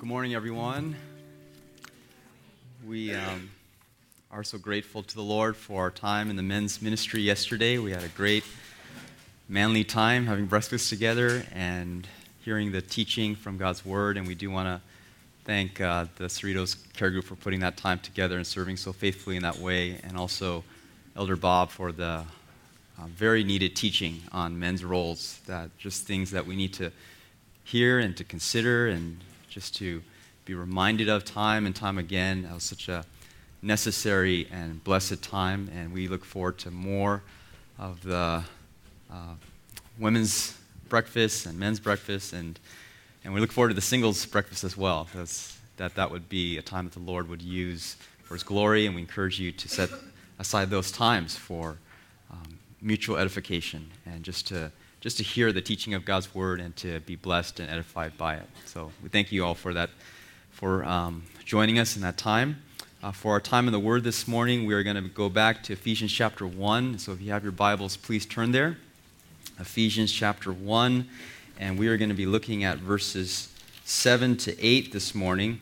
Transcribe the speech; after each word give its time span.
good 0.00 0.08
morning, 0.08 0.34
everyone. 0.34 0.96
We 2.88 3.12
um, 3.12 3.50
are 4.30 4.42
so 4.42 4.56
grateful 4.56 5.02
to 5.02 5.14
the 5.14 5.22
Lord 5.22 5.58
for 5.58 5.82
our 5.82 5.90
time 5.90 6.30
in 6.30 6.36
the 6.36 6.42
men's 6.42 6.80
ministry 6.80 7.20
yesterday. 7.20 7.76
We 7.76 7.90
had 7.90 8.02
a 8.02 8.08
great 8.08 8.42
manly 9.46 9.84
time 9.84 10.24
having 10.24 10.46
breakfast 10.46 10.88
together 10.88 11.44
and 11.52 12.08
hearing 12.42 12.72
the 12.72 12.80
teaching 12.80 13.34
from 13.34 13.58
God's 13.58 13.84
Word. 13.84 14.16
And 14.16 14.26
we 14.26 14.34
do 14.34 14.50
want 14.50 14.68
to 14.68 14.80
thank 15.44 15.82
uh, 15.82 16.06
the 16.16 16.28
Cerritos 16.28 16.78
Care 16.94 17.10
Group 17.10 17.26
for 17.26 17.34
putting 17.34 17.60
that 17.60 17.76
time 17.76 17.98
together 17.98 18.38
and 18.38 18.46
serving 18.46 18.78
so 18.78 18.94
faithfully 18.94 19.36
in 19.36 19.42
that 19.42 19.58
way, 19.58 20.00
and 20.02 20.16
also 20.16 20.64
Elder 21.14 21.36
Bob 21.36 21.68
for 21.68 21.92
the 21.92 22.24
uh, 22.98 23.06
very 23.08 23.44
needed 23.44 23.76
teaching 23.76 24.22
on 24.32 24.58
men's 24.58 24.82
roles. 24.82 25.40
That 25.46 25.76
just 25.76 26.06
things 26.06 26.30
that 26.30 26.46
we 26.46 26.56
need 26.56 26.72
to 26.74 26.90
hear 27.64 27.98
and 27.98 28.16
to 28.16 28.24
consider 28.24 28.88
and 28.88 29.18
just 29.50 29.76
to 29.76 30.02
be 30.44 30.54
reminded 30.54 31.08
of 31.08 31.24
time 31.24 31.66
and 31.66 31.76
time 31.76 31.98
again. 31.98 32.42
That 32.42 32.54
was 32.54 32.62
such 32.62 32.88
a 32.88 33.04
necessary 33.60 34.48
and 34.50 34.82
blessed 34.82 35.22
time, 35.22 35.70
and 35.74 35.92
we 35.92 36.08
look 36.08 36.24
forward 36.24 36.58
to 36.60 36.70
more 36.70 37.22
of 37.78 38.02
the 38.02 38.42
uh, 39.12 39.34
women's 39.98 40.56
breakfast 40.88 41.46
and 41.46 41.58
men's 41.58 41.80
breakfast, 41.80 42.32
and, 42.32 42.58
and 43.24 43.34
we 43.34 43.40
look 43.40 43.52
forward 43.52 43.68
to 43.68 43.74
the 43.74 43.80
singles 43.80 44.24
breakfast 44.24 44.64
as 44.64 44.76
well, 44.76 45.04
because 45.04 45.58
that 45.76 45.94
that 45.96 46.10
would 46.10 46.28
be 46.28 46.56
a 46.56 46.62
time 46.62 46.84
that 46.84 46.94
the 46.94 47.00
Lord 47.00 47.28
would 47.28 47.42
use 47.42 47.96
for 48.22 48.34
His 48.34 48.42
glory, 48.42 48.86
and 48.86 48.94
we 48.94 49.02
encourage 49.02 49.38
you 49.38 49.52
to 49.52 49.68
set 49.68 49.90
aside 50.38 50.70
those 50.70 50.90
times 50.90 51.36
for 51.36 51.76
um, 52.30 52.58
mutual 52.80 53.16
edification 53.16 53.90
and 54.06 54.22
just 54.22 54.46
to 54.48 54.72
just 55.00 55.16
to 55.16 55.22
hear 55.22 55.50
the 55.50 55.62
teaching 55.62 55.94
of 55.94 56.04
God's 56.04 56.34
word 56.34 56.60
and 56.60 56.76
to 56.76 57.00
be 57.00 57.16
blessed 57.16 57.58
and 57.58 57.70
edified 57.70 58.16
by 58.18 58.36
it. 58.36 58.46
So 58.66 58.92
we 59.02 59.08
thank 59.08 59.32
you 59.32 59.44
all 59.44 59.54
for 59.54 59.72
that, 59.72 59.88
for 60.50 60.84
um, 60.84 61.24
joining 61.44 61.78
us 61.78 61.96
in 61.96 62.02
that 62.02 62.18
time. 62.18 62.62
Uh, 63.02 63.10
for 63.10 63.32
our 63.32 63.40
time 63.40 63.66
in 63.66 63.72
the 63.72 63.80
Word 63.80 64.04
this 64.04 64.28
morning, 64.28 64.66
we 64.66 64.74
are 64.74 64.82
going 64.82 64.96
to 64.96 65.08
go 65.08 65.30
back 65.30 65.62
to 65.62 65.72
Ephesians 65.72 66.12
chapter 66.12 66.46
1. 66.46 66.98
So 66.98 67.12
if 67.12 67.22
you 67.22 67.32
have 67.32 67.42
your 67.42 67.52
Bibles, 67.52 67.96
please 67.96 68.26
turn 68.26 68.52
there. 68.52 68.76
Ephesians 69.58 70.12
chapter 70.12 70.52
1. 70.52 71.08
And 71.58 71.78
we 71.78 71.88
are 71.88 71.96
going 71.96 72.10
to 72.10 72.14
be 72.14 72.26
looking 72.26 72.62
at 72.64 72.76
verses 72.76 73.50
7 73.86 74.36
to 74.36 74.64
8 74.64 74.92
this 74.92 75.14
morning. 75.14 75.60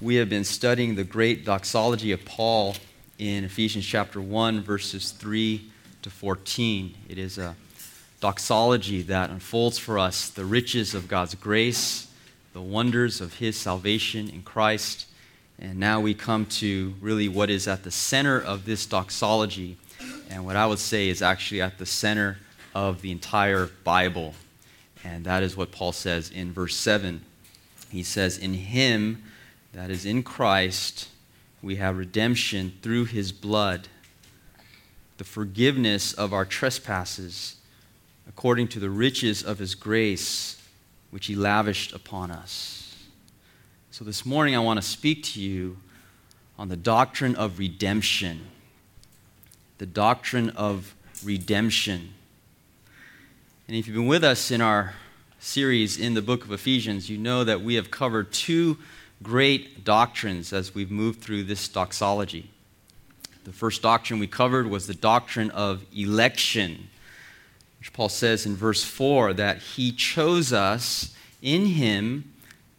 We 0.00 0.16
have 0.16 0.28
been 0.28 0.44
studying 0.44 0.94
the 0.94 1.02
great 1.02 1.44
doxology 1.44 2.12
of 2.12 2.24
Paul 2.24 2.76
in 3.18 3.42
Ephesians 3.42 3.84
chapter 3.84 4.20
1, 4.20 4.62
verses 4.62 5.10
3 5.10 5.68
to 6.02 6.10
14. 6.10 6.94
It 7.08 7.18
is 7.18 7.38
a 7.38 7.56
doxology 8.20 9.02
that 9.02 9.30
unfolds 9.30 9.78
for 9.78 9.98
us 9.98 10.30
the 10.30 10.44
riches 10.44 10.94
of 10.94 11.08
God's 11.08 11.34
grace, 11.34 12.08
the 12.52 12.60
wonders 12.60 13.20
of 13.20 13.34
His 13.34 13.56
salvation 13.56 14.28
in 14.28 14.42
Christ. 14.42 15.06
And 15.58 15.78
now 15.78 16.00
we 16.00 16.14
come 16.14 16.46
to 16.46 16.94
really 17.00 17.28
what 17.28 17.50
is 17.50 17.68
at 17.68 17.82
the 17.82 17.90
center 17.90 18.40
of 18.40 18.64
this 18.64 18.86
doxology, 18.86 19.76
and 20.30 20.44
what 20.44 20.56
I 20.56 20.66
would 20.66 20.78
say 20.78 21.08
is 21.08 21.22
actually 21.22 21.62
at 21.62 21.78
the 21.78 21.86
center 21.86 22.38
of 22.74 23.00
the 23.00 23.10
entire 23.10 23.70
Bible. 23.84 24.34
And 25.04 25.24
that 25.24 25.42
is 25.42 25.56
what 25.56 25.72
Paul 25.72 25.92
says 25.92 26.30
in 26.30 26.52
verse 26.52 26.76
7. 26.76 27.22
He 27.90 28.02
says, 28.02 28.36
In 28.38 28.54
Him, 28.54 29.22
that 29.72 29.90
is 29.90 30.04
in 30.04 30.22
Christ, 30.22 31.08
we 31.62 31.76
have 31.76 31.96
redemption 31.96 32.74
through 32.82 33.06
His 33.06 33.32
blood, 33.32 33.88
the 35.16 35.24
forgiveness 35.24 36.12
of 36.12 36.32
our 36.32 36.44
trespasses 36.44 37.55
according 38.28 38.68
to 38.68 38.80
the 38.80 38.90
riches 38.90 39.42
of 39.42 39.58
his 39.58 39.74
grace, 39.74 40.62
which 41.10 41.26
he 41.26 41.34
lavished 41.34 41.92
upon 41.92 42.30
us. 42.30 43.06
So 43.90 44.04
this 44.04 44.26
morning, 44.26 44.54
I 44.54 44.58
want 44.58 44.80
to 44.80 44.86
speak 44.86 45.22
to 45.24 45.40
you 45.40 45.78
on 46.58 46.68
the 46.68 46.76
doctrine 46.76 47.34
of 47.36 47.58
redemption. 47.58 48.40
The 49.78 49.86
doctrine 49.86 50.50
of 50.50 50.94
redemption. 51.24 52.12
And 53.68 53.76
if 53.76 53.86
you've 53.86 53.96
been 53.96 54.06
with 54.06 54.24
us 54.24 54.50
in 54.50 54.60
our 54.60 54.94
series 55.38 55.98
in 55.98 56.14
the 56.14 56.22
book 56.22 56.44
of 56.44 56.52
Ephesians, 56.52 57.08
you 57.08 57.18
know 57.18 57.44
that 57.44 57.60
we 57.60 57.74
have 57.74 57.90
covered 57.90 58.32
two 58.32 58.78
great 59.22 59.84
doctrines 59.84 60.52
as 60.52 60.74
we've 60.74 60.90
moved 60.90 61.20
through 61.20 61.44
this 61.44 61.68
doxology. 61.68 62.50
The 63.44 63.52
first 63.52 63.80
doctrine 63.80 64.18
we 64.18 64.26
covered 64.26 64.66
was 64.66 64.86
the 64.86 64.94
doctrine 64.94 65.50
of 65.52 65.84
election 65.96 66.88
which 67.86 67.92
Paul 67.92 68.08
says 68.08 68.46
in 68.46 68.56
verse 68.56 68.82
4 68.82 69.32
that 69.34 69.58
he 69.58 69.92
chose 69.92 70.52
us 70.52 71.14
in 71.40 71.66
him 71.66 72.32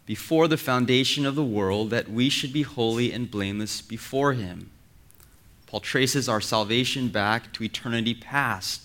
before 0.05 0.49
the 0.49 0.57
foundation 0.57 1.25
of 1.25 1.33
the 1.33 1.45
world 1.45 1.91
that 1.91 2.09
we 2.09 2.27
should 2.27 2.51
be 2.51 2.63
holy 2.63 3.13
and 3.13 3.31
blameless 3.31 3.81
before 3.81 4.33
him. 4.33 4.69
Paul 5.65 5.79
traces 5.79 6.27
our 6.27 6.41
salvation 6.41 7.07
back 7.07 7.53
to 7.53 7.63
eternity 7.63 8.15
past, 8.15 8.81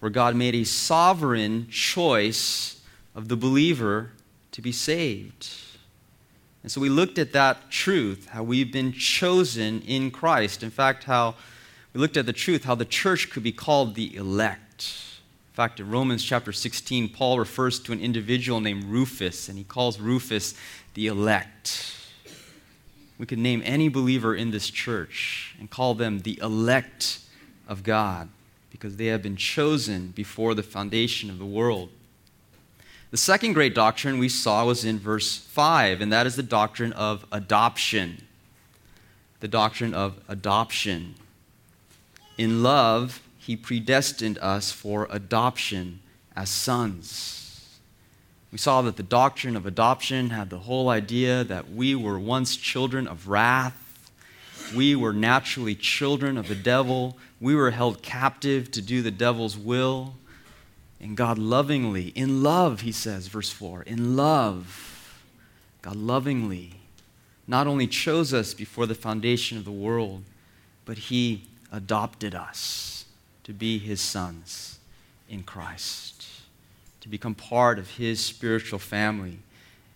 where 0.00 0.08
God 0.08 0.34
made 0.34 0.54
a 0.54 0.64
sovereign 0.64 1.68
choice 1.68 2.80
of 3.14 3.28
the 3.28 3.36
believer 3.36 4.12
to 4.52 4.62
be 4.62 4.72
saved. 4.72 5.46
And 6.62 6.72
so 6.72 6.80
we 6.80 6.88
looked 6.88 7.18
at 7.18 7.34
that 7.34 7.70
truth, 7.70 8.28
how 8.30 8.44
we've 8.44 8.72
been 8.72 8.92
chosen 8.92 9.82
in 9.82 10.10
Christ. 10.10 10.62
In 10.62 10.70
fact, 10.70 11.04
how 11.04 11.34
we 11.92 12.00
looked 12.00 12.16
at 12.16 12.24
the 12.24 12.32
truth, 12.32 12.64
how 12.64 12.76
the 12.76 12.86
church 12.86 13.28
could 13.28 13.42
be 13.42 13.52
called 13.52 13.94
the 13.94 14.16
elect 14.16 14.62
fact, 15.56 15.80
in 15.80 15.88
Romans 15.88 16.22
chapter 16.22 16.52
16, 16.52 17.08
Paul 17.08 17.38
refers 17.38 17.80
to 17.80 17.92
an 17.92 17.98
individual 17.98 18.60
named 18.60 18.84
Rufus, 18.84 19.48
and 19.48 19.56
he 19.56 19.64
calls 19.64 19.98
Rufus 19.98 20.52
the 20.92 21.06
elect. 21.06 21.96
We 23.18 23.24
could 23.24 23.38
name 23.38 23.62
any 23.64 23.88
believer 23.88 24.34
in 24.34 24.50
this 24.50 24.68
church 24.68 25.56
and 25.58 25.70
call 25.70 25.94
them 25.94 26.18
the 26.18 26.38
elect 26.42 27.20
of 27.66 27.82
God 27.82 28.28
because 28.68 28.96
they 28.96 29.06
have 29.06 29.22
been 29.22 29.36
chosen 29.36 30.08
before 30.08 30.54
the 30.54 30.62
foundation 30.62 31.30
of 31.30 31.38
the 31.38 31.46
world. 31.46 31.88
The 33.10 33.16
second 33.16 33.54
great 33.54 33.74
doctrine 33.74 34.18
we 34.18 34.28
saw 34.28 34.66
was 34.66 34.84
in 34.84 34.98
verse 34.98 35.38
5, 35.38 36.02
and 36.02 36.12
that 36.12 36.26
is 36.26 36.36
the 36.36 36.42
doctrine 36.42 36.92
of 36.92 37.24
adoption. 37.32 38.18
The 39.40 39.48
doctrine 39.48 39.94
of 39.94 40.20
adoption. 40.28 41.14
In 42.36 42.62
love, 42.62 43.22
he 43.46 43.54
predestined 43.54 44.38
us 44.38 44.72
for 44.72 45.06
adoption 45.08 46.00
as 46.34 46.50
sons. 46.50 47.78
We 48.50 48.58
saw 48.58 48.82
that 48.82 48.96
the 48.96 49.04
doctrine 49.04 49.54
of 49.54 49.66
adoption 49.66 50.30
had 50.30 50.50
the 50.50 50.58
whole 50.58 50.88
idea 50.88 51.44
that 51.44 51.70
we 51.70 51.94
were 51.94 52.18
once 52.18 52.56
children 52.56 53.06
of 53.06 53.28
wrath. 53.28 54.10
We 54.74 54.96
were 54.96 55.12
naturally 55.12 55.76
children 55.76 56.36
of 56.36 56.48
the 56.48 56.56
devil. 56.56 57.16
We 57.40 57.54
were 57.54 57.70
held 57.70 58.02
captive 58.02 58.72
to 58.72 58.82
do 58.82 59.00
the 59.00 59.12
devil's 59.12 59.56
will. 59.56 60.14
And 61.00 61.16
God 61.16 61.38
lovingly, 61.38 62.08
in 62.16 62.42
love, 62.42 62.80
he 62.80 62.90
says, 62.90 63.28
verse 63.28 63.50
4, 63.50 63.82
in 63.82 64.16
love, 64.16 65.20
God 65.82 65.94
lovingly 65.94 66.80
not 67.46 67.68
only 67.68 67.86
chose 67.86 68.34
us 68.34 68.54
before 68.54 68.86
the 68.86 68.96
foundation 68.96 69.56
of 69.56 69.64
the 69.64 69.70
world, 69.70 70.24
but 70.84 70.98
he 70.98 71.44
adopted 71.70 72.34
us 72.34 72.95
to 73.46 73.52
be 73.52 73.78
his 73.78 74.00
sons 74.00 74.80
in 75.28 75.44
Christ, 75.44 76.26
to 77.00 77.08
become 77.08 77.36
part 77.36 77.78
of 77.78 77.90
his 77.90 78.18
spiritual 78.18 78.80
family, 78.80 79.38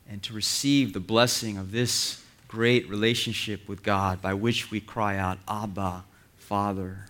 and 0.09 0.23
to 0.23 0.33
receive 0.33 0.93
the 0.93 1.01
blessing 1.01 1.59
of 1.59 1.73
this 1.73 2.23
great 2.47 2.89
relationship 2.89 3.69
with 3.69 3.83
God 3.83 4.23
by 4.23 4.35
which 4.35 4.71
we 4.71 4.79
cry 4.79 5.17
out, 5.17 5.39
Abba, 5.49 6.05
Father. 6.37 7.07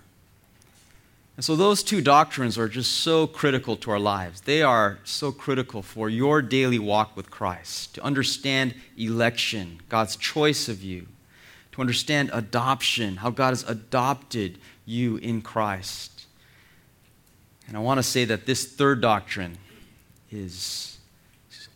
And 1.36 1.44
so, 1.44 1.56
those 1.56 1.82
two 1.82 2.00
doctrines 2.00 2.56
are 2.56 2.68
just 2.68 2.92
so 2.92 3.26
critical 3.26 3.76
to 3.76 3.90
our 3.90 3.98
lives. 3.98 4.40
They 4.40 4.62
are 4.62 4.98
so 5.04 5.32
critical 5.32 5.82
for 5.82 6.08
your 6.08 6.40
daily 6.40 6.78
walk 6.78 7.14
with 7.14 7.30
Christ. 7.30 7.94
To 7.96 8.02
understand 8.02 8.74
election, 8.96 9.80
God's 9.90 10.16
choice 10.16 10.70
of 10.70 10.82
you, 10.82 11.06
to 11.72 11.82
understand 11.82 12.30
adoption, 12.32 13.16
how 13.16 13.28
God 13.28 13.50
has 13.50 13.62
adopted 13.68 14.56
you 14.86 15.18
in 15.18 15.42
Christ. 15.42 16.19
And 17.70 17.76
I 17.76 17.80
want 17.82 17.98
to 17.98 18.02
say 18.02 18.24
that 18.24 18.46
this 18.46 18.64
third 18.64 19.00
doctrine 19.00 19.56
is 20.28 20.98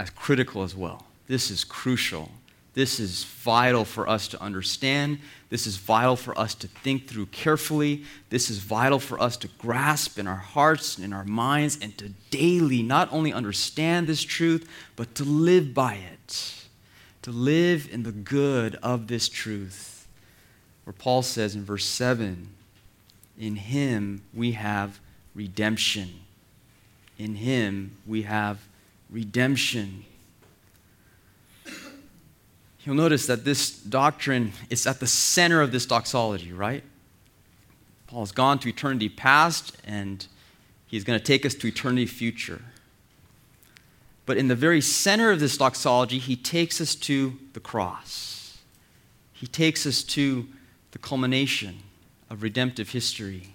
as 0.01 0.11
critical 0.11 0.65
as 0.65 0.75
well. 0.75 1.07
This 1.29 1.53
is 1.53 1.63
crucial. 1.63 2.33
This 2.75 2.99
is 2.99 3.23
vital 3.23 3.85
for 3.85 4.09
us 4.09 4.27
to 4.29 4.43
understand. 4.43 5.21
This 5.51 5.69
is 5.69 5.77
vital 5.77 6.17
for 6.17 6.37
us 6.37 6.53
to 6.57 6.67
think 6.67 7.07
through 7.07 7.27
carefully. 7.27 8.03
This 8.29 8.51
is 8.51 8.59
vital 8.59 8.99
for 8.99 9.21
us 9.23 9.37
to 9.37 9.49
grasp 9.57 10.19
in 10.19 10.27
our 10.27 10.35
hearts 10.35 10.97
and 10.97 11.05
in 11.05 11.13
our 11.13 11.25
minds 11.25 11.79
and 11.81 11.97
to 11.99 12.09
daily 12.31 12.83
not 12.83 13.09
only 13.13 13.33
understand 13.33 14.09
this 14.09 14.25
truth, 14.25 14.69
but 14.97 15.15
to 15.15 15.23
live 15.23 15.75
by 15.75 15.95
it. 15.95 16.67
To 17.23 17.31
live 17.31 17.89
in 17.93 18.03
the 18.03 18.11
good 18.11 18.75
of 18.83 19.07
this 19.07 19.29
truth. 19.29 20.09
Where 20.83 20.93
Paul 20.93 21.23
says 21.23 21.55
in 21.55 21.65
verse 21.65 21.85
7 21.85 22.49
In 23.39 23.55
him 23.55 24.23
we 24.35 24.53
have 24.53 24.99
redemption. 25.35 26.11
In 27.19 27.37
him 27.37 27.97
we 28.07 28.23
have 28.23 28.59
redemption. 29.11 30.05
you'll 32.85 32.95
notice 32.95 33.27
that 33.27 33.45
this 33.45 33.71
doctrine 33.71 34.53
is 34.69 34.87
at 34.87 35.01
the 35.01 35.07
center 35.07 35.63
of 35.63 35.73
this 35.73 35.87
doxology, 35.87 36.53
right? 36.53 36.85
Paul 38.07 38.21
has 38.21 38.33
gone 38.33 38.59
to 38.61 38.69
eternity 38.69 39.09
past 39.09 39.77
and 39.85 40.27
he's 40.87 41.05
going 41.05 41.19
to 41.19 41.25
take 41.25 41.47
us 41.47 41.55
to 41.55 41.67
eternity 41.67 42.07
future. 42.07 42.61
But 44.27 44.37
in 44.37 44.49
the 44.49 44.55
very 44.55 44.81
center 44.81 45.31
of 45.31 45.41
this 45.41 45.57
doxology, 45.57 46.19
he 46.19 46.37
takes 46.37 46.81
us 46.81 46.95
to 46.97 47.39
the 47.53 47.61
cross. 47.61 48.59
He 49.33 49.47
takes 49.47 49.87
us 49.87 50.03
to 50.05 50.47
the 50.93 50.99
culmination 50.99 51.81
of 52.31 52.43
redemptive 52.43 52.91
history, 52.91 53.54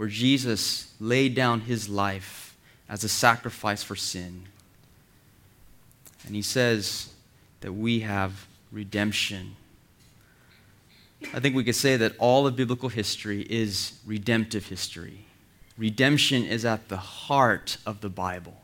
where 0.00 0.08
Jesus 0.08 0.94
laid 0.98 1.34
down 1.34 1.60
his 1.60 1.86
life 1.86 2.56
as 2.88 3.04
a 3.04 3.08
sacrifice 3.08 3.82
for 3.82 3.94
sin. 3.94 4.44
And 6.24 6.34
he 6.34 6.40
says 6.40 7.12
that 7.60 7.74
we 7.74 8.00
have 8.00 8.46
redemption. 8.72 9.56
I 11.34 11.40
think 11.40 11.54
we 11.54 11.64
could 11.64 11.74
say 11.74 11.98
that 11.98 12.14
all 12.18 12.46
of 12.46 12.56
biblical 12.56 12.88
history 12.88 13.42
is 13.42 13.98
redemptive 14.06 14.68
history. 14.68 15.26
Redemption 15.76 16.44
is 16.44 16.64
at 16.64 16.88
the 16.88 16.96
heart 16.96 17.76
of 17.84 18.00
the 18.00 18.08
Bible. 18.08 18.56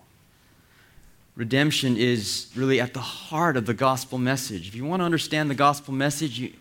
Redemption 1.35 1.99
is 1.99 2.51
really 2.57 2.81
at 2.81 2.95
the 2.95 3.01
heart 3.01 3.59
of 3.59 3.67
the 3.67 3.75
gospel 3.75 4.17
message. 4.17 4.69
If 4.69 4.75
you 4.75 4.87
want 4.87 5.01
to 5.01 5.05
understand 5.05 5.51
the 5.51 5.55
gospel 5.55 5.93
message, 5.93 6.39
you, 6.39 6.55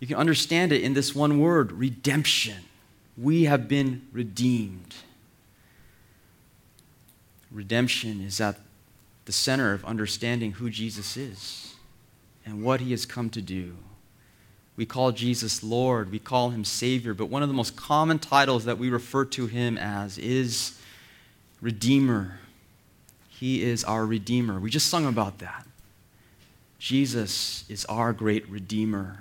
you 0.00 0.08
can 0.08 0.16
understand 0.16 0.72
it 0.72 0.82
in 0.82 0.94
this 0.94 1.14
one 1.14 1.38
word 1.38 1.70
redemption. 1.70 2.64
We 3.20 3.44
have 3.44 3.66
been 3.66 4.06
redeemed. 4.12 4.94
Redemption 7.50 8.20
is 8.20 8.40
at 8.40 8.60
the 9.24 9.32
center 9.32 9.72
of 9.72 9.84
understanding 9.84 10.52
who 10.52 10.70
Jesus 10.70 11.16
is 11.16 11.74
and 12.46 12.62
what 12.62 12.80
he 12.80 12.92
has 12.92 13.04
come 13.04 13.28
to 13.30 13.42
do. 13.42 13.76
We 14.76 14.86
call 14.86 15.10
Jesus 15.10 15.64
Lord, 15.64 16.12
we 16.12 16.20
call 16.20 16.50
him 16.50 16.64
Savior, 16.64 17.12
but 17.12 17.26
one 17.26 17.42
of 17.42 17.48
the 17.48 17.54
most 17.54 17.74
common 17.74 18.20
titles 18.20 18.64
that 18.66 18.78
we 18.78 18.88
refer 18.88 19.24
to 19.24 19.46
him 19.48 19.76
as 19.76 20.18
is 20.18 20.78
Redeemer. 21.60 22.38
He 23.28 23.62
is 23.64 23.82
our 23.82 24.06
Redeemer. 24.06 24.60
We 24.60 24.70
just 24.70 24.86
sung 24.86 25.04
about 25.04 25.38
that. 25.40 25.66
Jesus 26.78 27.64
is 27.68 27.84
our 27.86 28.12
great 28.12 28.48
Redeemer. 28.48 29.18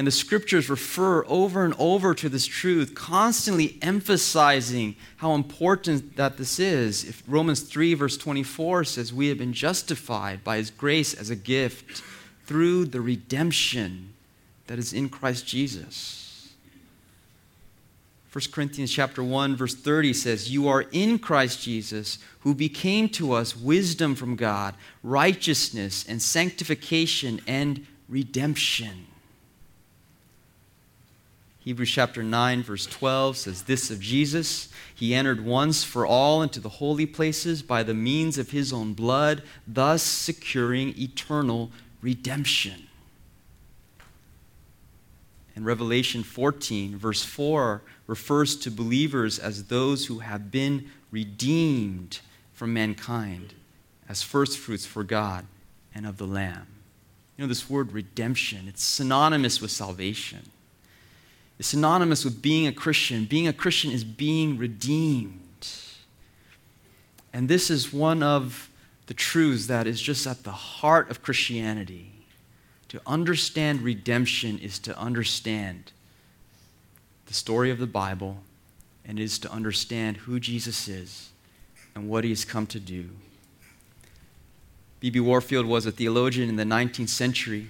And 0.00 0.06
the 0.06 0.12
scriptures 0.12 0.70
refer 0.70 1.26
over 1.26 1.62
and 1.62 1.74
over 1.78 2.14
to 2.14 2.30
this 2.30 2.46
truth, 2.46 2.94
constantly 2.94 3.76
emphasizing 3.82 4.96
how 5.18 5.34
important 5.34 6.16
that 6.16 6.38
this 6.38 6.58
is. 6.58 7.04
If 7.04 7.22
Romans 7.28 7.60
3, 7.60 7.92
verse 7.92 8.16
24 8.16 8.84
says, 8.84 9.12
We 9.12 9.26
have 9.26 9.36
been 9.36 9.52
justified 9.52 10.42
by 10.42 10.56
his 10.56 10.70
grace 10.70 11.12
as 11.12 11.28
a 11.28 11.36
gift 11.36 12.02
through 12.46 12.86
the 12.86 13.02
redemption 13.02 14.14
that 14.68 14.78
is 14.78 14.94
in 14.94 15.10
Christ 15.10 15.46
Jesus. 15.46 16.50
1 18.32 18.44
Corinthians 18.52 18.90
chapter 18.90 19.22
1 19.22 19.54
verse 19.54 19.74
30 19.74 20.14
says, 20.14 20.50
"You 20.50 20.66
are 20.66 20.86
in 20.92 21.18
Christ 21.18 21.60
Jesus, 21.60 22.18
who 22.38 22.54
became 22.54 23.10
to 23.10 23.34
us 23.34 23.54
wisdom 23.54 24.14
from 24.14 24.34
God, 24.34 24.76
righteousness 25.02 26.06
and 26.08 26.22
sanctification 26.22 27.42
and 27.46 27.86
redemption." 28.08 29.08
Hebrews 31.60 31.90
chapter 31.90 32.22
9, 32.22 32.62
verse 32.62 32.86
12 32.86 33.36
says 33.36 33.62
this 33.64 33.90
of 33.90 34.00
Jesus 34.00 34.70
He 34.94 35.14
entered 35.14 35.44
once 35.44 35.84
for 35.84 36.06
all 36.06 36.42
into 36.42 36.58
the 36.58 36.68
holy 36.68 37.06
places 37.06 37.62
by 37.62 37.82
the 37.82 37.94
means 37.94 38.38
of 38.38 38.50
his 38.50 38.72
own 38.72 38.94
blood, 38.94 39.42
thus 39.66 40.02
securing 40.02 40.98
eternal 40.98 41.70
redemption. 42.00 42.86
And 45.54 45.66
Revelation 45.66 46.22
14, 46.22 46.96
verse 46.96 47.22
4, 47.22 47.82
refers 48.06 48.56
to 48.56 48.70
believers 48.70 49.38
as 49.38 49.64
those 49.64 50.06
who 50.06 50.20
have 50.20 50.50
been 50.50 50.90
redeemed 51.10 52.20
from 52.54 52.72
mankind 52.72 53.52
as 54.08 54.22
firstfruits 54.22 54.86
for 54.86 55.04
God 55.04 55.44
and 55.94 56.06
of 56.06 56.16
the 56.16 56.26
Lamb. 56.26 56.66
You 57.36 57.44
know, 57.44 57.48
this 57.48 57.68
word 57.68 57.92
redemption, 57.92 58.66
it's 58.66 58.82
synonymous 58.82 59.60
with 59.60 59.70
salvation. 59.70 60.50
It's 61.60 61.68
synonymous 61.68 62.24
with 62.24 62.40
being 62.40 62.66
a 62.66 62.72
Christian. 62.72 63.26
Being 63.26 63.46
a 63.46 63.52
Christian 63.52 63.90
is 63.90 64.02
being 64.02 64.56
redeemed. 64.56 65.68
And 67.34 67.50
this 67.50 67.68
is 67.68 67.92
one 67.92 68.22
of 68.22 68.70
the 69.08 69.12
truths 69.12 69.66
that 69.66 69.86
is 69.86 70.00
just 70.00 70.26
at 70.26 70.42
the 70.42 70.52
heart 70.52 71.10
of 71.10 71.22
Christianity. 71.22 72.12
To 72.88 73.02
understand 73.06 73.82
redemption 73.82 74.58
is 74.58 74.78
to 74.78 74.98
understand 74.98 75.92
the 77.26 77.34
story 77.34 77.70
of 77.70 77.78
the 77.78 77.86
Bible 77.86 78.38
and 79.04 79.20
is 79.20 79.38
to 79.40 79.52
understand 79.52 80.16
who 80.16 80.40
Jesus 80.40 80.88
is 80.88 81.28
and 81.94 82.08
what 82.08 82.24
he 82.24 82.30
has 82.30 82.46
come 82.46 82.66
to 82.68 82.80
do. 82.80 83.10
B.B. 85.00 85.20
Warfield 85.20 85.66
was 85.66 85.84
a 85.84 85.92
theologian 85.92 86.48
in 86.48 86.56
the 86.56 86.64
19th 86.64 87.10
century. 87.10 87.68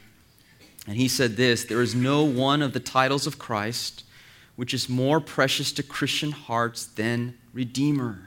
And 0.87 0.97
he 0.97 1.09
said 1.09 1.37
this 1.37 1.65
There 1.65 1.83
is 1.83 1.95
no 1.95 2.25
one 2.25 2.63
of 2.63 2.73
the 2.73 2.81
titles 2.81 3.27
of 3.27 3.39
Christ 3.39 4.05
which 4.57 4.75
is 4.75 4.91
more 4.91 5.21
precious 5.21 5.73
to 5.73 5.83
Christian 5.83 6.33
hearts 6.33 6.85
than 6.85 7.39
Redeemer. 7.55 8.21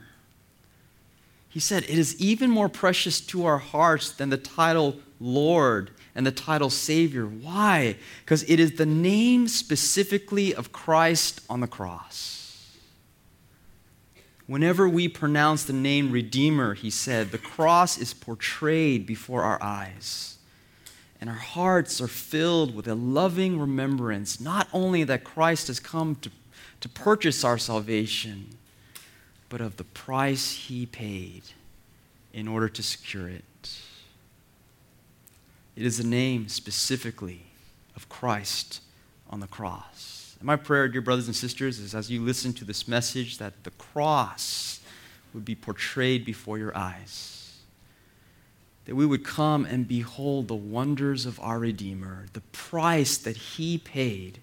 He 1.48 1.60
said, 1.60 1.84
It 1.84 2.00
is 2.00 2.20
even 2.20 2.50
more 2.50 2.70
precious 2.70 3.22
to 3.22 3.46
our 3.46 3.60
hearts 3.60 4.10
than 4.10 4.32
the 4.32 4.38
title 4.38 4.96
Lord 5.20 5.92
and 6.16 6.26
the 6.26 6.32
title 6.32 6.72
Savior. 6.72 7.26
Why? 7.26 7.98
Because 8.26 8.42
it 8.50 8.60
is 8.60 8.78
the 8.78 8.86
name 8.86 9.48
specifically 9.48 10.56
of 10.56 10.72
Christ 10.72 11.42
on 11.50 11.60
the 11.60 11.68
cross. 11.68 12.76
Whenever 14.48 14.90
we 14.90 15.08
pronounce 15.08 15.64
the 15.64 15.74
name 15.74 16.12
Redeemer, 16.12 16.74
he 16.74 16.90
said, 16.90 17.32
the 17.32 17.38
cross 17.38 17.98
is 17.98 18.14
portrayed 18.14 19.06
before 19.06 19.44
our 19.44 19.62
eyes 19.62 20.32
and 21.24 21.30
our 21.30 21.38
hearts 21.38 22.02
are 22.02 22.08
filled 22.10 22.75
with 22.75 22.86
a 22.86 22.96
loving 22.96 23.58
remembrance, 23.58 24.42
not 24.42 24.68
only 24.74 25.06
that 25.06 25.24
Christ 25.24 25.68
has 25.68 25.80
come 25.80 26.16
to, 26.16 26.30
to 26.81 26.90
purchase 26.90 27.46
our 27.46 27.58
salvation, 27.58 28.58
but 29.48 29.62
of 29.62 29.78
the 29.78 29.86
price 29.86 30.52
he 30.52 30.86
paid 30.86 31.44
in 32.34 32.46
order 32.46 32.68
to 32.68 32.84
secure 32.84 33.30
it. 33.30 33.78
It 35.78 35.86
is 35.86 35.98
the 35.98 36.04
name 36.04 36.50
specifically 36.50 37.45
of 37.95 38.09
Christ 38.09 38.81
on 39.30 39.40
the 39.40 39.47
cross. 39.47 40.36
And 40.40 40.45
my 40.45 40.57
prayer, 40.57 40.90
dear 40.90 41.00
brothers 41.00 41.28
and 41.28 41.36
sisters, 41.38 41.80
is 41.80 41.95
as 41.95 42.12
you 42.12 42.21
listen 42.21 42.52
to 42.52 42.66
this 42.66 42.86
message, 42.86 43.38
that 43.38 43.64
the 43.64 43.71
cross 43.71 44.81
would 45.33 45.45
be 45.45 45.56
portrayed 45.56 46.26
before 46.26 46.57
your 46.57 46.78
eyes 46.78 47.32
that 48.85 48.95
we 48.95 49.06
would 49.06 49.23
come 49.23 49.66
and 49.66 49.87
behold 49.87 50.47
the 50.47 50.56
wonders 50.56 51.25
of 51.25 51.40
our 51.40 51.59
Redeemer, 51.59 52.25
the 52.33 52.42
price 52.42 53.18
that 53.18 53.37
He 53.37 53.78
paid 53.78 54.40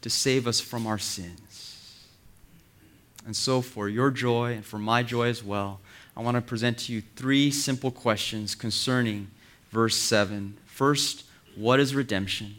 to 0.00 0.10
save 0.10 0.46
us 0.46 0.60
from 0.60 0.86
our 0.86 0.98
sins. 0.98 2.04
And 3.26 3.34
so, 3.34 3.60
for 3.60 3.88
your 3.88 4.10
joy 4.10 4.52
and 4.52 4.64
for 4.64 4.78
my 4.78 5.02
joy 5.02 5.28
as 5.28 5.42
well, 5.42 5.80
I 6.16 6.20
want 6.20 6.36
to 6.36 6.42
present 6.42 6.78
to 6.80 6.92
you 6.92 7.02
three 7.16 7.50
simple 7.50 7.90
questions 7.90 8.54
concerning 8.54 9.28
verse 9.70 9.96
7. 9.96 10.56
First, 10.66 11.24
what 11.56 11.80
is 11.80 11.94
redemption? 11.94 12.56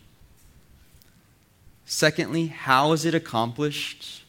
Secondly, 1.85 2.47
how 2.47 2.91
is 2.93 3.05
it 3.05 3.13
accomplished? 3.13 4.23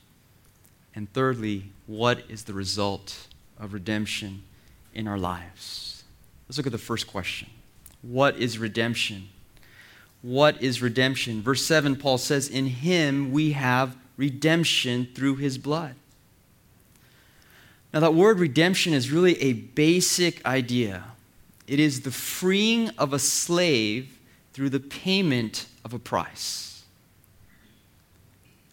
And 0.95 1.13
thirdly, 1.13 1.71
what 1.87 2.23
is 2.29 2.45
the 2.45 2.53
result 2.53 3.29
of 3.59 3.73
redemption 3.73 4.43
in 4.95 5.09
our 5.09 5.19
lives? 5.19 5.86
Let's 6.49 6.59
look 6.59 6.67
at 6.67 6.73
the 6.73 6.79
first 6.79 7.07
question 7.07 7.49
What 8.03 8.37
is 8.37 8.59
redemption? 8.59 9.29
What 10.23 10.61
is 10.63 10.83
redemption? 10.83 11.43
Verse 11.43 11.65
7, 11.65 11.97
Paul 11.97 12.19
says, 12.19 12.49
In 12.49 12.67
him 12.67 13.31
we 13.31 13.53
have 13.53 13.97
redemption 14.17 15.09
through 15.15 15.37
his 15.37 15.59
blood. 15.59 15.95
Now, 17.93 18.01
that 18.01 18.15
word 18.15 18.41
redemption 18.41 18.93
is 18.93 19.11
really 19.11 19.41
a 19.41 19.53
basic 19.53 20.45
idea. 20.45 21.05
It 21.67 21.81
is 21.81 22.01
the 22.01 22.11
freeing 22.11 22.91
of 22.99 23.13
a 23.13 23.19
slave 23.19 24.19
through 24.53 24.71
the 24.71 24.81
payment 24.81 25.67
of 25.85 25.95
a 25.95 25.99
price. 25.99 26.83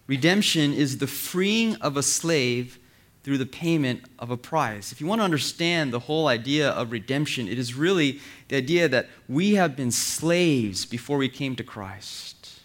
Redemption 0.06 0.72
is 0.72 0.98
the 0.98 1.06
freeing 1.06 1.76
of 1.76 1.96
a 1.96 2.02
slave 2.02 2.78
through 3.24 3.38
the 3.38 3.46
payment 3.46 4.02
of 4.18 4.30
a 4.30 4.36
price. 4.36 4.92
If 4.92 5.00
you 5.00 5.06
want 5.06 5.20
to 5.20 5.24
understand 5.24 5.92
the 5.92 6.00
whole 6.00 6.28
idea 6.28 6.70
of 6.70 6.92
redemption, 6.92 7.48
it 7.48 7.58
is 7.58 7.74
really 7.74 8.20
the 8.48 8.56
idea 8.56 8.86
that 8.86 9.08
we 9.28 9.54
have 9.54 9.74
been 9.74 9.90
slaves 9.90 10.84
before 10.84 11.16
we 11.16 11.30
came 11.30 11.56
to 11.56 11.64
Christ. 11.64 12.60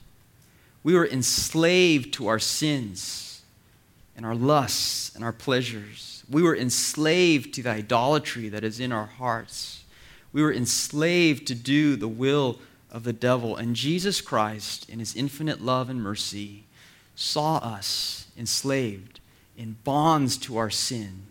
We 0.83 0.93
were 0.93 1.07
enslaved 1.07 2.13
to 2.15 2.27
our 2.27 2.39
sins 2.39 3.41
and 4.17 4.25
our 4.25 4.35
lusts 4.35 5.15
and 5.15 5.23
our 5.23 5.31
pleasures. 5.31 6.25
We 6.29 6.43
were 6.43 6.55
enslaved 6.55 7.53
to 7.53 7.63
the 7.63 7.69
idolatry 7.69 8.49
that 8.49 8.65
is 8.65 8.81
in 8.81 8.91
our 8.91 9.05
hearts. 9.05 9.85
We 10.33 10.41
were 10.43 10.53
enslaved 10.53 11.47
to 11.47 11.55
do 11.55 11.95
the 11.95 12.09
will 12.09 12.59
of 12.91 13.05
the 13.05 13.13
devil. 13.13 13.55
And 13.55 13.77
Jesus 13.77 14.19
Christ, 14.19 14.89
in 14.89 14.99
his 14.99 15.15
infinite 15.15 15.61
love 15.61 15.89
and 15.89 16.03
mercy, 16.03 16.65
saw 17.15 17.57
us 17.57 18.27
enslaved 18.37 19.21
in 19.59 19.75
bonds 19.83 20.37
to 20.37 20.57
our 20.57 20.69
sin. 20.69 21.23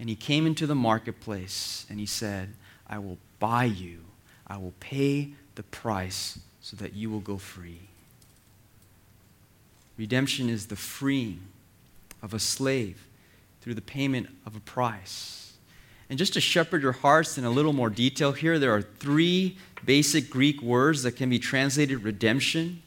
And 0.00 0.08
he 0.08 0.16
came 0.16 0.46
into 0.46 0.66
the 0.66 0.74
marketplace 0.74 1.86
and 1.88 2.00
he 2.00 2.06
said, 2.06 2.54
I 2.88 2.98
will 2.98 3.18
buy 3.38 3.64
you, 3.64 3.98
I 4.46 4.56
will 4.56 4.72
pay 4.80 5.34
the 5.54 5.62
price 5.62 6.38
so 6.62 6.76
that 6.78 6.94
you 6.94 7.10
will 7.10 7.20
go 7.20 7.36
free. 7.36 7.80
Redemption 9.98 10.48
is 10.48 10.66
the 10.66 10.76
freeing 10.76 11.42
of 12.22 12.32
a 12.32 12.38
slave 12.38 13.06
through 13.60 13.74
the 13.74 13.82
payment 13.82 14.28
of 14.46 14.56
a 14.56 14.60
price. 14.60 15.52
And 16.08 16.18
just 16.18 16.32
to 16.32 16.40
shepherd 16.40 16.82
your 16.82 16.92
hearts 16.92 17.36
in 17.36 17.44
a 17.44 17.50
little 17.50 17.72
more 17.72 17.90
detail 17.90 18.32
here, 18.32 18.58
there 18.58 18.74
are 18.74 18.82
three 18.82 19.58
basic 19.84 20.30
Greek 20.30 20.62
words 20.62 21.02
that 21.02 21.12
can 21.12 21.28
be 21.28 21.38
translated 21.38 22.02
redemption. 22.02 22.81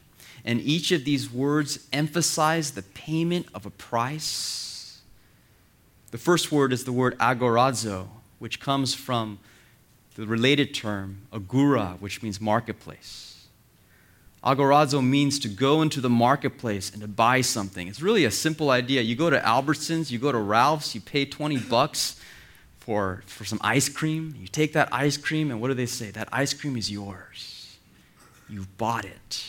And 0.46 0.60
each 0.60 0.92
of 0.92 1.04
these 1.04 1.30
words 1.30 1.86
emphasize 1.92 2.70
the 2.70 2.82
payment 2.82 3.46
of 3.52 3.66
a 3.66 3.70
price. 3.70 5.00
The 6.12 6.18
first 6.18 6.52
word 6.52 6.72
is 6.72 6.84
the 6.84 6.92
word 6.92 7.18
agorazo, 7.18 8.06
which 8.38 8.60
comes 8.60 8.94
from 8.94 9.40
the 10.14 10.24
related 10.24 10.72
term 10.72 11.22
agora, 11.32 11.96
which 11.98 12.22
means 12.22 12.40
marketplace. 12.40 13.48
Agorazo 14.44 15.04
means 15.04 15.40
to 15.40 15.48
go 15.48 15.82
into 15.82 16.00
the 16.00 16.08
marketplace 16.08 16.92
and 16.92 17.02
to 17.02 17.08
buy 17.08 17.40
something. 17.40 17.88
It's 17.88 18.00
really 18.00 18.24
a 18.24 18.30
simple 18.30 18.70
idea. 18.70 19.02
You 19.02 19.16
go 19.16 19.28
to 19.28 19.40
Albertsons, 19.40 20.12
you 20.12 20.20
go 20.20 20.30
to 20.30 20.38
Ralph's, 20.38 20.94
you 20.94 21.00
pay 21.00 21.24
20 21.24 21.58
bucks 21.58 22.20
for, 22.78 23.24
for 23.26 23.44
some 23.44 23.58
ice 23.62 23.88
cream. 23.88 24.36
You 24.38 24.46
take 24.46 24.74
that 24.74 24.88
ice 24.92 25.16
cream, 25.16 25.50
and 25.50 25.60
what 25.60 25.68
do 25.68 25.74
they 25.74 25.86
say? 25.86 26.12
That 26.12 26.28
ice 26.30 26.54
cream 26.54 26.76
is 26.76 26.88
yours. 26.88 27.76
You've 28.48 28.78
bought 28.78 29.04
it. 29.04 29.44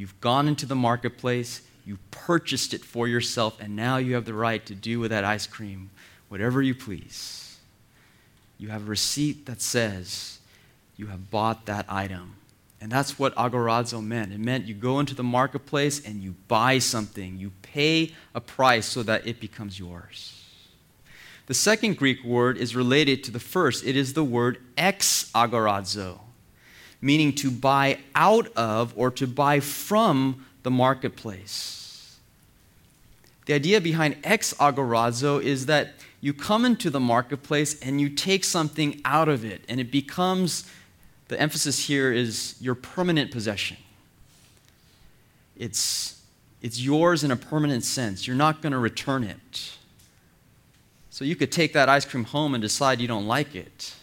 You've 0.00 0.18
gone 0.22 0.48
into 0.48 0.64
the 0.64 0.74
marketplace, 0.74 1.60
you 1.84 1.98
purchased 2.10 2.72
it 2.72 2.82
for 2.82 3.06
yourself, 3.06 3.60
and 3.60 3.76
now 3.76 3.98
you 3.98 4.14
have 4.14 4.24
the 4.24 4.32
right 4.32 4.64
to 4.64 4.74
do 4.74 4.98
with 4.98 5.10
that 5.10 5.24
ice 5.24 5.46
cream 5.46 5.90
whatever 6.28 6.62
you 6.62 6.74
please. 6.74 7.58
You 8.56 8.68
have 8.68 8.86
a 8.86 8.86
receipt 8.86 9.44
that 9.44 9.60
says 9.60 10.38
you 10.96 11.08
have 11.08 11.30
bought 11.30 11.66
that 11.66 11.84
item. 11.86 12.36
And 12.80 12.90
that's 12.90 13.18
what 13.18 13.34
agorazo 13.34 14.02
meant. 14.02 14.32
It 14.32 14.40
meant 14.40 14.66
you 14.66 14.72
go 14.72 15.00
into 15.00 15.14
the 15.14 15.22
marketplace 15.22 16.02
and 16.02 16.22
you 16.22 16.34
buy 16.48 16.78
something. 16.78 17.36
You 17.36 17.52
pay 17.60 18.14
a 18.34 18.40
price 18.40 18.86
so 18.86 19.02
that 19.02 19.26
it 19.26 19.38
becomes 19.38 19.78
yours. 19.78 20.42
The 21.44 21.52
second 21.52 21.98
Greek 21.98 22.24
word 22.24 22.56
is 22.56 22.74
related 22.74 23.22
to 23.24 23.30
the 23.30 23.38
first. 23.38 23.84
It 23.84 23.96
is 23.96 24.14
the 24.14 24.24
word 24.24 24.62
ex 24.78 25.30
agorazo, 25.34 26.20
meaning 27.00 27.34
to 27.34 27.50
buy 27.50 27.98
out 28.14 28.48
of 28.56 28.92
or 28.96 29.10
to 29.10 29.26
buy 29.26 29.60
from 29.60 30.46
the 30.62 30.70
marketplace. 30.70 32.18
The 33.46 33.54
idea 33.54 33.80
behind 33.80 34.16
ex 34.22 34.52
agorazo 34.54 35.42
is 35.42 35.66
that 35.66 35.94
you 36.20 36.34
come 36.34 36.64
into 36.64 36.90
the 36.90 37.00
marketplace 37.00 37.80
and 37.80 38.00
you 38.00 38.10
take 38.10 38.44
something 38.44 39.00
out 39.04 39.28
of 39.28 39.44
it, 39.44 39.64
and 39.68 39.80
it 39.80 39.90
becomes 39.90 40.70
the 41.28 41.40
emphasis 41.40 41.86
here 41.86 42.12
is 42.12 42.56
your 42.60 42.74
permanent 42.74 43.30
possession. 43.30 43.76
It's, 45.56 46.20
it's 46.60 46.80
yours 46.80 47.24
in 47.24 47.30
a 47.30 47.36
permanent 47.36 47.84
sense. 47.84 48.26
You're 48.26 48.36
not 48.36 48.60
going 48.60 48.72
to 48.72 48.78
return 48.78 49.24
it. 49.24 49.72
So 51.08 51.24
you 51.24 51.36
could 51.36 51.52
take 51.52 51.72
that 51.72 51.88
ice 51.88 52.04
cream 52.04 52.24
home 52.24 52.54
and 52.54 52.60
decide 52.60 53.00
you 53.00 53.08
don't 53.08 53.26
like 53.26 53.54
it. 53.54 53.94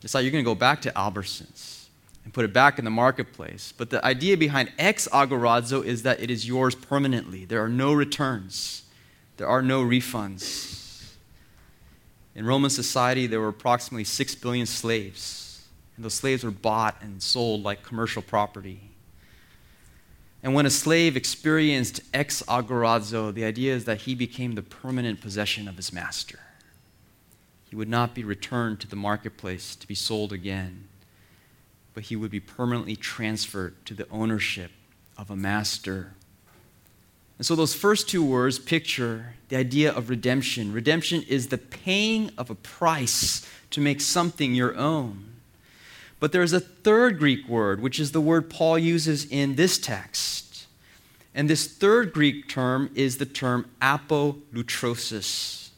Decide 0.00 0.20
you're 0.20 0.32
going 0.32 0.44
to 0.44 0.50
go 0.50 0.54
back 0.54 0.82
to 0.82 0.90
Albertsons 0.90 1.71
and 2.24 2.32
put 2.32 2.44
it 2.44 2.52
back 2.52 2.78
in 2.78 2.84
the 2.84 2.90
marketplace. 2.90 3.72
But 3.76 3.90
the 3.90 4.04
idea 4.04 4.36
behind 4.36 4.72
ex 4.78 5.08
agorazo 5.08 5.84
is 5.84 6.02
that 6.02 6.20
it 6.20 6.30
is 6.30 6.46
yours 6.46 6.74
permanently. 6.74 7.44
There 7.44 7.62
are 7.62 7.68
no 7.68 7.92
returns, 7.92 8.82
there 9.36 9.48
are 9.48 9.62
no 9.62 9.82
refunds. 9.82 10.80
In 12.34 12.46
Roman 12.46 12.70
society, 12.70 13.26
there 13.26 13.40
were 13.40 13.48
approximately 13.48 14.04
6 14.04 14.34
billion 14.36 14.66
slaves. 14.66 15.68
And 15.96 16.04
those 16.04 16.14
slaves 16.14 16.44
were 16.44 16.50
bought 16.50 16.96
and 17.02 17.22
sold 17.22 17.62
like 17.62 17.82
commercial 17.82 18.22
property. 18.22 18.80
And 20.42 20.54
when 20.54 20.66
a 20.66 20.70
slave 20.70 21.16
experienced 21.16 22.00
ex 22.12 22.42
agorazo, 22.48 23.32
the 23.32 23.44
idea 23.44 23.74
is 23.74 23.84
that 23.84 24.02
he 24.02 24.14
became 24.14 24.54
the 24.54 24.62
permanent 24.62 25.20
possession 25.20 25.68
of 25.68 25.76
his 25.76 25.92
master. 25.92 26.40
He 27.68 27.76
would 27.76 27.88
not 27.88 28.14
be 28.14 28.24
returned 28.24 28.80
to 28.80 28.88
the 28.88 28.96
marketplace 28.96 29.76
to 29.76 29.86
be 29.86 29.94
sold 29.94 30.32
again, 30.32 30.88
but 31.94 32.04
he 32.04 32.16
would 32.16 32.30
be 32.30 32.40
permanently 32.40 32.96
transferred 32.96 33.84
to 33.86 33.94
the 33.94 34.08
ownership 34.10 34.70
of 35.16 35.30
a 35.30 35.36
master. 35.36 36.14
And 37.38 37.46
so, 37.46 37.54
those 37.54 37.74
first 37.74 38.08
two 38.08 38.24
words 38.24 38.58
picture 38.58 39.34
the 39.48 39.56
idea 39.56 39.92
of 39.92 40.08
redemption. 40.08 40.72
Redemption 40.72 41.22
is 41.28 41.48
the 41.48 41.58
paying 41.58 42.30
of 42.38 42.50
a 42.50 42.54
price 42.54 43.46
to 43.70 43.80
make 43.80 44.00
something 44.00 44.54
your 44.54 44.76
own. 44.76 45.32
But 46.20 46.32
there's 46.32 46.52
a 46.52 46.60
third 46.60 47.18
Greek 47.18 47.48
word, 47.48 47.80
which 47.80 47.98
is 47.98 48.12
the 48.12 48.20
word 48.20 48.48
Paul 48.48 48.78
uses 48.78 49.24
in 49.24 49.56
this 49.56 49.76
text. 49.76 50.66
And 51.34 51.50
this 51.50 51.66
third 51.66 52.12
Greek 52.12 52.48
term 52.48 52.90
is 52.94 53.18
the 53.18 53.26
term 53.26 53.68
apolutrosis. 53.80 55.70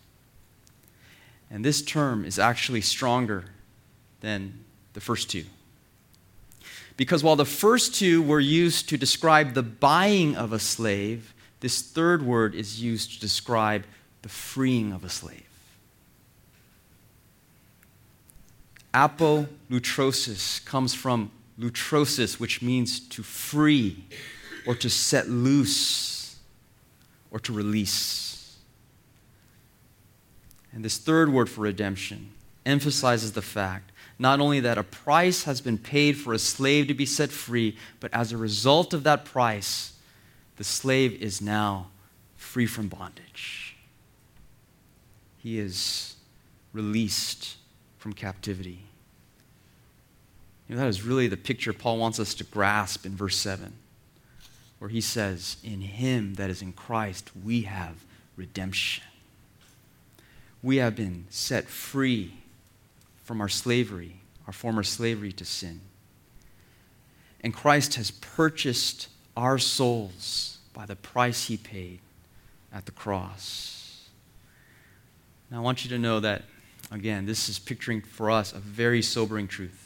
And 1.50 1.64
this 1.64 1.82
term 1.82 2.24
is 2.24 2.38
actually 2.38 2.80
stronger 2.80 3.46
than 4.20 4.64
the 4.92 5.00
first 5.00 5.30
two. 5.30 5.44
Because 6.96 7.24
while 7.24 7.36
the 7.36 7.44
first 7.44 7.94
two 7.94 8.22
were 8.22 8.40
used 8.40 8.88
to 8.90 8.96
describe 8.96 9.54
the 9.54 9.62
buying 9.62 10.36
of 10.36 10.52
a 10.52 10.58
slave, 10.58 11.34
this 11.60 11.82
third 11.82 12.24
word 12.24 12.54
is 12.54 12.82
used 12.82 13.14
to 13.14 13.20
describe 13.20 13.84
the 14.22 14.28
freeing 14.28 14.92
of 14.92 15.04
a 15.04 15.08
slave. 15.08 15.42
Apolutrosis 18.92 20.64
comes 20.64 20.94
from 20.94 21.32
lutrosis, 21.58 22.38
which 22.38 22.62
means 22.62 23.00
to 23.00 23.22
free 23.22 24.04
or 24.66 24.74
to 24.76 24.88
set 24.88 25.28
loose 25.28 26.36
or 27.30 27.40
to 27.40 27.52
release. 27.52 28.56
And 30.72 30.84
this 30.84 30.98
third 30.98 31.32
word 31.32 31.50
for 31.50 31.62
redemption 31.62 32.32
emphasizes 32.64 33.32
the 33.32 33.42
fact 33.42 33.90
not 34.18 34.40
only 34.40 34.60
that 34.60 34.78
a 34.78 34.82
price 34.82 35.44
has 35.44 35.60
been 35.60 35.78
paid 35.78 36.16
for 36.16 36.32
a 36.32 36.38
slave 36.38 36.86
to 36.88 36.94
be 36.94 37.06
set 37.06 37.30
free, 37.30 37.76
but 38.00 38.12
as 38.12 38.32
a 38.32 38.36
result 38.36 38.94
of 38.94 39.02
that 39.04 39.24
price, 39.24 39.94
the 40.56 40.64
slave 40.64 41.20
is 41.20 41.40
now 41.40 41.88
free 42.36 42.66
from 42.66 42.88
bondage. 42.88 43.76
He 45.38 45.58
is 45.58 46.14
released 46.72 47.56
from 47.98 48.12
captivity. 48.12 48.84
You 50.68 50.76
know, 50.76 50.82
that 50.82 50.88
is 50.88 51.02
really 51.02 51.26
the 51.26 51.36
picture 51.36 51.72
Paul 51.72 51.98
wants 51.98 52.20
us 52.20 52.34
to 52.34 52.44
grasp 52.44 53.04
in 53.04 53.16
verse 53.16 53.36
7, 53.36 53.72
where 54.78 54.88
he 54.88 55.00
says, 55.00 55.56
In 55.64 55.80
him 55.80 56.34
that 56.34 56.50
is 56.50 56.62
in 56.62 56.72
Christ, 56.72 57.30
we 57.44 57.62
have 57.62 58.04
redemption. 58.36 59.04
We 60.62 60.76
have 60.76 60.96
been 60.96 61.26
set 61.28 61.68
free 61.68 62.34
from 63.24 63.40
our 63.40 63.48
slavery, 63.48 64.20
our 64.46 64.52
former 64.52 64.82
slavery 64.82 65.32
to 65.32 65.44
sin. 65.44 65.80
And 67.40 67.52
Christ 67.52 67.96
has 67.96 68.10
purchased 68.10 69.08
our 69.36 69.58
souls 69.58 70.58
by 70.72 70.86
the 70.86 70.96
price 70.96 71.46
he 71.46 71.56
paid 71.56 71.98
at 72.72 72.86
the 72.86 72.92
cross. 72.92 74.08
Now, 75.50 75.58
I 75.58 75.60
want 75.60 75.84
you 75.84 75.90
to 75.90 75.98
know 75.98 76.20
that 76.20 76.42
Again, 76.90 77.26
this 77.26 77.48
is 77.48 77.58
picturing 77.58 78.02
for 78.02 78.30
us 78.30 78.52
a 78.52 78.58
very 78.58 79.02
sobering 79.02 79.48
truth. 79.48 79.80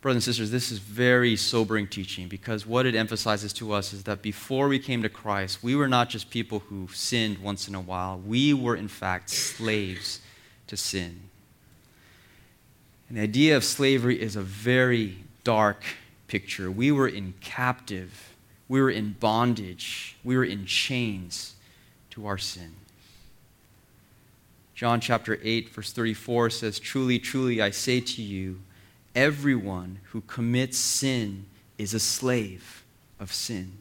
Brothers 0.00 0.26
and 0.26 0.34
sisters, 0.34 0.50
this 0.50 0.72
is 0.72 0.78
very 0.78 1.36
sobering 1.36 1.86
teaching 1.86 2.28
because 2.28 2.66
what 2.66 2.86
it 2.86 2.94
emphasizes 2.94 3.52
to 3.54 3.72
us 3.72 3.92
is 3.92 4.02
that 4.04 4.20
before 4.20 4.66
we 4.66 4.80
came 4.80 5.02
to 5.02 5.08
Christ, 5.08 5.62
we 5.62 5.76
were 5.76 5.88
not 5.88 6.10
just 6.10 6.28
people 6.28 6.58
who 6.58 6.88
sinned 6.88 7.38
once 7.38 7.68
in 7.68 7.74
a 7.74 7.80
while. 7.80 8.18
We 8.18 8.52
were, 8.52 8.74
in 8.74 8.88
fact, 8.88 9.30
slaves 9.30 10.20
to 10.66 10.76
sin. 10.76 11.30
And 13.12 13.18
the 13.18 13.24
idea 13.24 13.58
of 13.58 13.62
slavery 13.62 14.18
is 14.18 14.36
a 14.36 14.40
very 14.40 15.18
dark 15.44 15.84
picture. 16.28 16.70
We 16.70 16.90
were 16.90 17.08
in 17.08 17.34
captive, 17.42 18.34
we 18.68 18.80
were 18.80 18.88
in 18.88 19.16
bondage, 19.20 20.16
we 20.24 20.34
were 20.34 20.46
in 20.46 20.64
chains 20.64 21.54
to 22.12 22.26
our 22.26 22.38
sin. 22.38 22.72
John 24.74 24.98
chapter 24.98 25.38
8, 25.42 25.68
verse 25.68 25.92
34 25.92 26.48
says, 26.48 26.78
Truly, 26.78 27.18
truly, 27.18 27.60
I 27.60 27.68
say 27.68 28.00
to 28.00 28.22
you, 28.22 28.62
everyone 29.14 29.98
who 30.12 30.22
commits 30.22 30.78
sin 30.78 31.44
is 31.76 31.92
a 31.92 32.00
slave 32.00 32.82
of 33.20 33.30
sin. 33.30 33.72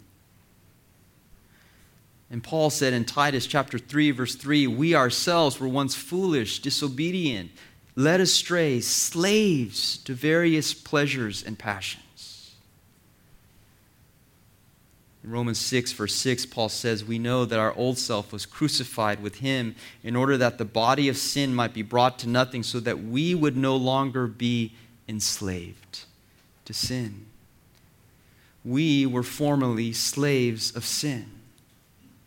And 2.30 2.44
Paul 2.44 2.70
said 2.70 2.92
in 2.92 3.06
Titus 3.06 3.48
chapter 3.48 3.80
3, 3.80 4.12
verse 4.12 4.36
3, 4.36 4.68
we 4.68 4.94
ourselves 4.94 5.58
were 5.58 5.70
once 5.70 5.96
foolish, 5.96 6.60
disobedient, 6.62 7.52
led 7.96 8.22
astray, 8.22 8.80
slaves 8.80 9.98
to 9.98 10.14
various 10.14 10.74
pleasures 10.74 11.44
and 11.44 11.58
passions. 11.58 12.56
In 15.24 15.30
Romans 15.30 15.60
6, 15.60 15.92
verse 15.92 16.16
6, 16.16 16.48
Paul 16.48 16.70
says, 16.70 17.04
We 17.04 17.20
know 17.20 17.46
that 17.46 17.60
our 17.60 17.76
old 17.76 17.98
self 18.00 18.34
was 18.34 18.48
crucified 18.48 19.22
with 19.22 19.36
him 19.36 19.76
in 20.04 20.16
order 20.16 20.36
that 20.38 20.58
the 20.58 20.66
body 20.66 21.10
of 21.10 21.18
sin 21.18 21.54
might 21.54 21.74
be 21.74 21.84
brought 21.84 22.18
to 22.20 22.30
nothing, 22.30 22.64
so 22.64 22.80
that 22.80 23.04
we 23.04 23.36
would 23.36 23.56
no 23.56 23.76
longer 23.76 24.26
be 24.26 24.74
enslaved 25.08 26.06
to 26.66 26.74
sin. 26.74 27.28
We 28.66 29.06
were 29.06 29.24
formerly 29.24 29.94
slaves 29.94 30.76
of 30.76 30.86
sin. 30.86 31.30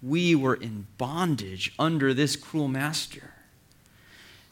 We 0.02 0.34
were 0.34 0.54
in 0.54 0.86
bondage 0.98 1.72
under 1.78 2.14
this 2.14 2.36
cruel 2.36 2.68
master. 2.68 3.33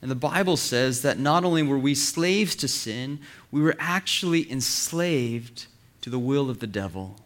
And 0.03 0.11
the 0.11 0.17
Bible 0.17 0.57
says 0.57 1.03
that 1.03 1.21
not 1.21 1.45
only 1.45 1.63
were 1.63 1.79
we 1.79 1.95
slaves 1.95 2.57
to 2.57 2.69
sin, 2.69 3.21
we 3.53 3.63
were 3.63 3.77
actually 3.79 4.51
enslaved 4.51 5.67
to 6.01 6.11
the 6.11 6.19
will 6.19 6.51
of 6.51 6.59
the 6.59 6.67
devil. 6.67 7.17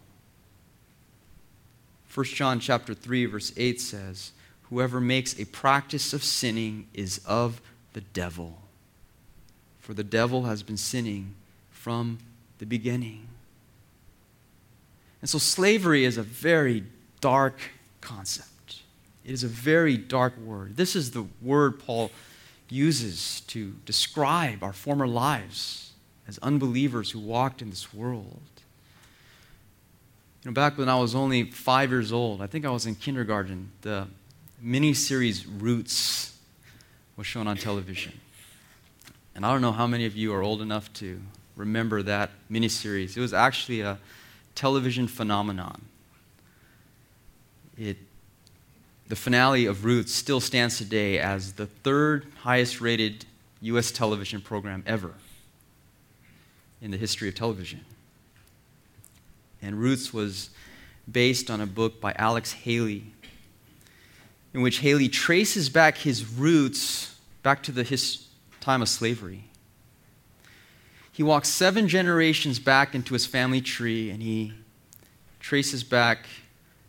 1 2.12 2.26
John 2.26 2.61
chapter 2.61 2.92
3 2.92 3.25
verse 3.25 3.52
8 3.56 3.80
says, 3.80 4.33
"Whoever 4.64 5.00
makes 5.00 5.38
a 5.38 5.47
practice 5.47 6.12
of 6.12 6.23
sinning 6.23 6.87
is 6.92 7.18
of 7.25 7.62
the 7.95 8.02
devil, 8.02 8.62
for 9.80 9.95
the 9.95 10.04
devil 10.04 10.45
has 10.45 10.62
been 10.62 10.76
sinning 10.76 11.35
from 11.71 12.18
the 12.59 12.66
beginning." 12.66 13.28
And 15.23 15.30
so 15.30 15.38
slavery 15.38 16.04
is 16.04 16.18
a 16.18 16.23
very 16.23 16.85
dark 17.23 17.59
concept. 18.02 18.83
It 19.25 19.33
is 19.33 19.42
a 19.42 19.49
very 19.49 19.97
dark 19.97 20.38
word. 20.38 20.76
This 20.76 20.95
is 20.95 21.12
the 21.12 21.26
word 21.40 21.78
Paul 21.78 22.11
uses 22.68 23.40
to 23.42 23.73
describe 23.85 24.62
our 24.62 24.73
former 24.73 25.06
lives 25.06 25.92
as 26.28 26.38
unbelievers 26.38 27.11
who 27.11 27.20
walked 27.20 27.62
in 27.62 27.70
this 27.70 27.94
world. 27.94 28.40
You 30.42 30.50
know, 30.50 30.54
back 30.54 30.78
when 30.78 30.88
I 30.88 30.99
was 30.99 31.14
only 31.14 31.44
five 31.50 31.90
years 31.90 32.12
old, 32.12 32.42
I 32.42 32.46
think 32.46 32.64
I 32.64 32.70
was 32.70 32.87
in 32.87 32.94
kindergarten, 32.94 33.70
the 33.82 34.08
miniseries 34.64 35.44
Roots 35.58 36.37
was 37.16 37.26
shown 37.26 37.46
on 37.46 37.56
television. 37.56 38.12
And 39.35 39.44
I 39.44 39.52
don't 39.52 39.61
know 39.61 39.73
how 39.73 39.87
many 39.87 40.06
of 40.06 40.16
you 40.16 40.32
are 40.35 40.42
old 40.42 40.62
enough 40.62 40.92
to 40.94 41.20
remember 41.56 42.02
that 42.02 42.30
miniseries. 42.50 43.16
It 43.16 43.20
was 43.20 43.35
actually 43.35 43.80
a 43.80 43.99
television 44.54 45.06
phenomenon. 45.06 45.82
It, 47.76 47.99
the 49.08 49.16
finale 49.16 49.66
of 49.66 49.84
Roots 49.84 50.12
still 50.12 50.40
stands 50.40 50.78
today 50.78 51.18
as 51.18 51.52
the 51.52 51.66
third 51.66 52.26
highest 52.40 52.80
rated 52.80 53.25
U.S. 53.60 53.90
television 53.90 54.40
program 54.40 54.82
ever 54.86 55.14
in 56.82 56.90
the 56.90 56.96
history 56.96 57.28
of 57.28 57.34
television. 57.34 57.84
And 59.62 59.78
Roots 59.78 60.12
was 60.12 60.50
based 61.10 61.50
on 61.50 61.60
a 61.60 61.66
book 61.66 62.00
by 62.00 62.14
Alex 62.18 62.52
Haley, 62.52 63.04
in 64.52 64.62
which 64.62 64.78
Haley 64.78 65.08
traces 65.08 65.68
back 65.68 65.98
his 65.98 66.28
roots 66.28 67.16
back 67.42 67.62
to 67.64 67.72
the 67.72 67.84
his 67.84 68.26
time 68.60 68.82
of 68.82 68.88
slavery. 68.88 69.44
He 71.12 71.22
walks 71.22 71.48
seven 71.48 71.88
generations 71.88 72.58
back 72.58 72.94
into 72.94 73.14
his 73.14 73.25
family 73.25 73.60
tree 73.60 74.10
and 74.10 74.22
he 74.22 74.52
traces 75.40 75.84
back 75.84 76.26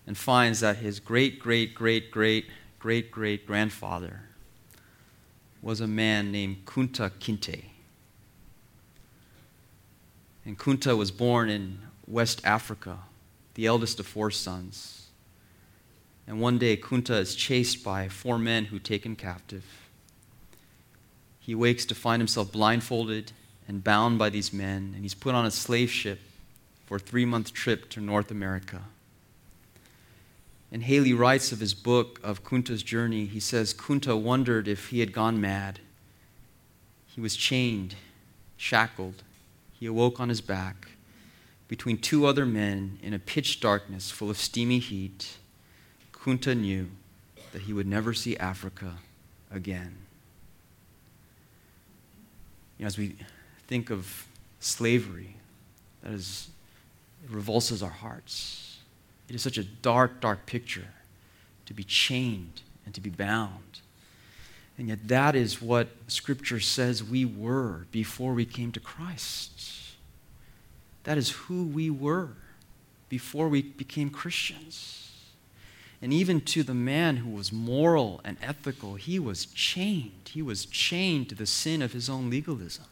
and 0.08 0.18
finds 0.18 0.62
that 0.62 0.78
his 0.78 1.00
great, 1.02 1.38
great, 1.38 1.76
great, 1.76 2.10
great, 2.10 2.46
great, 2.80 3.12
great 3.12 3.46
grandfather 3.46 4.22
was 5.62 5.82
a 5.82 5.88
man 5.88 6.32
named 6.32 6.66
Kunta 6.66 7.12
Kinte. 7.20 7.66
And 10.46 10.58
Kunta 10.58 10.98
was 10.98 11.12
born 11.12 11.50
in 11.50 11.80
West 12.08 12.42
Africa, 12.46 13.00
the 13.56 13.66
eldest 13.66 14.00
of 14.00 14.08
four 14.08 14.32
sons. 14.32 15.08
And 16.26 16.40
one 16.40 16.58
day, 16.58 16.78
Kunta 16.78 17.20
is 17.20 17.36
chased 17.36 17.84
by 17.84 18.08
four 18.08 18.38
men 18.38 18.66
who 18.66 18.80
take 18.80 19.06
him 19.06 19.16
captive. 19.16 19.66
He 21.40 21.54
wakes 21.54 21.86
to 21.86 21.96
find 21.96 22.22
himself 22.22 22.52
blindfolded 22.52 23.34
and 23.68 23.84
bound 23.84 24.20
by 24.20 24.30
these 24.30 24.54
men, 24.54 24.94
and 24.94 25.04
he's 25.04 25.14
put 25.14 25.36
on 25.36 25.46
a 25.46 25.52
slave 25.52 25.92
ship 25.92 26.20
for 26.86 26.96
a 26.96 27.00
three 27.00 27.26
month 27.26 27.54
trip 27.54 27.90
to 27.90 28.00
North 28.00 28.32
America. 28.32 28.82
And 30.72 30.84
Haley 30.84 31.14
writes 31.14 31.52
of 31.52 31.60
his 31.60 31.74
book 31.74 32.20
of 32.24 32.44
Kunta's 32.44 32.84
journey. 32.84 33.26
He 33.26 33.40
says 33.40 33.74
Kunta 33.74 34.20
wondered 34.20 34.68
if 34.68 34.90
he 34.90 35.00
had 35.00 35.14
gone 35.14 35.40
mad. 35.40 35.80
He 37.06 37.22
was 37.22 37.36
chained, 37.36 37.96
shackled. 38.58 39.24
He 39.80 39.86
awoke 39.86 40.20
on 40.20 40.30
his 40.30 40.42
back 40.42 40.90
between 41.68 41.98
two 41.98 42.26
other 42.26 42.46
men 42.46 43.00
in 43.02 43.14
a 43.14 43.20
pitch 43.20 43.60
darkness 43.60 44.12
full 44.12 44.30
of 44.30 44.38
steamy 44.38 44.80
heat. 44.80 45.38
Kunta 46.14 46.56
knew 46.56 46.90
that 47.54 47.64
he 47.64 47.74
would 47.74 47.88
never 47.88 48.14
see 48.14 48.36
Africa 48.38 48.98
again. 49.52 49.96
You 52.78 52.84
know, 52.84 52.88
as 52.88 52.98
we 52.98 53.16
think 53.68 53.90
of 53.90 54.26
slavery 54.60 55.36
that 56.04 56.14
is, 56.14 56.50
it 57.24 57.32
revulses 57.32 57.82
our 57.82 57.90
hearts. 57.90 58.67
It 59.30 59.36
is 59.36 59.42
such 59.42 59.58
a 59.58 59.64
dark, 59.64 60.22
dark 60.22 60.46
picture 60.46 60.88
to 61.66 61.74
be 61.74 61.84
chained 61.84 62.62
and 62.86 62.94
to 62.94 63.02
be 63.02 63.10
bound. 63.10 63.82
And 64.78 64.88
yet, 64.88 65.08
that 65.08 65.36
is 65.36 65.62
what 65.62 65.90
Scripture 66.08 66.60
says 66.60 67.04
we 67.04 67.26
were 67.26 67.88
before 67.92 68.34
we 68.34 68.46
came 68.46 68.72
to 68.74 68.80
Christ. 68.80 69.96
That 71.04 71.18
is 71.18 71.32
who 71.32 71.64
we 71.64 71.90
were 71.90 72.30
before 73.10 73.48
we 73.48 73.62
became 73.62 74.10
Christians. 74.10 75.12
And 76.02 76.14
even 76.14 76.42
to 76.42 76.62
the 76.62 76.76
man 76.76 77.18
who 77.18 77.30
was 77.30 77.52
moral 77.52 78.22
and 78.24 78.38
ethical, 78.42 78.96
he 78.96 79.18
was 79.18 79.48
chained. 79.48 80.30
He 80.32 80.44
was 80.44 80.66
chained 80.66 81.30
to 81.30 81.36
the 81.36 81.48
sin 81.48 81.82
of 81.82 81.94
his 81.94 82.08
own 82.08 82.30
legalism. 82.30 82.86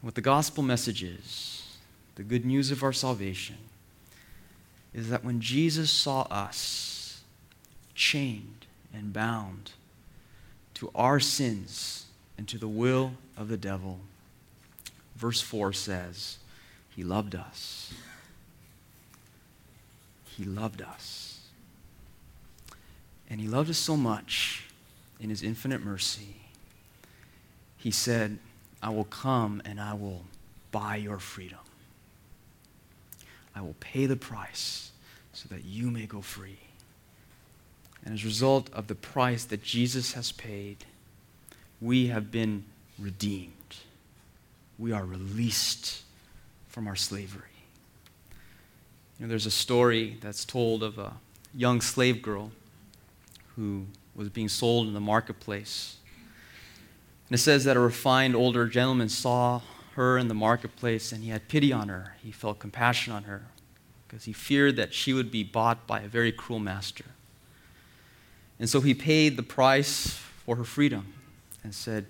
What 0.00 0.14
the 0.14 0.20
gospel 0.20 0.62
message 0.62 1.02
is, 1.02 1.59
the 2.16 2.22
good 2.22 2.44
news 2.44 2.70
of 2.70 2.82
our 2.82 2.92
salvation, 2.92 3.56
is 4.92 5.08
that 5.10 5.24
when 5.24 5.40
Jesus 5.40 5.90
saw 5.90 6.22
us 6.22 7.22
chained 7.94 8.66
and 8.92 9.12
bound 9.12 9.72
to 10.74 10.90
our 10.94 11.20
sins 11.20 12.06
and 12.36 12.48
to 12.48 12.58
the 12.58 12.68
will 12.68 13.12
of 13.36 13.48
the 13.48 13.56
devil, 13.56 14.00
verse 15.16 15.40
4 15.40 15.72
says, 15.72 16.38
He 16.94 17.04
loved 17.04 17.34
us. 17.34 17.92
He 20.36 20.44
loved 20.44 20.82
us. 20.82 21.40
And 23.28 23.40
He 23.40 23.46
loved 23.46 23.70
us 23.70 23.78
so 23.78 23.96
much 23.96 24.64
in 25.20 25.30
His 25.30 25.42
infinite 25.42 25.84
mercy. 25.84 26.36
He 27.76 27.90
said, 27.90 28.38
I 28.82 28.90
will 28.90 29.04
come 29.04 29.62
and 29.64 29.80
I 29.80 29.94
will 29.94 30.24
buy 30.72 30.96
your 30.96 31.18
freedom. 31.18 31.58
I 33.54 33.60
will 33.60 33.76
pay 33.80 34.06
the 34.06 34.16
price 34.16 34.90
so 35.32 35.48
that 35.50 35.64
you 35.64 35.90
may 35.90 36.06
go 36.06 36.20
free. 36.20 36.58
And 38.04 38.14
as 38.14 38.22
a 38.22 38.26
result 38.26 38.70
of 38.72 38.86
the 38.86 38.94
price 38.94 39.44
that 39.44 39.62
Jesus 39.62 40.14
has 40.14 40.32
paid, 40.32 40.84
we 41.80 42.08
have 42.08 42.30
been 42.30 42.64
redeemed. 42.98 43.52
We 44.78 44.92
are 44.92 45.04
released 45.04 46.02
from 46.68 46.86
our 46.86 46.96
slavery. 46.96 47.42
You 49.18 49.26
know, 49.26 49.28
there's 49.28 49.46
a 49.46 49.50
story 49.50 50.16
that's 50.20 50.44
told 50.44 50.82
of 50.82 50.98
a 50.98 51.14
young 51.54 51.80
slave 51.80 52.22
girl 52.22 52.52
who 53.56 53.86
was 54.14 54.28
being 54.28 54.48
sold 54.48 54.86
in 54.86 54.94
the 54.94 55.00
marketplace 55.00 55.96
and 57.30 57.38
it 57.38 57.42
says 57.42 57.62
that 57.62 57.76
a 57.76 57.80
refined 57.80 58.34
older 58.34 58.66
gentleman 58.66 59.08
saw 59.08 59.60
her 59.94 60.18
in 60.18 60.28
the 60.28 60.34
marketplace 60.34 61.12
and 61.12 61.22
he 61.22 61.30
had 61.30 61.48
pity 61.48 61.72
on 61.72 61.88
her. 61.88 62.16
He 62.22 62.30
felt 62.30 62.58
compassion 62.58 63.12
on 63.12 63.24
her 63.24 63.46
because 64.06 64.24
he 64.24 64.32
feared 64.32 64.76
that 64.76 64.92
she 64.92 65.12
would 65.12 65.30
be 65.30 65.44
bought 65.44 65.86
by 65.86 66.00
a 66.00 66.08
very 66.08 66.32
cruel 66.32 66.58
master. 66.58 67.04
And 68.58 68.68
so 68.68 68.80
he 68.80 68.92
paid 68.92 69.36
the 69.36 69.42
price 69.42 70.20
for 70.44 70.56
her 70.56 70.64
freedom 70.64 71.14
and 71.62 71.74
said, 71.74 72.06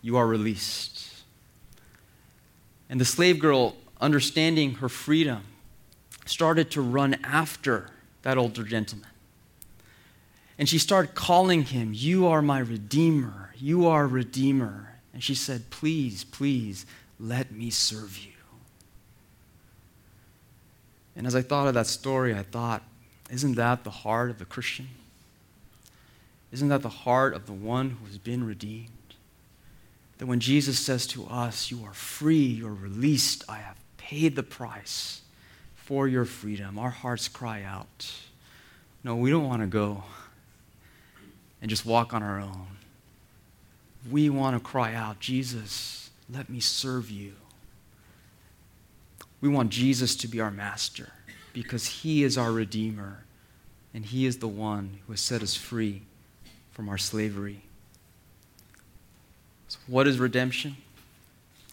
You 0.00 0.16
are 0.16 0.26
released. 0.26 1.22
And 2.88 3.00
the 3.00 3.04
slave 3.04 3.38
girl, 3.38 3.76
understanding 4.00 4.74
her 4.74 4.88
freedom, 4.88 5.42
started 6.26 6.70
to 6.72 6.80
run 6.80 7.14
after 7.24 7.90
that 8.22 8.38
older 8.38 8.62
gentleman. 8.62 9.08
And 10.58 10.68
she 10.68 10.78
started 10.78 11.14
calling 11.14 11.62
him, 11.64 11.92
You 11.92 12.26
are 12.26 12.42
my 12.42 12.60
Redeemer. 12.60 13.54
You 13.56 13.86
are 13.86 14.06
Redeemer. 14.06 14.94
And 15.12 15.22
she 15.22 15.34
said, 15.34 15.70
Please, 15.70 16.24
please, 16.24 16.86
let 17.22 17.52
me 17.52 17.70
serve 17.70 18.18
you. 18.18 18.32
And 21.14 21.26
as 21.26 21.36
I 21.36 21.42
thought 21.42 21.68
of 21.68 21.74
that 21.74 21.86
story, 21.86 22.34
I 22.34 22.42
thought, 22.42 22.82
Isn't 23.30 23.54
that 23.54 23.84
the 23.84 23.90
heart 23.90 24.30
of 24.30 24.38
the 24.38 24.44
Christian? 24.44 24.88
Isn't 26.50 26.68
that 26.68 26.82
the 26.82 26.88
heart 26.88 27.34
of 27.34 27.46
the 27.46 27.52
one 27.52 27.90
who 27.90 28.06
has 28.06 28.18
been 28.18 28.44
redeemed? 28.44 28.90
That 30.18 30.26
when 30.26 30.40
Jesus 30.40 30.78
says 30.78 31.06
to 31.08 31.26
us, 31.26 31.70
You 31.70 31.84
are 31.84 31.94
free, 31.94 32.44
you're 32.44 32.74
released, 32.74 33.44
I 33.48 33.58
have 33.58 33.76
paid 33.98 34.34
the 34.34 34.42
price 34.42 35.22
for 35.76 36.08
your 36.08 36.24
freedom, 36.24 36.78
our 36.78 36.90
hearts 36.90 37.28
cry 37.28 37.62
out, 37.62 38.12
No, 39.04 39.14
we 39.14 39.30
don't 39.30 39.46
want 39.46 39.62
to 39.62 39.68
go 39.68 40.02
and 41.60 41.70
just 41.70 41.86
walk 41.86 42.12
on 42.12 42.22
our 42.22 42.40
own. 42.40 42.66
We 44.10 44.28
want 44.28 44.56
to 44.56 44.60
cry 44.60 44.94
out, 44.94 45.20
Jesus, 45.20 46.01
let 46.30 46.48
me 46.48 46.60
serve 46.60 47.10
you. 47.10 47.34
We 49.40 49.48
want 49.48 49.70
Jesus 49.70 50.14
to 50.16 50.28
be 50.28 50.40
our 50.40 50.50
master 50.50 51.12
because 51.52 51.86
he 51.86 52.22
is 52.22 52.38
our 52.38 52.52
Redeemer 52.52 53.24
and 53.94 54.06
he 54.06 54.26
is 54.26 54.38
the 54.38 54.48
one 54.48 54.98
who 55.06 55.12
has 55.12 55.20
set 55.20 55.42
us 55.42 55.54
free 55.54 56.02
from 56.70 56.88
our 56.88 56.98
slavery. 56.98 57.62
So 59.68 59.78
what 59.86 60.06
is 60.06 60.18
redemption? 60.18 60.76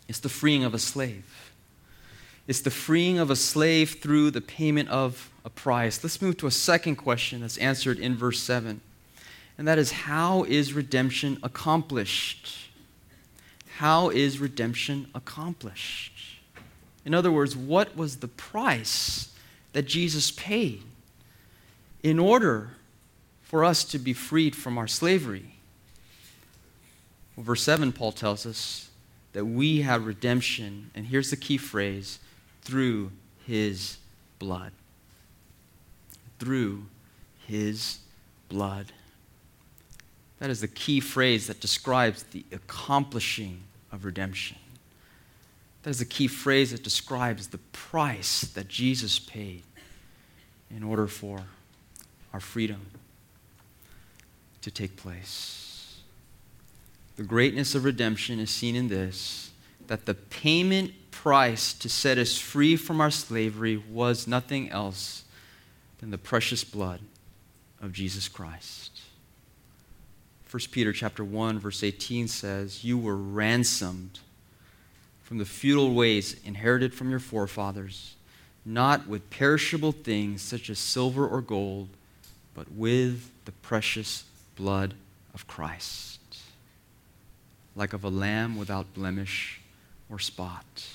It's 0.08 0.20
the 0.20 0.30
freeing 0.30 0.64
of 0.64 0.74
a 0.74 0.80
slave. 0.80 1.52
It's 2.48 2.62
the 2.62 2.72
freeing 2.72 3.20
of 3.20 3.30
a 3.30 3.36
slave 3.36 3.98
through 4.02 4.32
the 4.32 4.42
payment 4.42 4.90
of 4.90 5.30
a 5.46 5.50
price. 5.50 6.04
Let's 6.04 6.22
move 6.22 6.38
to 6.38 6.48
a 6.48 6.52
second 6.52 6.96
question 6.96 7.42
that's 7.42 7.58
answered 7.58 8.00
in 8.00 8.16
verse 8.16 8.40
7. 8.40 8.82
And 9.58 9.68
that 9.68 9.78
is 9.78 9.92
how 9.92 10.46
is 10.46 10.74
redemption 10.74 11.38
accomplished? 11.44 12.69
How 13.80 14.10
is 14.10 14.40
redemption 14.40 15.08
accomplished? 15.16 16.42
In 17.06 17.14
other 17.14 17.32
words, 17.32 17.56
what 17.56 17.96
was 17.96 18.18
the 18.18 18.28
price 18.28 19.34
that 19.72 19.84
Jesus 19.84 20.32
paid 20.32 20.84
in 22.04 22.20
order 22.20 22.72
for 23.42 23.64
us 23.64 23.86
to 23.86 23.98
be 23.98 24.12
freed 24.12 24.54
from 24.54 24.78
our 24.78 24.86
slavery? 24.86 25.56
Well, 27.38 27.46
verse 27.46 27.64
7, 27.64 27.94
Paul 27.94 28.12
tells 28.12 28.46
us 28.46 28.90
that 29.32 29.46
we 29.46 29.80
have 29.84 30.06
redemption, 30.06 30.92
and 30.94 31.06
here's 31.06 31.30
the 31.30 31.38
key 31.38 31.56
phrase 31.56 32.20
through 32.64 33.14
his 33.48 33.96
blood. 34.40 34.74
Through 36.38 36.84
his 37.48 38.00
blood. 38.50 38.88
That 40.40 40.50
is 40.50 40.60
the 40.60 40.68
key 40.68 41.00
phrase 41.00 41.48
that 41.48 41.62
describes 41.62 42.24
the 42.24 42.44
accomplishing 42.52 43.64
of 43.92 44.06
redemption. 44.06 44.58
That 45.84 45.92
is 45.92 46.02
a 46.02 46.06
key 46.06 46.28
phrase 46.28 46.72
that 46.72 46.84
describes 46.84 47.48
the 47.48 47.58
price 47.58 48.42
that 48.42 48.68
Jesus 48.68 49.20
paid 49.20 49.64
in 50.70 50.84
order 50.84 51.08
for 51.08 51.44
our 52.34 52.40
freedom 52.40 52.86
to 54.62 54.70
take 54.70 54.98
place. 54.98 56.00
The 57.16 57.24
greatness 57.24 57.76
of 57.76 57.86
redemption 57.86 58.40
is 58.40 58.50
seen 58.50 58.76
in 58.76 58.88
this 58.88 59.52
that 59.88 60.06
the 60.06 60.14
payment 60.14 60.94
price 61.10 61.74
to 61.74 61.90
set 61.90 62.20
us 62.20 62.38
free 62.38 62.76
from 62.76 63.02
our 63.02 63.10
slavery 63.10 63.76
was 63.76 64.28
nothing 64.28 64.70
else 64.70 65.24
than 65.98 66.12
the 66.12 66.18
precious 66.18 66.64
blood 66.64 67.00
of 67.82 67.92
Jesus 67.92 68.28
Christ. 68.28 68.99
1 70.50 70.62
Peter 70.72 70.92
chapter 70.92 71.24
1 71.24 71.60
verse 71.60 71.84
18 71.84 72.28
says, 72.28 72.84
"You 72.84 72.98
were 72.98 73.16
ransomed 73.16 74.20
from 75.22 75.38
the 75.38 75.46
futile 75.46 75.94
ways 75.94 76.36
inherited 76.44 76.94
from 76.96 77.12
your 77.12 77.20
forefathers, 77.20 78.16
not 78.66 79.08
with 79.08 79.30
perishable 79.30 79.92
things 79.92 80.42
such 80.42 80.70
as 80.72 80.80
silver 80.80 81.28
or 81.28 81.42
gold, 81.42 81.90
but 82.56 82.72
with 82.72 83.30
the 83.46 83.52
precious 83.52 84.24
blood 84.56 84.96
of 85.36 85.46
Christ, 85.46 86.20
like 87.76 87.94
of 87.94 88.04
a 88.04 88.10
lamb 88.10 88.58
without 88.58 88.92
blemish 88.96 89.62
or 90.10 90.18
spot." 90.18 90.88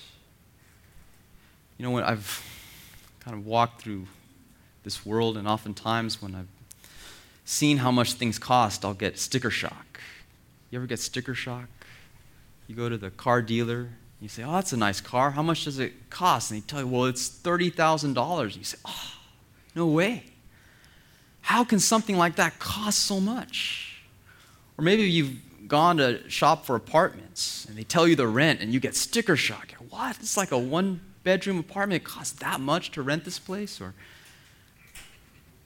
You 1.78 1.84
know 1.84 1.92
what 1.92 2.02
I've 2.02 2.42
kind 3.20 3.36
of 3.36 3.46
walked 3.46 3.82
through 3.82 4.08
this 4.82 5.06
world 5.06 5.36
and 5.36 5.46
oftentimes 5.46 6.20
when 6.20 6.34
I've 6.34 6.53
seen 7.44 7.78
how 7.78 7.90
much 7.90 8.14
things 8.14 8.38
cost, 8.38 8.84
I'll 8.84 8.94
get 8.94 9.18
sticker 9.18 9.50
shock. 9.50 10.00
You 10.70 10.78
ever 10.78 10.86
get 10.86 10.98
sticker 10.98 11.34
shock? 11.34 11.68
You 12.66 12.74
go 12.74 12.88
to 12.88 12.96
the 12.96 13.10
car 13.10 13.42
dealer, 13.42 13.90
you 14.20 14.28
say, 14.28 14.42
Oh, 14.42 14.52
that's 14.52 14.72
a 14.72 14.76
nice 14.76 15.00
car. 15.00 15.32
How 15.32 15.42
much 15.42 15.64
does 15.64 15.78
it 15.78 16.10
cost? 16.10 16.50
And 16.50 16.60
they 16.60 16.66
tell 16.66 16.80
you, 16.80 16.86
Well, 16.86 17.04
it's 17.04 17.28
$30,000. 17.28 18.56
You 18.56 18.64
say, 18.64 18.78
Oh, 18.84 19.12
no 19.74 19.86
way. 19.86 20.24
How 21.42 21.62
can 21.62 21.78
something 21.78 22.16
like 22.16 22.36
that 22.36 22.58
cost 22.58 23.00
so 23.00 23.20
much? 23.20 24.02
Or 24.78 24.84
maybe 24.84 25.02
you've 25.02 25.68
gone 25.68 25.98
to 25.98 26.28
shop 26.30 26.64
for 26.64 26.74
apartments 26.74 27.66
and 27.66 27.76
they 27.76 27.84
tell 27.84 28.08
you 28.08 28.16
the 28.16 28.26
rent 28.26 28.60
and 28.60 28.72
you 28.72 28.80
get 28.80 28.96
sticker 28.96 29.36
shock. 29.36 29.72
What? 29.90 30.16
It's 30.20 30.36
like 30.36 30.52
a 30.52 30.58
one 30.58 31.00
bedroom 31.22 31.58
apartment. 31.58 32.02
It 32.02 32.04
costs 32.04 32.38
that 32.40 32.60
much 32.60 32.90
to 32.92 33.02
rent 33.02 33.24
this 33.24 33.38
place? 33.38 33.80
Or 33.80 33.94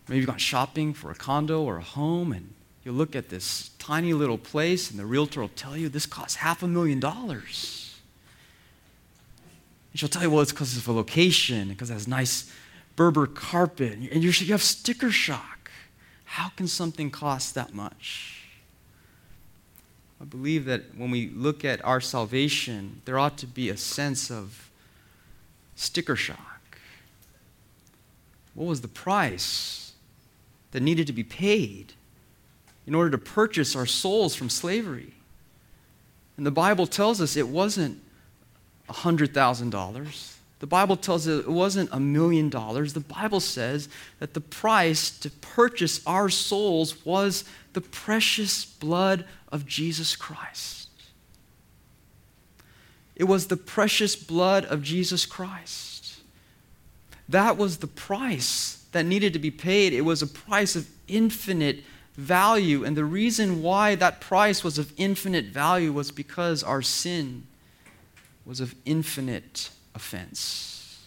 Maybe 0.09 0.21
you've 0.21 0.27
gone 0.27 0.39
shopping 0.39 0.95
for 0.95 1.11
a 1.11 1.15
condo 1.15 1.63
or 1.63 1.77
a 1.77 1.83
home 1.83 2.33
and 2.33 2.55
you 2.85 2.93
look 2.93 3.15
at 3.15 3.29
this 3.29 3.71
tiny 3.79 4.15
little 4.15 4.39
place 4.39 4.91
and 4.91 4.99
the 4.99 5.05
realtor 5.05 5.43
will 5.43 5.49
tell 5.49 5.77
you 5.77 5.91
this 5.91 6.07
costs 6.07 6.37
half 6.37 6.63
a 6.63 6.69
million 6.69 6.99
dollars. 6.99 8.01
And 9.93 10.01
she'll 10.01 10.09
tell 10.09 10.23
you, 10.23 10.31
well, 10.31 10.41
it's 10.41 10.53
because 10.53 10.77
of 10.77 10.89
a 10.89 10.93
location, 10.93 11.69
because 11.69 11.91
it 11.91 11.95
has 11.95 12.09
nice 12.09 12.51
Berber 12.97 13.27
carpet, 13.27 13.93
and 13.93 14.25
you 14.25 14.33
have 14.33 14.63
sticker 14.63 15.11
shock. 15.11 15.71
How 16.25 16.49
can 16.49 16.67
something 16.67 17.11
cost 17.11 17.55
that 17.55 17.73
much? 17.73 18.47
I 20.21 20.25
believe 20.25 20.65
that 20.65 20.97
when 20.97 21.11
we 21.11 21.29
look 21.29 21.65
at 21.65 21.85
our 21.85 22.01
salvation, 22.01 23.03
there 23.05 23.19
ought 23.19 23.39
to 23.39 23.47
be 23.47 23.69
a 23.71 23.77
sense 23.77 24.31
of 24.31 24.71
sticker 25.77 26.17
shock. 26.17 26.79
What 28.55 28.67
was 28.67 28.81
the 28.81 28.89
price 28.89 29.88
that 30.79 30.85
needed 30.85 31.09
to 31.09 31.13
be 31.13 31.25
paid 31.25 31.93
in 32.87 32.95
order 32.95 33.11
to 33.11 33.19
purchase 33.19 33.75
our 33.75 33.85
souls 33.85 34.37
from 34.37 34.49
slavery. 34.49 35.13
And 36.37 36.47
the 36.47 36.53
Bible 36.53 36.87
tells 36.87 37.21
us 37.21 37.37
it 37.37 37.49
wasn't 37.49 38.01
$100,000. 38.89 40.35
The 40.61 40.67
Bible 40.69 40.97
tells 40.97 41.27
us 41.27 41.41
it 41.41 41.51
wasn't 41.51 41.91
a 41.93 41.99
million 41.99 42.49
dollars. 42.49 42.93
The 42.93 43.01
Bible 43.01 43.41
says 43.41 43.89
that 44.21 44.35
the 44.35 44.41
price 44.41 45.11
to 45.19 45.31
purchase 45.31 46.01
our 46.07 46.29
souls 46.29 47.05
was 47.05 47.43
the 47.73 47.81
precious 47.81 48.65
blood 48.65 49.25
of 49.51 49.67
Jesus 49.67 50.15
Christ. 50.15 50.91
It 53.17 53.25
was 53.25 53.49
the 53.49 53.57
precious 53.57 54.15
blood 54.15 54.65
of 54.67 54.85
Jesus 54.85 55.27
Christ. 55.27 56.21
That 57.29 57.57
was 57.57 57.79
the 57.79 57.89
price 57.89 58.78
that 58.93 59.05
needed 59.05 59.33
to 59.33 59.39
be 59.39 59.51
paid. 59.51 59.93
It 59.93 60.03
was 60.03 60.23
a 60.23 60.27
price 60.27 60.77
of 60.77 60.89
infinite 61.07 61.83
value. 62.15 62.85
And 62.85 62.97
the 62.97 63.05
reason 63.05 63.63
why 63.63 63.95
that 63.95 64.21
price 64.21 64.65
was 64.65 64.79
of 64.79 64.93
infinite 64.97 65.47
value 65.47 65.93
was 65.93 66.11
because 66.11 66.63
our 66.63 66.83
sin 66.83 67.47
was 68.45 68.61
of 68.61 68.75
infinite 68.85 69.71
offense. 69.95 71.05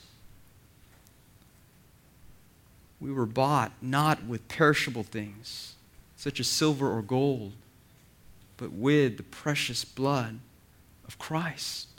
We 2.99 3.11
were 3.11 3.25
bought 3.25 3.71
not 3.81 4.25
with 4.25 4.47
perishable 4.47 5.03
things, 5.03 5.73
such 6.15 6.39
as 6.39 6.47
silver 6.47 6.89
or 6.89 7.01
gold, 7.01 7.53
but 8.57 8.71
with 8.71 9.17
the 9.17 9.23
precious 9.23 9.83
blood 9.83 10.39
of 11.07 11.17
Christ. 11.17 11.90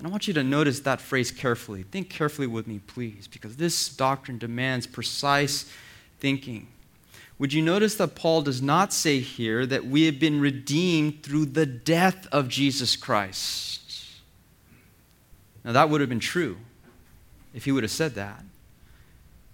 And 0.00 0.06
I 0.06 0.10
want 0.10 0.26
you 0.26 0.32
to 0.32 0.42
notice 0.42 0.80
that 0.80 0.98
phrase 0.98 1.30
carefully. 1.30 1.82
Think 1.82 2.08
carefully 2.08 2.46
with 2.46 2.66
me, 2.66 2.78
please, 2.78 3.28
because 3.28 3.56
this 3.56 3.90
doctrine 3.90 4.38
demands 4.38 4.86
precise 4.86 5.70
thinking. 6.20 6.68
Would 7.38 7.52
you 7.52 7.60
notice 7.60 7.96
that 7.96 8.14
Paul 8.14 8.40
does 8.40 8.62
not 8.62 8.94
say 8.94 9.20
here 9.20 9.66
that 9.66 9.84
we 9.84 10.06
have 10.06 10.18
been 10.18 10.40
redeemed 10.40 11.22
through 11.22 11.46
the 11.46 11.66
death 11.66 12.26
of 12.32 12.48
Jesus 12.48 12.96
Christ? 12.96 13.82
Now, 15.66 15.72
that 15.72 15.90
would 15.90 16.00
have 16.00 16.08
been 16.08 16.18
true 16.18 16.56
if 17.52 17.66
he 17.66 17.72
would 17.72 17.82
have 17.82 17.90
said 17.90 18.14
that. 18.14 18.42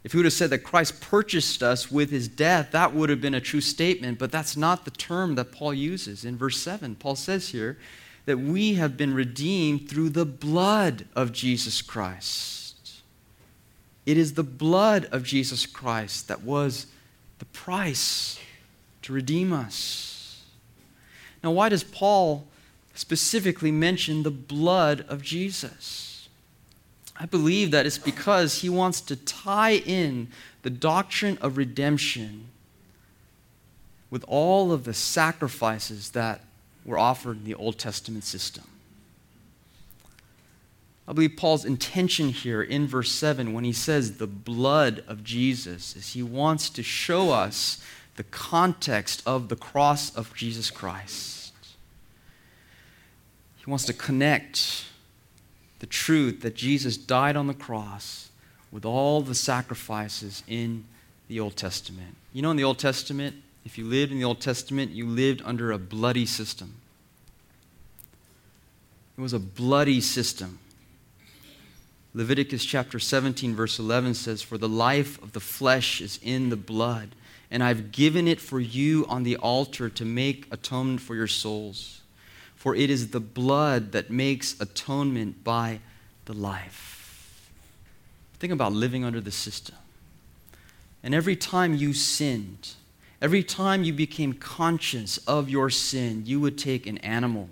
If 0.05 0.13
he 0.13 0.19
would 0.19 0.27
have 0.27 0.33
said 0.33 0.51
that 0.51 0.61
Christ 0.61 1.01
purchased 1.01 1.61
us 1.61 1.91
with 1.91 2.11
his 2.11 2.29
death, 2.29 2.71
that 2.71 2.95
would 2.95 3.11
have 3.11 3.21
been 3.21 3.35
a 3.35 3.41
true 3.41 3.61
statement, 3.61 4.21
but 4.21 4.31
that's 4.31 4.57
not 4.57 4.85
the 4.85 4.93
term 4.93 5.35
that 5.35 5.51
Paul 5.51 5.75
uses. 5.75 6.25
In 6.25 6.39
verse 6.39 6.61
7, 6.61 6.95
Paul 6.95 7.17
says 7.17 7.49
here, 7.49 7.79
that 8.27 8.39
we 8.39 8.75
have 8.75 8.97
been 8.97 9.15
redeemed 9.15 9.89
through 9.89 10.11
the 10.11 10.25
blood 10.27 11.07
of 11.15 11.33
Jesus 11.33 11.81
Christ. 11.81 13.01
It 14.05 14.17
is 14.17 14.35
the 14.35 14.43
blood 14.43 15.09
of 15.11 15.23
Jesus 15.23 15.65
Christ 15.65 16.29
that 16.29 16.43
was 16.43 16.87
the 17.39 17.45
price 17.47 18.39
to 19.03 19.13
redeem 19.13 19.53
us. 19.53 20.43
Now, 21.43 21.53
why 21.53 21.69
does 21.69 21.85
Paul 21.85 22.47
specifically 22.95 23.71
mention 23.71 24.23
the 24.23 24.31
blood 24.31 25.05
of 25.09 25.23
Jesus? 25.23 26.29
I 27.19 27.27
believe 27.27 27.71
that 27.71 27.87
it's 27.87 27.99
because 27.99 28.61
he 28.61 28.69
wants 28.69 29.01
to 29.03 29.17
tie 29.17 29.77
in 29.77 30.29
the 30.63 30.71
doctrine 30.71 31.39
of 31.41 31.57
redemption 31.57 32.49
with 34.11 34.25
all 34.29 34.73
of 34.73 34.85
the 34.85 34.95
sacrifices 34.95 36.11
that 36.11 36.41
were 36.87 36.99
offered 36.99 37.39
in 37.39 37.45
the 37.45 37.55
Old 37.55 37.79
Testament 37.79 38.25
system. 38.25 38.65
I 41.09 41.13
believe 41.13 41.37
Paul's 41.37 41.65
intention 41.65 42.31
here 42.31 42.63
in 42.63 42.87
verse 42.87 43.13
7 43.13 43.53
when 43.53 43.65
he 43.65 43.73
says 43.73 44.17
the 44.17 44.27
blood 44.27 45.05
of 45.07 45.23
Jesus 45.23 45.95
is 45.95 46.15
he 46.15 46.23
wants 46.23 46.71
to 46.71 46.83
show 46.83 47.31
us 47.31 47.81
the 48.17 48.25
context 48.25 49.23
of 49.27 49.49
the 49.49 49.57
cross 49.57 50.15
of 50.17 50.35
Jesus 50.35 50.71
Christ. 50.71 51.53
He 53.57 53.71
wants 53.71 53.85
to 53.85 53.93
connect 53.93 54.87
the 55.79 55.87
truth 55.87 56.41
that 56.41 56.55
Jesus 56.55 56.97
died 56.97 57.37
on 57.37 57.47
the 57.47 57.55
cross 57.55 58.31
with 58.73 58.85
all 58.85 59.21
the 59.21 59.35
sacrifices 59.35 60.43
in 60.49 60.85
the 61.29 61.39
Old 61.39 61.57
Testament. 61.57 62.17
You 62.33 62.43
know, 62.43 62.51
in 62.51 62.57
the 62.57 62.65
Old 62.65 62.79
Testament, 62.79 63.37
if 63.67 63.77
you 63.77 63.85
lived 63.85 64.13
in 64.13 64.19
the 64.19 64.25
Old 64.25 64.41
Testament, 64.41 64.93
you 64.93 65.07
lived 65.07 65.43
under 65.45 65.73
a 65.73 65.79
bloody 65.79 66.25
system. 66.25 66.77
It 69.19 69.21
was 69.21 69.33
a 69.33 69.41
bloody 69.41 70.01
system. 70.01 70.61
Leviticus 72.15 72.65
chapter 72.65 73.01
17, 73.01 73.57
verse 73.57 73.81
11 73.81 74.15
says, 74.15 74.41
For 74.41 74.57
the 74.57 74.69
life 74.69 75.21
of 75.21 75.33
the 75.33 75.41
flesh 75.41 76.01
is 76.01 76.21
in 76.23 76.49
the 76.49 76.57
blood, 76.57 77.17
and 77.51 77.61
I've 77.61 77.91
given 77.91 78.29
it 78.29 78.41
for 78.41 78.61
you 78.61 79.05
on 79.09 79.25
the 79.25 79.37
altar 79.37 79.91
to 79.91 80.05
make 80.05 80.47
atonement 80.53 81.01
for 81.01 81.17
your 81.17 81.27
souls. 81.27 82.03
For 82.55 82.77
it 82.77 82.89
is 82.89 83.11
the 83.11 83.21
blood 83.21 83.91
that 83.91 84.11
makes 84.11 84.59
atonement 84.61 85.43
by 85.43 85.81
the 86.27 86.35
life. 86.35 87.51
Think 88.39 88.53
about 88.53 88.73
living 88.73 89.05
under 89.05 89.21
the 89.21 89.33
system. 89.33 89.75
And 91.03 91.17
every 91.17 91.35
time 91.35 91.75
you 91.75 91.93
sinned, 91.93 92.75
every 93.21 93.43
time 93.43 93.85
you 93.85 93.93
became 93.93 94.33
conscious 94.33 95.19
of 95.19 95.49
your 95.49 95.71
sin, 95.71 96.23
you 96.27 96.41
would 96.41 96.59
take 96.59 96.87
an 96.87 96.99
animal, 96.99 97.49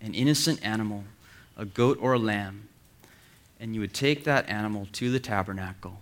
an 0.00 0.14
innocent 0.14 0.64
animal, 0.64 1.04
a 1.56 1.64
goat 1.64 1.98
or 2.00 2.12
a 2.14 2.18
lamb, 2.18 2.68
and 3.58 3.74
you 3.74 3.80
would 3.80 3.94
take 3.94 4.24
that 4.24 4.48
animal 4.48 4.86
to 4.92 5.10
the 5.10 5.20
tabernacle, 5.20 6.00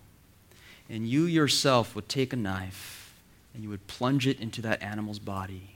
and 0.88 1.07
you 1.07 1.24
yourself 1.24 1.94
would 1.94 2.09
take 2.09 2.33
a 2.33 2.37
knife 2.37 3.00
and 3.55 3.62
you 3.62 3.68
would 3.68 3.87
plunge 3.87 4.27
it 4.27 4.40
into 4.40 4.61
that 4.62 4.83
animal's 4.83 5.20
body. 5.20 5.70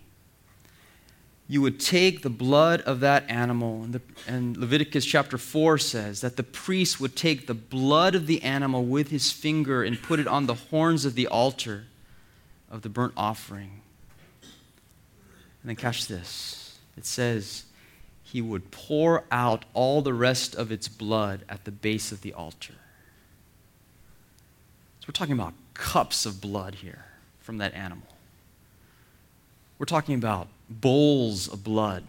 You 1.47 1.63
would 1.63 1.81
take 1.81 2.23
the 2.23 2.29
blood 2.29 2.83
of 2.83 3.01
that 3.01 3.31
animal, 3.31 3.85
and, 3.85 3.95
the, 3.95 4.03
and 4.27 4.57
Leviticus 4.57 5.07
chapter 5.07 5.39
4 5.39 5.79
says 5.79 6.21
that 6.21 6.37
the 6.37 6.43
priest 6.43 7.01
would 7.01 7.17
take 7.17 7.47
the 7.47 7.55
blood 7.55 8.15
of 8.15 8.27
the 8.27 8.43
animal 8.43 8.85
with 8.85 9.09
his 9.09 9.33
finger 9.33 9.83
and 9.83 10.03
put 10.03 10.21
it 10.21 10.27
on 10.27 10.47
the 10.47 10.55
horns 10.55 11.05
of 11.05 11.15
the 11.15 11.27
altar 11.29 11.87
of 12.71 12.83
the 12.83 12.89
burnt 12.89 13.13
offering. 13.17 13.81
And 14.43 15.69
then 15.71 15.77
catch 15.77 16.07
this. 16.07 16.79
It 16.97 17.07
says, 17.07 17.65
he 18.23 18.43
would 18.43 18.71
pour 18.71 19.25
out 19.31 19.65
all 19.73 20.03
the 20.03 20.13
rest 20.13 20.55
of 20.55 20.71
its 20.71 20.87
blood 20.87 21.45
at 21.49 21.65
the 21.65 21.71
base 21.71 22.13
of 22.13 22.21
the 22.21 22.35
altar. 22.35 22.75
So 25.01 25.07
we're 25.09 25.13
talking 25.13 25.33
about 25.33 25.55
cups 25.73 26.27
of 26.27 26.41
blood 26.41 26.77
here 26.77 27.07
from 27.41 27.59
that 27.59 27.73
animal. 27.73 28.09
We're 29.79 29.87
talking 29.87 30.17
about 30.17 30.49
bowls 30.69 31.49
of 31.49 31.65
blood 31.65 32.05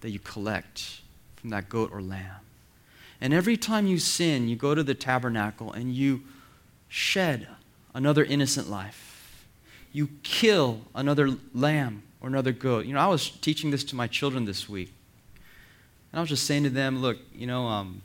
that 0.00 0.10
you 0.10 0.18
collect 0.18 1.00
from 1.36 1.50
that 1.50 1.68
goat 1.68 1.90
or 1.92 2.02
lamb. 2.02 2.42
And 3.20 3.32
every 3.32 3.56
time 3.56 3.86
you 3.86 3.98
sin, 3.98 4.48
you 4.48 4.56
go 4.56 4.74
to 4.74 4.82
the 4.82 4.94
tabernacle 4.94 5.72
and 5.72 5.94
you 5.94 6.22
shed 6.88 7.48
another 7.94 8.24
innocent 8.24 8.68
life. 8.68 9.05
You 9.96 10.10
kill 10.22 10.82
another 10.94 11.30
lamb 11.54 12.02
or 12.20 12.28
another 12.28 12.52
goat. 12.52 12.84
You 12.84 12.92
know, 12.92 13.00
I 13.00 13.06
was 13.06 13.30
teaching 13.30 13.70
this 13.70 13.82
to 13.84 13.96
my 13.96 14.06
children 14.06 14.44
this 14.44 14.68
week. 14.68 14.92
And 16.12 16.18
I 16.18 16.20
was 16.20 16.28
just 16.28 16.44
saying 16.44 16.64
to 16.64 16.68
them, 16.68 17.00
look, 17.00 17.16
you 17.34 17.46
know, 17.46 17.66
um, 17.66 18.02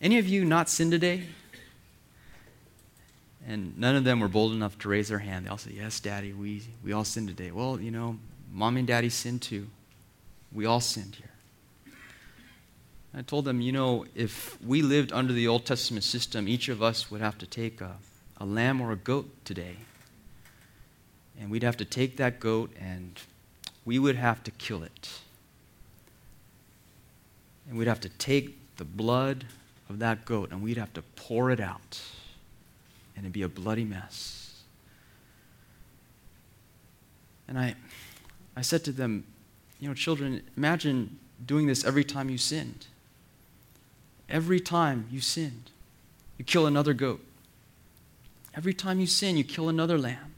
any 0.00 0.18
of 0.18 0.28
you 0.28 0.44
not 0.44 0.68
sin 0.68 0.92
today? 0.92 1.24
And 3.44 3.76
none 3.76 3.96
of 3.96 4.04
them 4.04 4.20
were 4.20 4.28
bold 4.28 4.52
enough 4.52 4.78
to 4.78 4.88
raise 4.88 5.08
their 5.08 5.18
hand. 5.18 5.46
They 5.46 5.50
all 5.50 5.58
said, 5.58 5.72
Yes, 5.72 5.98
Daddy, 5.98 6.32
we, 6.32 6.62
we 6.84 6.92
all 6.92 7.02
sin 7.02 7.26
today. 7.26 7.50
Well, 7.50 7.80
you 7.80 7.90
know, 7.90 8.16
Mom 8.52 8.76
and 8.76 8.86
Daddy 8.86 9.08
sin 9.08 9.40
too. 9.40 9.66
We 10.52 10.64
all 10.64 10.80
sinned 10.80 11.16
here. 11.16 11.94
I 13.12 13.22
told 13.22 13.46
them, 13.46 13.60
you 13.60 13.72
know, 13.72 14.06
if 14.14 14.62
we 14.62 14.80
lived 14.80 15.12
under 15.12 15.32
the 15.32 15.48
Old 15.48 15.66
Testament 15.66 16.04
system, 16.04 16.46
each 16.46 16.68
of 16.68 16.84
us 16.84 17.10
would 17.10 17.20
have 17.20 17.36
to 17.38 17.46
take 17.46 17.80
a, 17.80 17.96
a 18.36 18.44
lamb 18.44 18.80
or 18.80 18.92
a 18.92 18.96
goat 18.96 19.28
today. 19.44 19.78
And 21.40 21.50
we'd 21.50 21.62
have 21.62 21.76
to 21.78 21.84
take 21.84 22.16
that 22.16 22.40
goat 22.40 22.70
and 22.78 23.20
we 23.84 23.98
would 23.98 24.16
have 24.16 24.42
to 24.44 24.50
kill 24.52 24.82
it. 24.82 25.10
And 27.68 27.78
we'd 27.78 27.88
have 27.88 28.00
to 28.00 28.08
take 28.08 28.76
the 28.76 28.84
blood 28.84 29.44
of 29.88 29.98
that 29.98 30.24
goat 30.24 30.50
and 30.50 30.62
we'd 30.62 30.76
have 30.76 30.92
to 30.94 31.02
pour 31.16 31.50
it 31.50 31.60
out. 31.60 32.00
And 33.16 33.24
it'd 33.24 33.32
be 33.32 33.42
a 33.42 33.48
bloody 33.48 33.84
mess. 33.84 34.62
And 37.46 37.58
I, 37.58 37.74
I 38.56 38.62
said 38.62 38.84
to 38.84 38.92
them, 38.92 39.24
You 39.80 39.88
know, 39.88 39.94
children, 39.94 40.42
imagine 40.56 41.18
doing 41.44 41.66
this 41.66 41.84
every 41.84 42.04
time 42.04 42.30
you 42.30 42.38
sinned. 42.38 42.86
Every 44.28 44.60
time 44.60 45.06
you 45.10 45.20
sinned, 45.20 45.70
you 46.38 46.44
kill 46.44 46.66
another 46.66 46.94
goat. 46.94 47.24
Every 48.56 48.72
time 48.72 49.00
you 49.00 49.06
sin, 49.06 49.36
you 49.36 49.44
kill 49.44 49.68
another 49.68 49.98
lamb. 49.98 50.33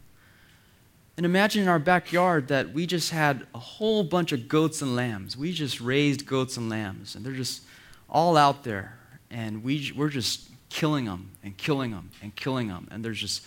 And 1.17 1.25
imagine 1.25 1.63
in 1.63 1.69
our 1.69 1.79
backyard 1.79 2.49
that 2.49 2.73
we 2.73 2.87
just 2.87 3.11
had 3.11 3.47
a 3.55 3.59
whole 3.59 4.05
bunch 4.05 4.33
of 4.33 4.49
goats 4.49 4.83
and 4.83 4.95
lambs. 4.95 5.37
We 5.37 5.53
just 5.53 5.81
raised 5.81 6.27
goats 6.27 6.59
and 6.59 6.69
lambs, 6.69 7.15
and 7.15 7.25
they're 7.25 7.33
just 7.33 7.63
all 8.09 8.37
out 8.37 8.65
there. 8.65 8.99
And 9.31 9.65
we, 9.65 9.93
we're 9.97 10.11
just 10.11 10.51
killing 10.69 11.07
them 11.07 11.31
and 11.43 11.57
killing 11.57 11.91
them 11.91 12.11
and 12.23 12.37
killing 12.37 12.69
them. 12.69 12.87
And 12.91 13.03
there's 13.03 13.21
just 13.21 13.43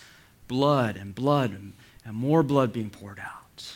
blood 0.48 0.96
and 0.96 1.14
blood 1.14 1.50
and, 1.50 1.72
and 2.04 2.16
more 2.16 2.42
blood 2.42 2.72
being 2.72 2.90
poured 2.90 3.20
out. 3.20 3.72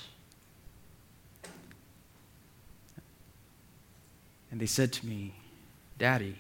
And 4.51 4.61
they 4.61 4.67
said 4.67 4.93
to 4.95 5.07
me, 5.07 5.35
Daddy, 5.99 6.37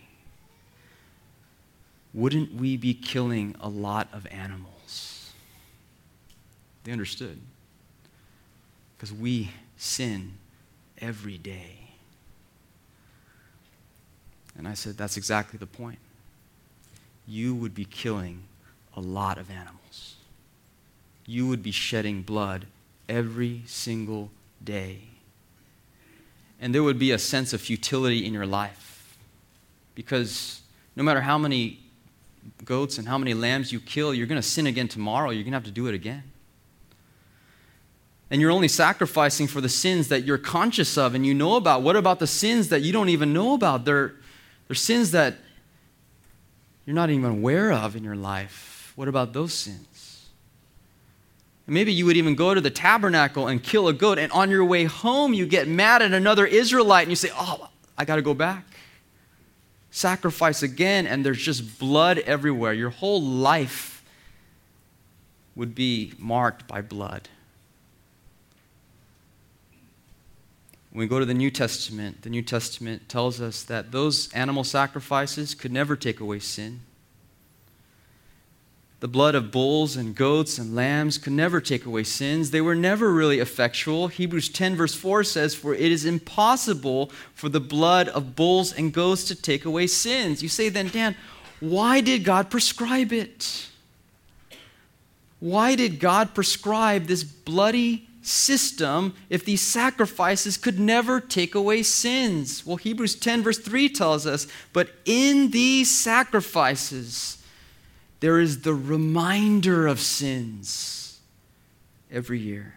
wouldn't 2.12 2.54
we 2.54 2.76
be 2.76 2.94
killing 2.94 3.56
a 3.60 3.68
lot 3.68 4.08
of 4.12 4.26
animals? 4.28 4.73
They 6.84 6.92
understood. 6.92 7.40
Because 8.96 9.12
we 9.12 9.50
sin 9.76 10.34
every 11.00 11.38
day. 11.38 11.78
And 14.56 14.68
I 14.68 14.74
said, 14.74 14.96
That's 14.96 15.16
exactly 15.16 15.58
the 15.58 15.66
point. 15.66 15.98
You 17.26 17.54
would 17.54 17.74
be 17.74 17.86
killing 17.86 18.42
a 18.96 19.00
lot 19.00 19.38
of 19.38 19.50
animals. 19.50 20.14
You 21.26 21.48
would 21.48 21.62
be 21.62 21.70
shedding 21.70 22.22
blood 22.22 22.66
every 23.08 23.62
single 23.66 24.30
day. 24.62 25.00
And 26.60 26.74
there 26.74 26.82
would 26.82 26.98
be 26.98 27.10
a 27.10 27.18
sense 27.18 27.52
of 27.52 27.60
futility 27.60 28.24
in 28.24 28.32
your 28.32 28.46
life. 28.46 29.16
Because 29.94 30.60
no 30.96 31.02
matter 31.02 31.22
how 31.22 31.38
many 31.38 31.80
goats 32.64 32.98
and 32.98 33.08
how 33.08 33.18
many 33.18 33.34
lambs 33.34 33.72
you 33.72 33.80
kill, 33.80 34.14
you're 34.14 34.26
going 34.26 34.40
to 34.40 34.46
sin 34.46 34.66
again 34.66 34.86
tomorrow. 34.86 35.30
You're 35.30 35.42
going 35.42 35.52
to 35.52 35.56
have 35.56 35.64
to 35.64 35.70
do 35.70 35.86
it 35.86 35.94
again. 35.94 36.22
And 38.30 38.40
you're 38.40 38.50
only 38.50 38.68
sacrificing 38.68 39.46
for 39.46 39.60
the 39.60 39.68
sins 39.68 40.08
that 40.08 40.24
you're 40.24 40.38
conscious 40.38 40.96
of 40.96 41.14
and 41.14 41.26
you 41.26 41.34
know 41.34 41.56
about. 41.56 41.82
What 41.82 41.96
about 41.96 42.18
the 42.18 42.26
sins 42.26 42.70
that 42.70 42.80
you 42.80 42.92
don't 42.92 43.10
even 43.10 43.32
know 43.32 43.54
about? 43.54 43.84
They're, 43.84 44.14
they're 44.66 44.74
sins 44.74 45.10
that 45.12 45.36
you're 46.86 46.94
not 46.94 47.10
even 47.10 47.30
aware 47.30 47.72
of 47.72 47.96
in 47.96 48.04
your 48.04 48.16
life. 48.16 48.92
What 48.96 49.08
about 49.08 49.32
those 49.32 49.52
sins? 49.52 50.28
And 51.66 51.74
maybe 51.74 51.92
you 51.92 52.06
would 52.06 52.16
even 52.16 52.34
go 52.34 52.54
to 52.54 52.60
the 52.60 52.70
tabernacle 52.70 53.48
and 53.48 53.62
kill 53.62 53.88
a 53.88 53.92
goat, 53.92 54.18
and 54.18 54.30
on 54.32 54.50
your 54.50 54.64
way 54.64 54.84
home, 54.84 55.32
you 55.32 55.46
get 55.46 55.66
mad 55.66 56.02
at 56.02 56.12
another 56.12 56.46
Israelite 56.46 57.04
and 57.04 57.10
you 57.10 57.16
say, 57.16 57.30
Oh, 57.34 57.68
I 57.96 58.04
got 58.04 58.16
to 58.16 58.22
go 58.22 58.34
back. 58.34 58.64
Sacrifice 59.90 60.62
again, 60.62 61.06
and 61.06 61.24
there's 61.24 61.40
just 61.40 61.78
blood 61.78 62.18
everywhere. 62.18 62.72
Your 62.72 62.90
whole 62.90 63.22
life 63.22 64.04
would 65.54 65.74
be 65.74 66.12
marked 66.18 66.66
by 66.66 66.82
blood. 66.82 67.28
When 70.94 71.00
we 71.00 71.08
go 71.08 71.18
to 71.18 71.26
the 71.26 71.34
New 71.34 71.50
Testament, 71.50 72.22
the 72.22 72.30
New 72.30 72.42
Testament 72.42 73.08
tells 73.08 73.40
us 73.40 73.64
that 73.64 73.90
those 73.90 74.32
animal 74.32 74.62
sacrifices 74.62 75.52
could 75.52 75.72
never 75.72 75.96
take 75.96 76.20
away 76.20 76.38
sin. 76.38 76.82
The 79.00 79.08
blood 79.08 79.34
of 79.34 79.50
bulls 79.50 79.96
and 79.96 80.14
goats 80.14 80.56
and 80.56 80.76
lambs 80.76 81.18
could 81.18 81.32
never 81.32 81.60
take 81.60 81.84
away 81.84 82.04
sins. 82.04 82.52
They 82.52 82.60
were 82.60 82.76
never 82.76 83.12
really 83.12 83.40
effectual. 83.40 84.06
Hebrews 84.06 84.48
10, 84.50 84.76
verse 84.76 84.94
4 84.94 85.24
says, 85.24 85.52
For 85.52 85.74
it 85.74 85.90
is 85.90 86.04
impossible 86.04 87.10
for 87.34 87.48
the 87.48 87.58
blood 87.58 88.08
of 88.10 88.36
bulls 88.36 88.72
and 88.72 88.92
goats 88.92 89.24
to 89.24 89.34
take 89.34 89.64
away 89.64 89.88
sins. 89.88 90.44
You 90.44 90.48
say 90.48 90.68
then, 90.68 90.90
Dan, 90.90 91.16
why 91.58 92.02
did 92.02 92.22
God 92.22 92.52
prescribe 92.52 93.12
it? 93.12 93.66
Why 95.40 95.74
did 95.74 95.98
God 95.98 96.34
prescribe 96.36 97.06
this 97.06 97.24
bloody 97.24 98.08
system 98.26 99.14
if 99.28 99.44
these 99.44 99.62
sacrifices 99.62 100.56
could 100.56 100.78
never 100.78 101.20
take 101.20 101.54
away 101.54 101.82
sins? 101.82 102.64
Well, 102.66 102.76
Hebrews 102.76 103.16
10, 103.16 103.42
verse 103.42 103.58
3 103.58 103.88
tells 103.88 104.26
us, 104.26 104.46
but 104.72 104.90
in 105.04 105.50
these 105.50 105.90
sacrifices, 105.96 107.38
there 108.20 108.40
is 108.40 108.62
the 108.62 108.74
reminder 108.74 109.86
of 109.86 110.00
sins 110.00 111.20
every 112.10 112.38
year. 112.38 112.74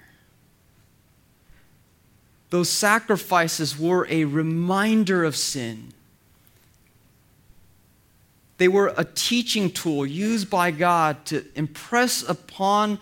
Those 2.49 2.69
sacrifices 2.69 3.77
were 3.77 4.07
a 4.09 4.25
reminder 4.25 5.23
of 5.23 5.35
sin. 5.35 5.93
They 8.57 8.67
were 8.67 8.93
a 8.97 9.05
teaching 9.05 9.69
tool 9.69 10.05
used 10.05 10.49
by 10.49 10.71
God 10.71 11.25
to 11.25 11.45
impress 11.55 12.27
upon 12.27 12.99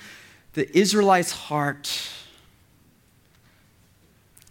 the 0.53 0.77
Israelites' 0.77 1.31
heart 1.31 2.09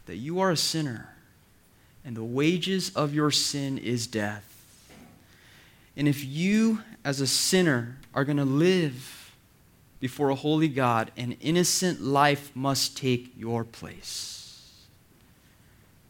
that 0.06 0.16
you 0.16 0.40
are 0.40 0.50
a 0.50 0.56
sinner 0.56 1.14
and 2.04 2.16
the 2.16 2.24
wages 2.24 2.94
of 2.94 3.14
your 3.14 3.30
sin 3.30 3.78
is 3.78 4.06
death. 4.06 4.50
And 5.96 6.06
if 6.08 6.24
you, 6.24 6.80
as 7.04 7.20
a 7.20 7.26
sinner, 7.26 7.96
are 8.14 8.24
going 8.24 8.36
to 8.36 8.44
live 8.44 9.32
before 10.00 10.28
a 10.28 10.34
holy 10.34 10.68
God, 10.68 11.10
an 11.16 11.36
innocent 11.40 12.02
life 12.02 12.54
must 12.54 12.96
take 12.96 13.32
your 13.38 13.64
place. 13.64 14.72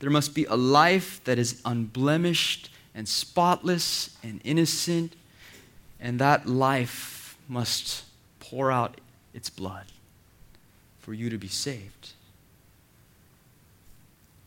There 0.00 0.10
must 0.10 0.34
be 0.34 0.44
a 0.46 0.56
life 0.56 1.22
that 1.24 1.38
is 1.38 1.60
unblemished 1.64 2.70
and 2.94 3.08
spotless 3.08 4.16
and 4.22 4.40
innocent, 4.44 5.14
and 6.00 6.18
that 6.18 6.48
life 6.48 7.36
must 7.48 8.04
pour 8.40 8.72
out 8.72 9.00
its 9.32 9.50
blood 9.50 9.86
for 11.00 11.14
you 11.14 11.30
to 11.30 11.38
be 11.38 11.48
saved. 11.48 12.12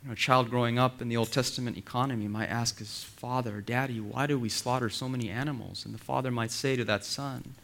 Know, 0.08 0.14
a 0.14 0.16
child 0.16 0.50
growing 0.50 0.80
up 0.80 1.02
in 1.02 1.10
the 1.10 1.18
Old 1.18 1.34
Testament 1.34 1.78
economy 1.78 2.30
might 2.30 2.48
ask 2.48 2.80
his 2.80 3.04
father, 3.04 3.60
Daddy, 3.60 4.00
why 4.00 4.26
do 4.26 4.40
we 4.40 4.48
slaughter 4.48 4.90
so 4.90 5.10
many 5.10 5.30
animals? 5.30 5.84
And 5.84 5.94
the 5.94 6.00
father 6.00 6.32
might 6.32 6.52
say 6.52 6.78
to 6.78 6.86
that 6.86 7.04
son, 7.04 7.56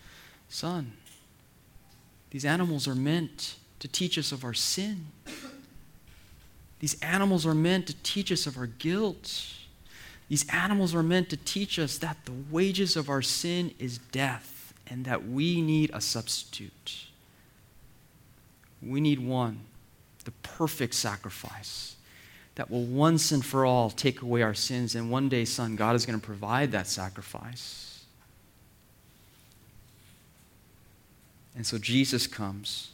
Son, 0.49 0.91
these 2.31 2.43
animals 2.43 2.85
are 2.85 2.95
meant 2.95 3.55
to 3.79 3.87
teach 3.87 4.17
us 4.17 4.33
of 4.33 4.43
our 4.43 4.53
sin. 4.53 5.07
These 6.79 6.99
animals 7.01 7.45
are 7.45 7.55
meant 7.55 7.87
to 7.87 7.95
teach 8.03 8.29
us 8.29 8.45
of 8.45 8.57
our 8.57 8.67
guilt. 8.67 9.45
These 10.27 10.47
animals 10.49 10.93
are 10.93 11.03
meant 11.03 11.29
to 11.29 11.37
teach 11.37 11.79
us 11.79 11.97
that 11.99 12.17
the 12.25 12.33
wages 12.51 12.97
of 12.97 13.09
our 13.09 13.21
sin 13.21 13.73
is 13.79 13.99
death 13.99 14.73
and 14.87 15.05
that 15.05 15.25
we 15.25 15.61
need 15.61 15.91
a 15.93 16.01
substitute. 16.01 17.05
We 18.81 18.99
need 18.99 19.19
one, 19.19 19.61
the 20.25 20.31
perfect 20.31 20.95
sacrifice 20.95 21.95
that 22.55 22.69
will 22.69 22.83
once 22.83 23.31
and 23.31 23.43
for 23.45 23.65
all 23.65 23.89
take 23.89 24.21
away 24.21 24.41
our 24.41 24.53
sins. 24.53 24.95
And 24.95 25.09
one 25.09 25.29
day, 25.29 25.45
son, 25.45 25.75
God 25.75 25.95
is 25.95 26.05
going 26.05 26.19
to 26.19 26.25
provide 26.25 26.71
that 26.71 26.87
sacrifice. 26.87 28.03
And 31.55 31.65
so 31.65 31.77
Jesus 31.77 32.27
comes 32.27 32.91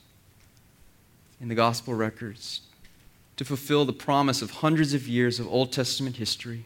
in 1.41 1.48
the 1.48 1.56
gospel 1.56 1.93
records 1.93 2.62
to 3.38 3.45
fulfill 3.45 3.86
the 3.86 3.93
promise 3.93 4.41
of 4.41 4.52
hundreds 4.52 4.93
of 4.93 5.08
years 5.08 5.39
of 5.39 5.48
Old 5.48 5.72
Testament 5.72 6.17
history 6.17 6.65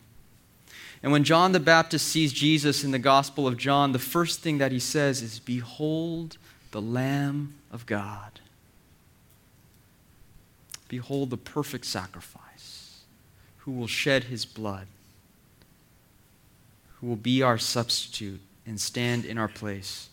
and 1.04 1.12
when 1.12 1.26
John 1.26 1.52
the 1.52 1.60
Baptist 1.60 2.08
sees 2.08 2.32
Jesus 2.32 2.86
in 2.86 2.92
the 2.92 3.00
Gospel 3.00 3.46
of 3.46 3.58
John, 3.58 3.92
the 3.92 4.00
first 4.00 4.40
thing 4.40 4.60
that 4.60 4.72
he 4.72 4.80
says 4.80 5.22
is, 5.22 5.38
Behold 5.38 6.38
the 6.72 6.82
Lamb 6.82 7.56
of 7.72 7.86
God. 7.86 8.40
Behold 10.88 11.30
the 11.30 11.38
perfect 11.38 11.86
sacrifice, 11.86 12.42
who 13.66 13.72
will 13.72 13.88
shed 13.88 14.26
his 14.26 14.46
blood, 14.46 14.88
who 17.00 17.08
will 17.08 17.16
be 17.16 17.42
our 17.42 17.58
substitute 17.58 18.42
and 18.66 18.80
stand 18.80 19.26
in 19.26 19.38
our 19.38 19.48
place. 19.48 20.10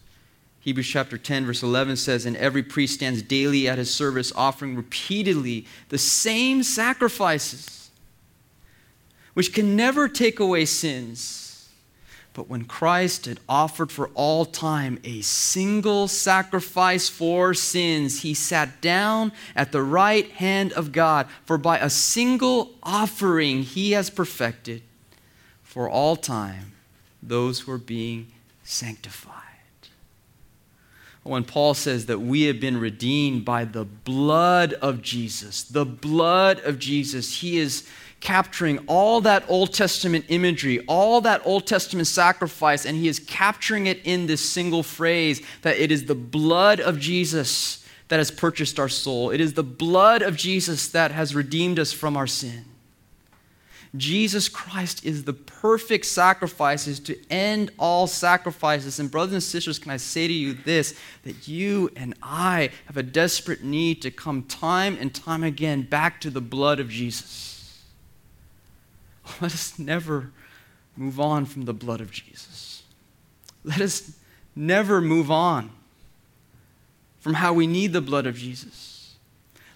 Hebrews 0.60 0.86
chapter 0.86 1.16
10, 1.16 1.46
verse 1.46 1.62
11 1.62 1.96
says, 1.96 2.26
And 2.26 2.36
every 2.36 2.62
priest 2.62 2.94
stands 2.94 3.22
daily 3.22 3.66
at 3.66 3.78
his 3.78 3.92
service, 3.92 4.32
offering 4.36 4.76
repeatedly 4.76 5.66
the 5.88 5.98
same 5.98 6.62
sacrifices 6.62 7.90
which 9.34 9.52
can 9.52 9.74
never 9.74 10.08
take 10.08 10.38
away 10.38 10.64
sins. 10.64 11.39
But 12.32 12.48
when 12.48 12.64
Christ 12.64 13.26
had 13.26 13.40
offered 13.48 13.90
for 13.90 14.08
all 14.14 14.44
time 14.44 15.00
a 15.02 15.20
single 15.20 16.06
sacrifice 16.06 17.08
for 17.08 17.54
sins, 17.54 18.22
he 18.22 18.34
sat 18.34 18.80
down 18.80 19.32
at 19.56 19.72
the 19.72 19.82
right 19.82 20.30
hand 20.30 20.72
of 20.74 20.92
God. 20.92 21.26
For 21.44 21.58
by 21.58 21.78
a 21.78 21.90
single 21.90 22.70
offering, 22.82 23.62
he 23.62 23.92
has 23.92 24.10
perfected 24.10 24.82
for 25.62 25.88
all 25.88 26.14
time 26.16 26.72
those 27.22 27.60
who 27.60 27.72
are 27.72 27.78
being 27.78 28.28
sanctified. 28.62 29.34
When 31.22 31.44
Paul 31.44 31.74
says 31.74 32.06
that 32.06 32.20
we 32.20 32.44
have 32.44 32.60
been 32.60 32.80
redeemed 32.80 33.44
by 33.44 33.64
the 33.64 33.84
blood 33.84 34.72
of 34.74 35.02
Jesus, 35.02 35.62
the 35.62 35.84
blood 35.84 36.60
of 36.60 36.78
Jesus, 36.78 37.40
he 37.40 37.58
is 37.58 37.86
capturing 38.20 38.78
all 38.86 39.22
that 39.22 39.44
Old 39.48 39.72
Testament 39.72 40.26
imagery, 40.28 40.80
all 40.86 41.20
that 41.22 41.42
Old 41.44 41.66
Testament 41.66 42.06
sacrifice, 42.06 42.84
and 42.84 42.96
he 42.96 43.08
is 43.08 43.18
capturing 43.18 43.86
it 43.86 44.00
in 44.04 44.26
this 44.26 44.40
single 44.40 44.82
phrase 44.82 45.42
that 45.62 45.78
it 45.78 45.90
is 45.90 46.04
the 46.04 46.14
blood 46.14 46.80
of 46.80 46.98
Jesus 46.98 47.84
that 48.08 48.18
has 48.18 48.30
purchased 48.30 48.78
our 48.78 48.88
soul. 48.88 49.30
It 49.30 49.40
is 49.40 49.54
the 49.54 49.62
blood 49.62 50.20
of 50.22 50.36
Jesus 50.36 50.88
that 50.88 51.12
has 51.12 51.34
redeemed 51.34 51.78
us 51.78 51.92
from 51.92 52.16
our 52.16 52.26
sin. 52.26 52.64
Jesus 53.96 54.48
Christ 54.48 55.04
is 55.04 55.24
the 55.24 55.32
perfect 55.32 56.06
sacrifices 56.06 57.00
to 57.00 57.18
end 57.28 57.72
all 57.78 58.06
sacrifices. 58.06 59.00
And, 59.00 59.10
brothers 59.10 59.32
and 59.32 59.42
sisters, 59.42 59.80
can 59.80 59.90
I 59.90 59.96
say 59.96 60.28
to 60.28 60.32
you 60.32 60.54
this 60.54 60.94
that 61.24 61.48
you 61.48 61.90
and 61.96 62.14
I 62.22 62.70
have 62.86 62.96
a 62.96 63.02
desperate 63.02 63.64
need 63.64 64.02
to 64.02 64.10
come 64.10 64.44
time 64.44 64.96
and 65.00 65.12
time 65.12 65.42
again 65.42 65.82
back 65.82 66.20
to 66.20 66.30
the 66.30 66.40
blood 66.40 66.78
of 66.78 66.88
Jesus. 66.88 67.59
Let 69.40 69.52
us 69.52 69.78
never 69.78 70.30
move 70.96 71.20
on 71.20 71.44
from 71.44 71.64
the 71.64 71.74
blood 71.74 72.00
of 72.00 72.10
Jesus. 72.10 72.82
Let 73.64 73.80
us 73.80 74.16
never 74.56 75.00
move 75.00 75.30
on 75.30 75.70
from 77.20 77.34
how 77.34 77.52
we 77.52 77.66
need 77.66 77.92
the 77.92 78.00
blood 78.00 78.26
of 78.26 78.36
Jesus. 78.36 78.90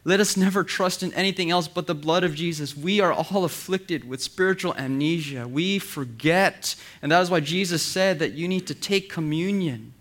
Let 0.07 0.21
us 0.21 0.37
never 0.37 0.65
trust 0.65 1.03
in 1.03 1.15
anything 1.15 1.51
else 1.51 1.67
but 1.67 1.87
the 1.87 1.95
blood 1.95 2.25
of 2.25 2.35
Jesus. 2.35 2.77
We 2.77 3.01
are 3.01 3.13
all 3.13 3.45
afflicted 3.45 4.07
with 4.07 4.23
spiritual 4.23 4.75
amnesia. 4.75 5.49
We 5.49 5.79
forget. 5.79 6.77
And 7.01 7.11
that 7.11 7.23
is 7.23 7.31
why 7.31 7.41
Jesus 7.41 7.83
said 7.83 8.19
that 8.19 8.33
you 8.33 8.47
need 8.47 8.67
to 8.67 8.75
take 8.75 9.09
communion 9.09 9.95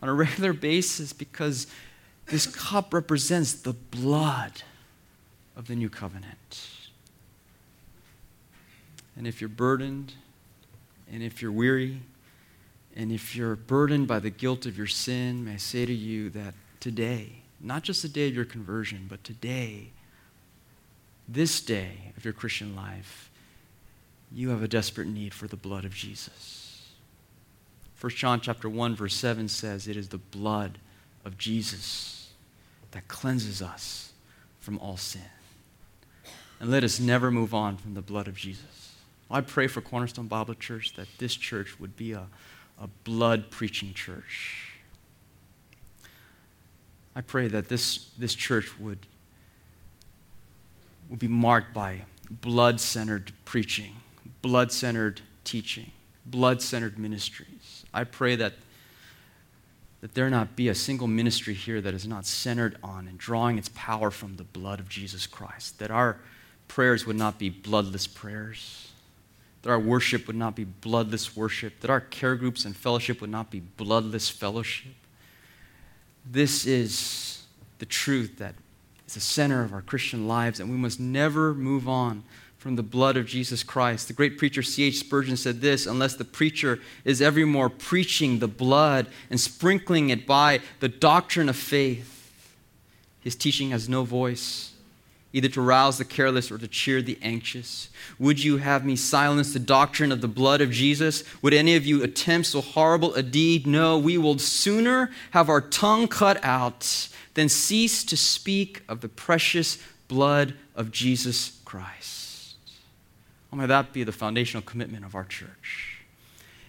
on 0.00 0.08
a 0.08 0.14
regular 0.14 0.54
basis 0.54 1.12
because 1.12 1.66
this 2.26 2.46
cup 2.46 2.94
represents 2.94 3.52
the 3.52 3.74
blood 3.74 4.62
of 5.56 5.66
the 5.66 5.74
new 5.74 5.90
covenant. 5.90 6.79
And 9.20 9.26
if 9.26 9.42
you're 9.42 9.48
burdened, 9.50 10.14
and 11.12 11.22
if 11.22 11.42
you're 11.42 11.52
weary, 11.52 12.00
and 12.96 13.12
if 13.12 13.36
you're 13.36 13.54
burdened 13.54 14.08
by 14.08 14.18
the 14.18 14.30
guilt 14.30 14.64
of 14.64 14.78
your 14.78 14.86
sin, 14.86 15.44
may 15.44 15.52
I 15.52 15.56
say 15.58 15.84
to 15.84 15.92
you 15.92 16.30
that 16.30 16.54
today, 16.80 17.42
not 17.60 17.82
just 17.82 18.00
the 18.00 18.08
day 18.08 18.28
of 18.28 18.34
your 18.34 18.46
conversion, 18.46 19.04
but 19.10 19.22
today, 19.22 19.90
this 21.28 21.60
day 21.60 22.14
of 22.16 22.24
your 22.24 22.32
Christian 22.32 22.74
life, 22.74 23.30
you 24.32 24.48
have 24.48 24.62
a 24.62 24.68
desperate 24.68 25.08
need 25.08 25.34
for 25.34 25.46
the 25.46 25.54
blood 25.54 25.84
of 25.84 25.92
Jesus. 25.92 26.88
1 28.00 28.12
John 28.12 28.40
chapter 28.40 28.70
1 28.70 28.96
verse 28.96 29.14
7 29.16 29.48
says 29.48 29.86
it 29.86 29.98
is 29.98 30.08
the 30.08 30.16
blood 30.16 30.78
of 31.26 31.36
Jesus 31.36 32.30
that 32.92 33.06
cleanses 33.06 33.60
us 33.60 34.14
from 34.60 34.78
all 34.78 34.96
sin. 34.96 35.20
And 36.58 36.70
let 36.70 36.84
us 36.84 36.98
never 36.98 37.30
move 37.30 37.52
on 37.52 37.76
from 37.76 37.92
the 37.92 38.00
blood 38.00 38.26
of 38.26 38.34
Jesus. 38.34 38.79
I 39.30 39.40
pray 39.42 39.68
for 39.68 39.80
Cornerstone 39.80 40.26
Bible 40.26 40.54
Church 40.54 40.94
that 40.94 41.06
this 41.18 41.36
church 41.36 41.78
would 41.78 41.96
be 41.96 42.12
a, 42.12 42.26
a 42.80 42.88
blood 43.04 43.50
preaching 43.50 43.94
church. 43.94 44.72
I 47.14 47.20
pray 47.20 47.46
that 47.48 47.68
this, 47.68 48.10
this 48.18 48.34
church 48.34 48.78
would, 48.80 48.98
would 51.08 51.20
be 51.20 51.28
marked 51.28 51.72
by 51.72 52.02
blood 52.28 52.80
centered 52.80 53.32
preaching, 53.44 53.94
blood 54.42 54.72
centered 54.72 55.20
teaching, 55.44 55.92
blood 56.26 56.60
centered 56.60 56.98
ministries. 56.98 57.84
I 57.94 58.04
pray 58.04 58.34
that, 58.36 58.54
that 60.00 60.14
there 60.14 60.28
not 60.28 60.56
be 60.56 60.68
a 60.68 60.74
single 60.74 61.06
ministry 61.06 61.54
here 61.54 61.80
that 61.80 61.94
is 61.94 62.06
not 62.06 62.26
centered 62.26 62.76
on 62.82 63.06
and 63.06 63.16
drawing 63.16 63.58
its 63.58 63.70
power 63.74 64.10
from 64.10 64.36
the 64.36 64.44
blood 64.44 64.80
of 64.80 64.88
Jesus 64.88 65.26
Christ, 65.26 65.78
that 65.78 65.90
our 65.92 66.18
prayers 66.66 67.06
would 67.06 67.16
not 67.16 67.38
be 67.38 67.48
bloodless 67.48 68.06
prayers 68.06 68.89
that 69.62 69.70
our 69.70 69.78
worship 69.78 70.26
would 70.26 70.36
not 70.36 70.56
be 70.56 70.64
bloodless 70.64 71.36
worship, 71.36 71.80
that 71.80 71.90
our 71.90 72.00
care 72.00 72.36
groups 72.36 72.64
and 72.64 72.76
fellowship 72.76 73.20
would 73.20 73.30
not 73.30 73.50
be 73.50 73.60
bloodless 73.60 74.28
fellowship. 74.28 74.92
This 76.24 76.66
is 76.66 77.44
the 77.78 77.86
truth 77.86 78.38
that 78.38 78.54
is 79.06 79.14
the 79.14 79.20
center 79.20 79.62
of 79.62 79.72
our 79.72 79.82
Christian 79.82 80.28
lives, 80.28 80.60
and 80.60 80.70
we 80.70 80.76
must 80.76 81.00
never 81.00 81.54
move 81.54 81.88
on 81.88 82.22
from 82.60 82.76
the 82.76 82.82
blood 82.82 83.16
of 83.16 83.26
Jesus 83.26 83.62
Christ. 83.62 84.06
The 84.06 84.12
great 84.12 84.36
preacher 84.36 84.62
C.H. 84.62 84.98
Spurgeon 84.98 85.36
said 85.36 85.62
this 85.62 85.86
unless 85.86 86.14
the 86.14 86.26
preacher 86.26 86.78
is 87.04 87.22
evermore 87.22 87.70
preaching 87.70 88.38
the 88.38 88.48
blood 88.48 89.06
and 89.30 89.40
sprinkling 89.40 90.10
it 90.10 90.26
by 90.26 90.60
the 90.80 90.88
doctrine 90.88 91.48
of 91.48 91.56
faith, 91.56 92.54
his 93.20 93.34
teaching 93.34 93.70
has 93.70 93.88
no 93.88 94.04
voice, 94.04 94.72
either 95.32 95.48
to 95.48 95.60
rouse 95.60 95.98
the 95.98 96.04
careless 96.04 96.50
or 96.50 96.58
to 96.58 96.66
cheer 96.66 97.00
the 97.00 97.18
anxious. 97.22 97.88
Would 98.18 98.42
you 98.42 98.56
have 98.56 98.84
me 98.84 98.96
silence 98.96 99.52
the 99.52 99.58
doctrine 99.58 100.10
of 100.10 100.20
the 100.20 100.28
blood 100.28 100.60
of 100.60 100.70
Jesus? 100.70 101.22
Would 101.42 101.54
any 101.54 101.76
of 101.76 101.86
you 101.86 102.02
attempt 102.02 102.48
so 102.48 102.60
horrible 102.60 103.14
a 103.14 103.22
deed? 103.22 103.66
No, 103.66 103.98
we 103.98 104.18
will 104.18 104.38
sooner 104.38 105.10
have 105.30 105.48
our 105.48 105.60
tongue 105.60 106.08
cut 106.08 106.42
out 106.44 107.08
than 107.34 107.48
cease 107.48 108.04
to 108.04 108.16
speak 108.16 108.82
of 108.88 109.00
the 109.00 109.08
precious 109.08 109.78
blood 110.08 110.54
of 110.74 110.90
Jesus 110.90 111.60
Christ. 111.64 112.56
Oh, 113.52 113.56
may 113.56 113.66
that 113.66 113.92
be 113.92 114.04
the 114.04 114.12
foundational 114.12 114.62
commitment 114.62 115.04
of 115.04 115.14
our 115.14 115.24
church, 115.24 116.02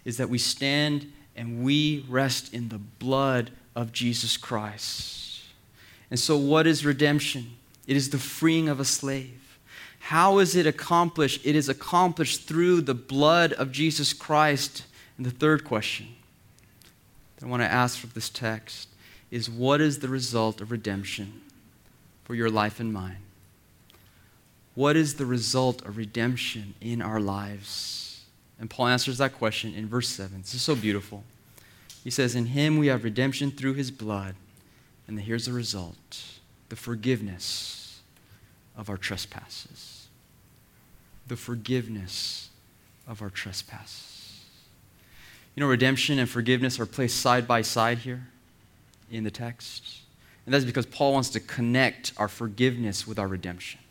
is 0.05 0.17
that 0.17 0.29
we 0.29 0.37
stand 0.37 1.11
and 1.35 1.63
we 1.63 2.05
rest 2.07 2.53
in 2.53 2.69
the 2.69 2.77
blood 2.77 3.51
of 3.75 3.91
Jesus 3.91 4.37
Christ. 4.37 5.43
And 6.09 6.19
so, 6.19 6.37
what 6.37 6.67
is 6.67 6.85
redemption? 6.85 7.51
It 7.87 7.97
is 7.97 8.09
the 8.09 8.17
freeing 8.17 8.69
of 8.69 8.79
a 8.79 8.85
slave. 8.85 9.59
How 9.99 10.39
is 10.39 10.55
it 10.55 10.65
accomplished? 10.65 11.45
It 11.45 11.55
is 11.55 11.69
accomplished 11.69 12.47
through 12.47 12.81
the 12.81 12.93
blood 12.93 13.53
of 13.53 13.71
Jesus 13.71 14.13
Christ. 14.13 14.83
And 15.17 15.25
the 15.25 15.31
third 15.31 15.63
question 15.63 16.07
that 17.35 17.45
I 17.45 17.49
want 17.49 17.61
to 17.61 17.71
ask 17.71 17.99
from 17.99 18.11
this 18.13 18.29
text 18.29 18.89
is 19.29 19.49
what 19.49 19.79
is 19.79 19.99
the 19.99 20.07
result 20.07 20.59
of 20.59 20.71
redemption 20.71 21.41
for 22.23 22.35
your 22.35 22.49
life 22.49 22.79
and 22.79 22.91
mine? 22.91 23.17
What 24.73 24.95
is 24.95 25.15
the 25.15 25.25
result 25.25 25.85
of 25.85 25.97
redemption 25.97 26.75
in 26.81 27.01
our 27.01 27.19
lives? 27.19 28.23
And 28.59 28.69
Paul 28.69 28.87
answers 28.87 29.17
that 29.17 29.33
question 29.33 29.73
in 29.73 29.87
verse 29.87 30.07
7. 30.09 30.41
This 30.41 30.53
is 30.53 30.61
so 30.61 30.75
beautiful. 30.75 31.23
He 32.03 32.09
says, 32.09 32.35
In 32.35 32.47
him 32.47 32.77
we 32.77 32.87
have 32.87 33.03
redemption 33.03 33.51
through 33.51 33.73
his 33.73 33.91
blood. 33.91 34.35
And 35.07 35.19
here's 35.19 35.45
the 35.45 35.53
result 35.53 36.39
the 36.71 36.75
forgiveness 36.77 37.99
of 38.77 38.89
our 38.89 38.95
trespasses. 38.95 40.07
The 41.27 41.35
forgiveness 41.35 42.49
of 43.09 43.21
our 43.21 43.29
trespasses. 43.29 44.39
You 45.53 45.59
know, 45.59 45.67
redemption 45.67 46.17
and 46.17 46.29
forgiveness 46.29 46.79
are 46.79 46.85
placed 46.85 47.19
side 47.19 47.45
by 47.45 47.61
side 47.61 47.97
here 47.97 48.25
in 49.11 49.25
the 49.25 49.31
text. 49.31 49.83
And 50.45 50.53
that's 50.53 50.63
because 50.63 50.85
Paul 50.85 51.11
wants 51.11 51.27
to 51.31 51.41
connect 51.41 52.13
our 52.15 52.29
forgiveness 52.29 53.05
with 53.05 53.19
our 53.19 53.27
redemption. 53.27 53.81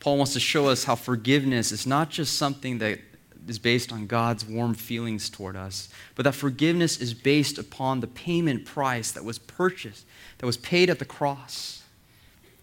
Paul 0.00 0.16
wants 0.16 0.32
to 0.32 0.40
show 0.40 0.68
us 0.68 0.84
how 0.84 0.94
forgiveness 0.94 1.70
is 1.70 1.86
not 1.86 2.08
just 2.08 2.38
something 2.38 2.78
that 2.78 2.98
is 3.46 3.58
based 3.58 3.92
on 3.92 4.06
God's 4.06 4.46
warm 4.46 4.72
feelings 4.72 5.28
toward 5.28 5.54
us, 5.54 5.90
but 6.14 6.22
that 6.22 6.34
forgiveness 6.34 6.98
is 6.98 7.12
based 7.12 7.58
upon 7.58 8.00
the 8.00 8.06
payment 8.06 8.64
price 8.64 9.10
that 9.10 9.22
was 9.22 9.38
purchased, 9.38 10.06
that 10.44 10.46
was 10.46 10.58
paid 10.58 10.90
at 10.90 10.98
the 10.98 11.06
cross 11.06 11.82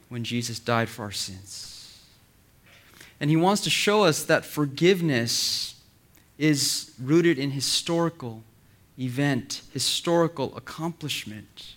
when 0.07 0.23
Jesus 0.23 0.59
died 0.59 0.87
for 0.87 1.01
our 1.01 1.11
sins. 1.11 1.99
And 3.19 3.27
he 3.27 3.35
wants 3.35 3.63
to 3.63 3.71
show 3.71 4.03
us 4.03 4.23
that 4.25 4.45
forgiveness 4.45 5.81
is 6.37 6.93
rooted 7.01 7.39
in 7.39 7.49
historical 7.49 8.43
event, 8.99 9.63
historical 9.73 10.55
accomplishment. 10.55 11.73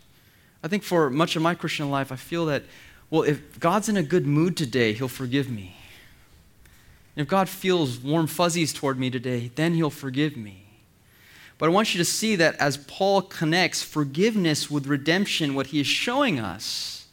I 0.63 0.69
think 0.69 0.83
for 0.83 1.09
much 1.09 1.37
of 1.37 1.43
my 1.43 1.55
Christian 1.55 1.91
life, 1.91 2.13
I 2.13 2.17
feel 2.17 2.45
that 2.47 2.65
well, 3.09 3.23
if 3.23 3.59
God's 3.59 3.89
in 3.89 3.97
a 3.97 4.03
good 4.03 4.27
mood 4.27 4.59
today, 4.59 4.93
He'll 4.93 5.09
forgive 5.09 5.49
me. 5.49 5.75
If 7.17 7.29
God 7.29 7.49
feels 7.49 7.99
warm 7.99 8.27
fuzzies 8.27 8.75
toward 8.75 8.99
me 8.99 9.09
today, 9.09 9.51
then 9.55 9.73
He'll 9.73 9.89
forgive 9.89 10.37
me. 10.37 10.64
But 11.65 11.71
I 11.71 11.73
want 11.73 11.95
you 11.95 11.99
to 11.99 12.05
see 12.05 12.37
that 12.37 12.57
as 12.57 12.77
Paul 12.77 13.23
connects 13.23 13.83
forgiveness 13.83 14.71
with 14.71 14.87
redemption, 14.87 15.55
what 15.55 15.69
he 15.69 15.81
is 15.81 15.87
showing 15.87 16.39
us 16.39 17.07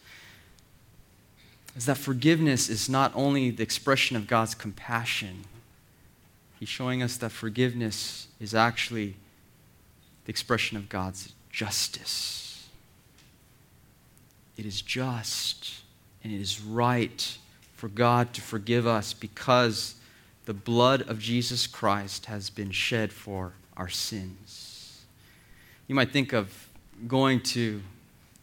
is 1.74 1.86
that 1.86 1.95
forgiveness 1.97 2.68
is 2.68 2.89
not 2.89 3.14
only 3.16 3.49
the 3.49 3.64
expression 3.64 4.18
of 4.18 4.28
God's 4.28 4.54
compassion, 4.54 5.45
he's 6.60 6.68
showing 6.68 7.02
us 7.02 7.16
that 7.16 7.30
forgiveness 7.30 8.28
is 8.41 8.54
actually 8.54 9.16
the 10.26 10.32
expression 10.32 10.76
of 10.76 10.89
God's 10.89 11.32
justice. 11.49 12.68
It 14.58 14.66
is 14.66 14.82
just 14.82 15.76
and 16.26 16.34
it 16.34 16.41
is 16.41 16.60
right 16.60 17.38
for 17.78 17.88
God 17.88 18.34
to 18.34 18.41
forgive 18.41 18.86
us 18.86 19.14
because 19.14 19.95
the 20.43 20.54
blood 20.54 21.04
of 21.04 21.20
Jesus 21.20 21.68
Christ 21.68 22.26
has 22.26 22.49
been 22.49 22.72
shed 22.72 23.14
for 23.14 23.54
our 23.78 23.89
sins. 23.89 25.01
You 25.88 25.95
might 25.95 26.11
think 26.11 26.34
of 26.34 26.69
going 27.07 27.41
to 27.41 27.82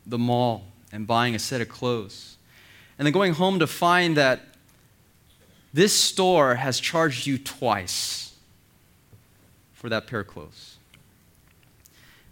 the 0.07 0.19
mall 0.19 0.65
and 0.93 1.07
buying 1.07 1.35
a 1.35 1.39
set 1.39 1.61
of 1.61 1.69
clothes, 1.69 2.37
and 2.99 3.07
then 3.07 3.13
going 3.13 3.35
home 3.35 3.59
to 3.59 3.67
find 3.67 4.17
that 4.17 4.41
this 5.73 5.93
store 5.93 6.57
has 6.57 6.81
charged 6.81 7.27
you 7.27 7.39
twice 7.39 8.35
for 9.73 9.89
that 9.89 10.07
pair 10.07 10.21
of 10.21 10.27
clothes. 10.27 10.77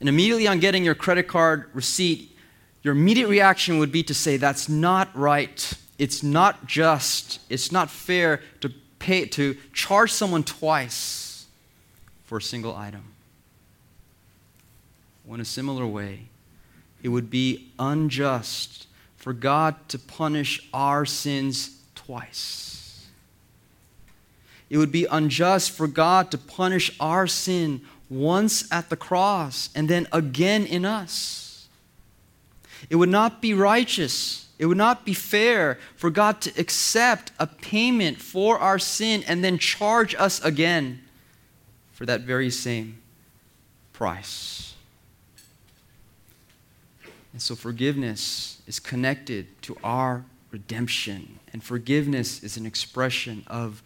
And 0.01 0.09
immediately 0.09 0.47
on 0.47 0.59
getting 0.59 0.85
your 0.85 0.95
credit 0.95 1.29
card 1.29 1.71
receipt, 1.73 2.37
your 2.83 2.93
immediate 2.93 3.29
reaction 3.29 3.79
would 3.79 3.93
be 3.93 4.03
to 4.05 4.15
say, 4.15 4.37
That's 4.37 4.69
not 4.69 5.17
right. 5.17 5.73
It's 5.99 6.23
not 6.23 6.67
just. 6.67 7.41
It's 7.49 7.73
not 7.73 7.91
fair 7.91 8.43
to, 8.61 8.71
pay, 8.99 9.27
to 9.27 9.57
charge 9.73 10.13
someone 10.13 10.45
twice 10.45 11.26
for 12.27 12.39
a 12.39 12.43
single 12.43 12.75
item. 12.75 13.05
Well, 15.25 15.37
in 15.37 15.41
a 15.41 15.45
similar 15.45 15.87
way, 15.87 16.27
it 17.03 17.09
would 17.09 17.31
be 17.31 17.69
unjust 17.79 18.87
for 19.17 19.33
God 19.33 19.75
to 19.89 19.99
punish 19.99 20.69
our 20.75 21.07
sins 21.07 21.81
twice. 21.95 23.07
It 24.69 24.79
would 24.79 24.93
be 24.93 25.07
unjust 25.07 25.71
for 25.71 25.87
God 25.87 26.31
to 26.33 26.39
punish 26.39 26.95
our 26.99 27.27
sin 27.27 27.83
once 28.11 28.71
at 28.73 28.89
the 28.89 28.97
cross 28.97 29.69
and 29.75 29.89
then 29.89 30.07
again 30.13 30.67
in 30.67 30.85
us. 30.85 31.69
It 32.91 32.97
would 32.97 33.09
not 33.09 33.41
be 33.41 33.55
righteous. 33.55 34.49
It 34.59 34.67
would 34.67 34.77
not 34.77 35.05
be 35.05 35.15
fair 35.15 35.79
for 35.97 36.11
God 36.11 36.41
to 36.43 36.61
accept 36.61 37.31
a 37.39 37.47
payment 37.47 38.21
for 38.21 38.59
our 38.59 38.79
sin 38.79 39.23
and 39.27 39.45
then 39.45 39.59
charge 39.59 40.15
us 40.17 40.45
again 40.45 41.03
for 41.97 42.05
that 42.05 42.21
very 42.21 42.51
same 42.51 42.99
price. 43.95 44.75
And 47.33 47.41
so 47.41 47.55
forgiveness 47.55 48.61
is 48.67 48.79
connected 48.79 49.47
to 49.63 49.79
our 49.83 50.27
redemption. 50.51 51.39
And 51.55 51.65
forgiveness 51.65 52.43
is 52.43 52.59
an 52.59 52.67
expression 52.67 53.45
of 53.47 53.83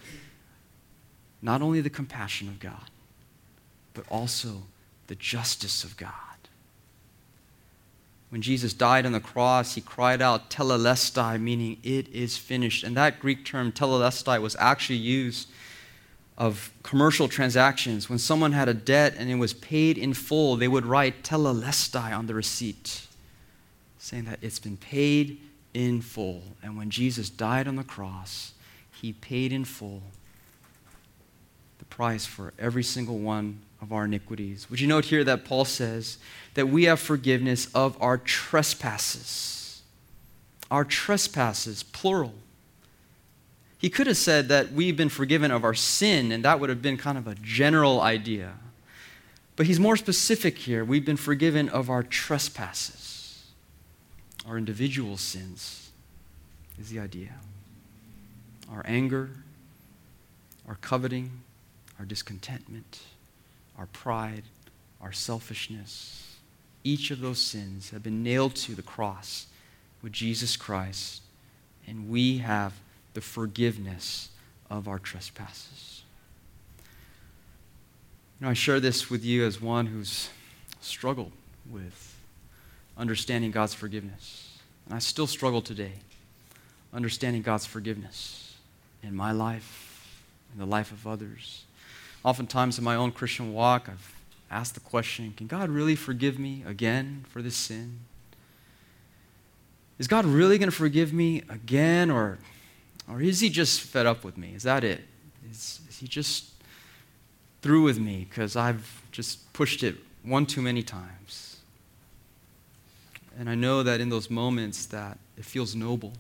not 1.41 1.63
only 1.63 1.81
the 1.81 1.89
compassion 1.89 2.49
of 2.49 2.59
God, 2.59 2.91
but 3.95 4.05
also 4.11 4.65
the 5.07 5.15
justice 5.15 5.85
of 5.85 5.97
God. 5.97 6.11
When 8.31 8.43
Jesus 8.43 8.75
died 8.75 9.07
on 9.07 9.13
the 9.13 9.21
cross, 9.21 9.77
he 9.77 9.81
cried 9.81 10.21
out, 10.21 10.51
Tetelestai, 10.51 11.41
meaning 11.41 11.79
it 11.85 12.09
is 12.09 12.37
finished. 12.37 12.83
And 12.83 12.97
that 12.97 13.21
Greek 13.21 13.45
term, 13.45 13.71
Tetelestai, 13.71 14.43
was 14.43 14.57
actually 14.59 14.99
used 14.99 15.49
of 16.41 16.73
commercial 16.83 17.29
transactions. 17.29 18.09
When 18.09 18.19
someone 18.19 18.53
had 18.53 18.67
a 18.67 18.75
debt 18.75 19.15
and 19.19 19.31
it 19.31 19.35
was 19.35 19.53
paid 19.53 19.99
in 19.99 20.15
full, 20.15 20.57
they 20.57 20.69
would 20.69 20.87
write 20.87 21.23
Tetelestai 21.23 22.17
on 22.17 22.27
the 22.27 22.35
receipt, 22.35 23.07
saying 23.99 24.25
that 24.25 24.39
it's 24.41 24.59
been 24.59 24.79
paid 24.79 25.39
in 25.75 26.01
full. 26.01 26.43
And 26.63 26.79
when 26.79 26.89
Jesus 26.89 27.29
died 27.29 27.69
on 27.69 27.77
the 27.77 27.85
cross, 27.85 28.55
he 28.91 29.13
paid 29.13 29.53
in 29.53 29.67
full 29.67 30.03
the 31.79 31.85
price 31.85 32.25
for 32.25 32.55
every 32.59 32.83
single 32.83 33.19
one 33.19 33.61
of 33.83 33.93
our 33.93 34.07
iniquities. 34.07 34.69
Would 34.71 34.81
you 34.81 34.87
note 34.87 35.05
here 35.05 35.25
that 35.25 35.45
Paul 35.45 35.67
says 35.67 36.17
that 36.55 36.69
we 36.69 36.85
have 36.85 37.01
forgiveness 37.01 37.69
of 37.75 38.01
our 38.01 38.17
trespasses? 38.17 39.83
Our 40.71 40.85
trespasses, 40.85 41.83
plural. 41.83 42.33
He 43.81 43.91
could 43.91 44.07
have 44.07 44.17
said 44.17 44.49
that 44.49 44.73
we've 44.73 44.97
been 44.97 45.09
forgiven 45.09 45.51
of 45.51 45.65
our 45.65 45.75
sin, 45.75 46.31
and 46.31 46.45
that 46.45 46.61
would 46.61 46.69
have 46.69 46.83
been 46.83 46.97
kind 46.97 47.19
of 47.19 47.27
a 47.27 47.35
general 47.35 48.01
idea. 48.01 48.53
But 49.57 49.67
he's 49.67 49.81
more 49.81 49.97
specific 49.97 50.59
here. 50.59 50.85
We've 50.85 51.05
been 51.05 51.17
forgiven 51.17 51.69
of 51.69 51.91
our 51.91 52.03
trespasses, 52.03 53.47
our 54.47 54.57
individual 54.57 55.17
sins, 55.17 55.91
is 56.79 56.91
the 56.91 57.01
idea. 57.01 57.33
Our 58.71 58.83
anger, 58.87 59.31
our 60.69 60.77
coveting, 60.77 61.43
our 61.99 62.05
discontentment 62.05 63.01
our 63.81 63.87
pride, 63.87 64.43
our 65.01 65.11
selfishness. 65.11 66.37
Each 66.85 67.11
of 67.11 67.21
those 67.21 67.41
sins 67.41 67.91
have 67.91 68.03
been 68.03 68.23
nailed 68.23 68.55
to 68.57 68.75
the 68.75 68.83
cross 68.83 69.47
with 70.03 70.13
Jesus 70.13 70.57
Christ 70.57 71.23
and 71.87 72.11
we 72.11 72.39
have 72.39 72.75
the 73.15 73.21
forgiveness 73.21 74.31
of 74.69 74.89
our 74.89 74.99
trespasses. 74.99 76.03
You 78.39 78.47
know, 78.47 78.51
I 78.51 78.55
share 78.55 78.81
this 78.81 79.11
with 79.11 79.25
you 79.25 79.45
as 79.45 79.61
one 79.61 79.87
who's 79.87 80.31
struggled 80.81 81.33
with 81.71 82.17
understanding 82.97 83.51
God's 83.51 83.75
forgiveness. 83.75 84.59
And 84.87 84.95
I 84.95 84.99
still 84.99 85.27
struggle 85.27 85.63
today 85.63 85.93
understanding 86.93 87.43
God's 87.43 87.67
forgiveness 87.67 88.57
in 89.03 89.15
my 89.15 89.33
life, 89.33 90.21
in 90.53 90.59
the 90.59 90.67
life 90.67 90.91
of 90.91 91.07
others. 91.07 91.65
Oftentimes 92.25 92.79
in 92.79 92.85
my 92.85 92.97
own 92.97 93.13
Christian 93.13 93.53
walk, 93.53 93.89
I've 93.89 94.13
asked 94.51 94.75
the 94.75 94.81
question 94.81 95.33
can 95.37 95.47
God 95.47 95.71
really 95.71 95.95
forgive 95.95 96.39
me 96.39 96.65
again 96.67 97.25
for 97.29 97.43
this 97.43 97.57
sin? 97.57 98.01
Is 99.99 100.09
God 100.09 100.25
really 100.25 100.59
going 100.59 100.71
to 100.71 100.77
forgive 100.77 101.13
me 101.13 101.43
again, 101.49 102.11
or, 102.11 102.39
or 103.11 103.21
is 103.21 103.41
He 103.41 103.51
just 103.51 103.81
fed 103.81 104.07
up 104.07 104.25
with 104.25 104.39
me? 104.39 104.53
Is 104.55 104.63
that 104.63 104.85
it? 104.85 105.03
Is, 105.51 105.81
is 105.89 105.99
He 105.99 106.07
just 106.07 106.51
through 107.63 107.83
with 107.83 107.99
me 107.99 108.27
because 108.29 108.57
I've 108.57 109.03
just 109.11 109.53
pushed 109.53 109.83
it 109.83 109.97
one 110.23 110.47
too 110.47 110.63
many 110.63 110.83
times? 110.83 111.59
And 113.39 113.49
I 113.49 113.55
know 113.55 113.83
that 113.83 114.01
in 114.01 114.09
those 114.09 114.31
moments 114.31 114.87
that 114.87 115.19
it 115.37 115.45
feels 115.45 115.75
noble. 115.75 116.13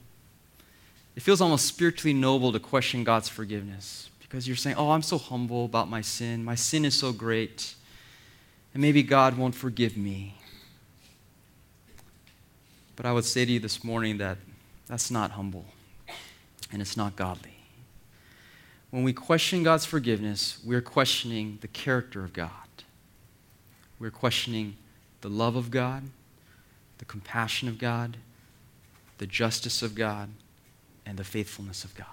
It 1.16 1.22
feels 1.22 1.40
almost 1.40 1.66
spiritually 1.66 2.14
noble 2.14 2.52
to 2.52 2.58
question 2.58 3.04
God's 3.04 3.28
forgiveness 3.28 4.08
because 4.20 4.46
you're 4.46 4.56
saying, 4.56 4.76
Oh, 4.76 4.90
I'm 4.90 5.02
so 5.02 5.18
humble 5.18 5.64
about 5.66 5.88
my 5.88 6.00
sin. 6.00 6.44
My 6.44 6.54
sin 6.54 6.84
is 6.84 6.94
so 6.94 7.12
great. 7.12 7.74
And 8.72 8.80
maybe 8.80 9.02
God 9.02 9.36
won't 9.36 9.54
forgive 9.54 9.96
me. 9.96 10.36
But 12.96 13.06
I 13.06 13.12
would 13.12 13.24
say 13.24 13.44
to 13.44 13.52
you 13.52 13.60
this 13.60 13.82
morning 13.82 14.18
that 14.18 14.38
that's 14.86 15.10
not 15.10 15.32
humble 15.32 15.64
and 16.72 16.80
it's 16.80 16.96
not 16.96 17.16
godly. 17.16 17.56
When 18.90 19.04
we 19.04 19.12
question 19.12 19.62
God's 19.62 19.84
forgiveness, 19.84 20.58
we're 20.64 20.80
questioning 20.80 21.58
the 21.60 21.68
character 21.68 22.24
of 22.24 22.32
God. 22.32 22.50
We're 23.98 24.10
questioning 24.10 24.76
the 25.20 25.28
love 25.28 25.56
of 25.56 25.70
God, 25.70 26.04
the 26.98 27.04
compassion 27.04 27.68
of 27.68 27.78
God, 27.78 28.16
the 29.18 29.26
justice 29.26 29.82
of 29.82 29.94
God, 29.94 30.30
and 31.06 31.18
the 31.18 31.24
faithfulness 31.24 31.84
of 31.84 31.94
God. 31.94 32.06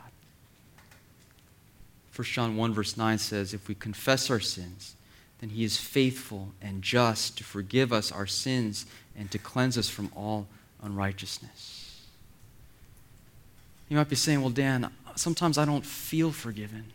1 2.15 2.25
John 2.25 2.57
1, 2.57 2.73
verse 2.73 2.97
9 2.97 3.17
says, 3.17 3.53
If 3.53 3.67
we 3.67 3.75
confess 3.75 4.29
our 4.29 4.39
sins, 4.39 4.95
then 5.39 5.49
he 5.49 5.63
is 5.63 5.77
faithful 5.77 6.49
and 6.61 6.81
just 6.81 7.37
to 7.37 7.43
forgive 7.43 7.93
us 7.93 8.11
our 8.11 8.25
sins 8.25 8.85
and 9.15 9.29
to 9.31 9.37
cleanse 9.37 9.77
us 9.77 9.89
from 9.89 10.11
all 10.15 10.47
unrighteousness. 10.81 11.76
You 13.89 13.97
might 13.97 14.09
be 14.09 14.15
saying, 14.15 14.41
Well, 14.41 14.49
Dan, 14.49 14.91
sometimes 15.15 15.57
I 15.57 15.65
don't 15.65 15.85
feel 15.85 16.31
forgiven. 16.31 16.91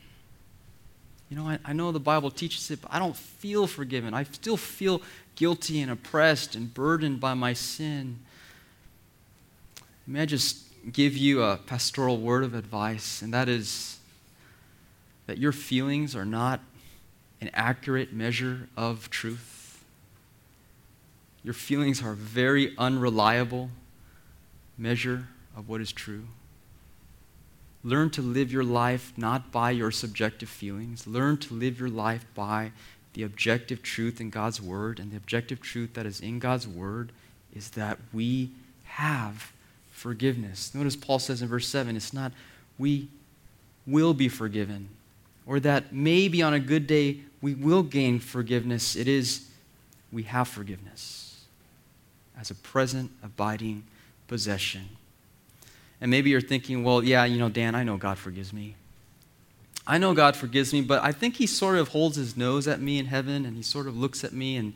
You 1.31 1.37
know, 1.37 1.49
I, 1.49 1.59
I 1.65 1.73
know 1.73 1.93
the 1.93 2.01
Bible 2.01 2.31
teaches 2.31 2.71
it, 2.71 2.83
but 2.83 2.93
I 2.93 2.99
don't 2.99 3.17
feel 3.17 3.67
forgiven. 3.67 4.13
I 4.13 4.25
still 4.25 4.59
feel 4.59 5.01
guilty 5.35 5.81
and 5.81 5.91
oppressed 5.91 6.55
and 6.55 6.73
burdened 6.73 7.21
by 7.21 7.33
my 7.33 7.55
sin. 7.55 8.19
May 10.07 10.23
I 10.23 10.27
just 10.27 10.67
give 10.93 11.17
you 11.17 11.43
a 11.43 11.57
pastoral 11.57 12.19
word 12.19 12.45
of 12.45 12.55
advice, 12.55 13.23
and 13.23 13.33
that 13.33 13.49
is 13.49 13.99
that 15.27 15.39
your 15.39 15.53
feelings 15.53 16.15
are 16.15 16.27
not 16.27 16.61
an 17.41 17.51
accurate 17.55 18.13
measure 18.13 18.69
of 18.77 19.09
truth. 19.09 19.83
Your 21.43 21.55
feelings 21.55 22.03
are 22.03 22.13
a 22.13 22.17
very 22.17 22.77
unreliable 22.77 23.71
measure 24.77 25.29
of 25.57 25.69
what 25.69 25.81
is 25.81 25.93
true. 25.93 26.25
Learn 27.85 28.11
to 28.11 28.23
live 28.23 28.53
your 28.53 28.65
life 28.65 29.13
not 29.17 29.51
by 29.51 29.73
your 29.73 29.91
subjective 29.91 30.49
feelings. 30.49 31.07
Learn 31.07 31.37
to 31.39 31.55
live 31.55 31.81
your 31.81 31.89
life 31.89 32.25
by 32.35 32.73
the 33.15 33.25
objective 33.25 33.83
truth 33.83 34.21
in 34.21 34.31
God's 34.31 34.61
Word. 34.61 35.01
And 35.01 35.11
the 35.11 35.17
objective 35.17 35.61
truth 35.61 35.95
that 35.95 36.07
is 36.07 36.21
in 36.21 36.39
God's 36.39 36.69
Word 36.69 37.13
is 37.55 37.71
that 37.71 37.99
we 38.13 38.51
have 38.85 39.53
forgiveness. 39.91 40.75
Notice 40.75 40.97
Paul 40.97 41.19
says 41.19 41.43
in 41.43 41.49
verse 41.49 41.69
7 41.69 41.97
it's 41.97 42.13
not 42.13 42.33
we 42.79 43.09
will 43.87 44.15
be 44.15 44.29
forgiven, 44.29 44.89
or 45.47 45.61
that 45.61 45.93
maybe 45.93 46.43
on 46.43 46.55
a 46.55 46.61
good 46.61 46.87
day 46.87 47.21
we 47.41 47.55
will 47.55 47.83
gain 47.83 48.21
forgiveness. 48.21 48.97
It 48.97 49.09
is 49.09 49.49
we 50.13 50.23
have 50.25 50.49
forgiveness 50.49 51.45
as 52.39 52.51
a 52.51 52.55
present, 52.55 53.11
abiding 53.23 53.85
possession. 54.29 54.89
And 56.03 56.11
maybe 56.11 56.31
you're 56.31 56.41
thinking, 56.41 56.83
well, 56.83 57.05
yeah, 57.05 57.25
you 57.25 57.39
know, 57.39 57.49
Dan, 57.49 57.77
I 57.77 57.85
know 57.85 57.97
God 57.97 58.19
forgives 58.19 58.53
me. 58.53 58.75
I 59.87 59.99
know 59.99 60.15
God 60.15 60.35
forgives 60.35 60.73
me, 60.73 60.81
but 60.81 61.01
I 61.01 61.13
think 61.13 61.37
He 61.37 61.47
sort 61.47 61.79
of 61.79 61.89
holds 61.89 62.17
His 62.17 62.37
nose 62.37 62.67
at 62.67 62.81
me 62.81 62.99
in 62.99 63.07
heaven 63.07 63.47
and 63.47 63.57
He 63.57 63.63
sort 63.63 63.87
of 63.87 63.97
looks 63.97 64.25
at 64.25 64.33
me 64.33 64.57
and 64.57 64.75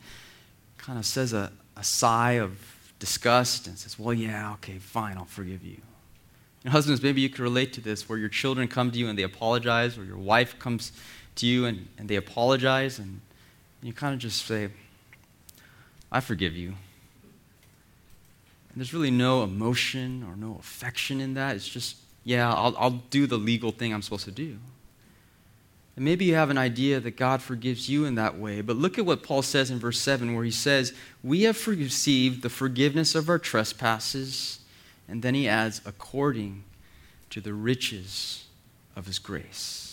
kind 0.79 1.01
of 1.01 1.05
says 1.05 1.33
a, 1.33 1.51
a 1.77 1.83
sigh 1.83 2.35
of 2.35 2.77
disgust 3.01 3.67
and 3.67 3.77
says, 3.77 3.99
well, 3.99 4.15
yeah, 4.15 4.53
okay, 4.55 4.79
fine, 4.79 5.17
I'll 5.17 5.25
forgive 5.25 5.65
you. 5.65 5.79
And 6.63 6.71
husbands, 6.71 7.03
maybe 7.03 7.21
you 7.21 7.29
can 7.29 7.43
relate 7.43 7.73
to 7.73 7.81
this 7.81 8.09
where 8.09 8.19
your 8.19 8.29
children 8.29 8.69
come 8.69 8.93
to 8.93 8.99
you 8.99 9.09
and 9.09 9.19
they 9.19 9.25
apologize, 9.25 9.99
or 9.99 10.05
your 10.05 10.19
wife 10.19 10.57
comes 10.61 10.93
to 11.35 11.47
you 11.47 11.67
and, 11.67 11.89
and 11.99 12.09
they 12.09 12.17
apologize, 12.17 13.01
and 13.01 13.21
you 13.83 13.93
kind 13.93 14.15
of 14.15 14.21
just 14.21 14.47
say, 14.47 14.69
I 16.13 16.21
forgive 16.21 16.57
you. 16.57 16.75
And 18.77 18.83
there's 18.83 18.93
really 18.93 19.11
no 19.11 19.43
emotion 19.43 20.23
or 20.23 20.37
no 20.37 20.59
affection 20.61 21.19
in 21.19 21.33
that. 21.33 21.57
It's 21.57 21.67
just, 21.67 21.97
yeah, 22.25 22.53
I'll, 22.53 22.77
I'll 22.77 23.03
do 23.09 23.27
the 23.27 23.39
legal 23.39 23.73
thing 23.73 23.95
I'm 23.95 24.03
supposed 24.03 24.27
to 24.27 24.31
do. 24.31 24.59
And 25.97 26.05
maybe 26.05 26.27
you 26.27 26.35
have 26.35 26.51
an 26.51 26.59
idea 26.59 27.01
that 27.01 27.17
God 27.17 27.41
forgives 27.41 27.89
you 27.89 28.05
in 28.05 28.17
that 28.17 28.39
way, 28.39 28.61
but 28.61 28.77
look 28.77 28.99
at 28.99 29.07
what 29.07 29.23
Paul 29.23 29.41
says 29.41 29.71
in 29.71 29.79
verse 29.79 29.99
7, 29.99 30.35
where 30.35 30.45
he 30.45 30.51
says, 30.51 30.93
We 31.25 31.45
have 31.45 31.67
received 31.67 32.43
the 32.43 32.51
forgiveness 32.51 33.15
of 33.15 33.31
our 33.31 33.39
trespasses. 33.39 34.59
And 35.09 35.23
then 35.23 35.35
he 35.35 35.49
adds, 35.49 35.81
according 35.87 36.65
to 37.31 37.41
the 37.41 37.55
riches 37.55 38.45
of 38.95 39.07
his 39.07 39.19
grace. 39.19 39.86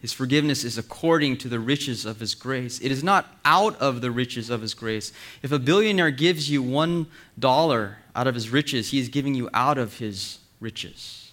His 0.00 0.12
forgiveness 0.12 0.62
is 0.62 0.78
according 0.78 1.38
to 1.38 1.48
the 1.48 1.58
riches 1.58 2.04
of 2.04 2.20
His 2.20 2.34
grace. 2.34 2.80
It 2.80 2.92
is 2.92 3.02
not 3.02 3.34
out 3.44 3.80
of 3.80 4.00
the 4.00 4.10
riches 4.10 4.50
of 4.50 4.60
His 4.60 4.74
grace. 4.74 5.12
If 5.42 5.52
a 5.52 5.58
billionaire 5.58 6.10
gives 6.10 6.50
you 6.50 6.62
one 6.62 7.06
dollar 7.38 7.98
out 8.16 8.26
of 8.26 8.34
his 8.34 8.48
riches, 8.48 8.90
he 8.90 8.98
is 8.98 9.10
giving 9.10 9.34
you 9.34 9.48
out 9.52 9.76
of 9.76 9.98
his 9.98 10.38
riches. 10.58 11.32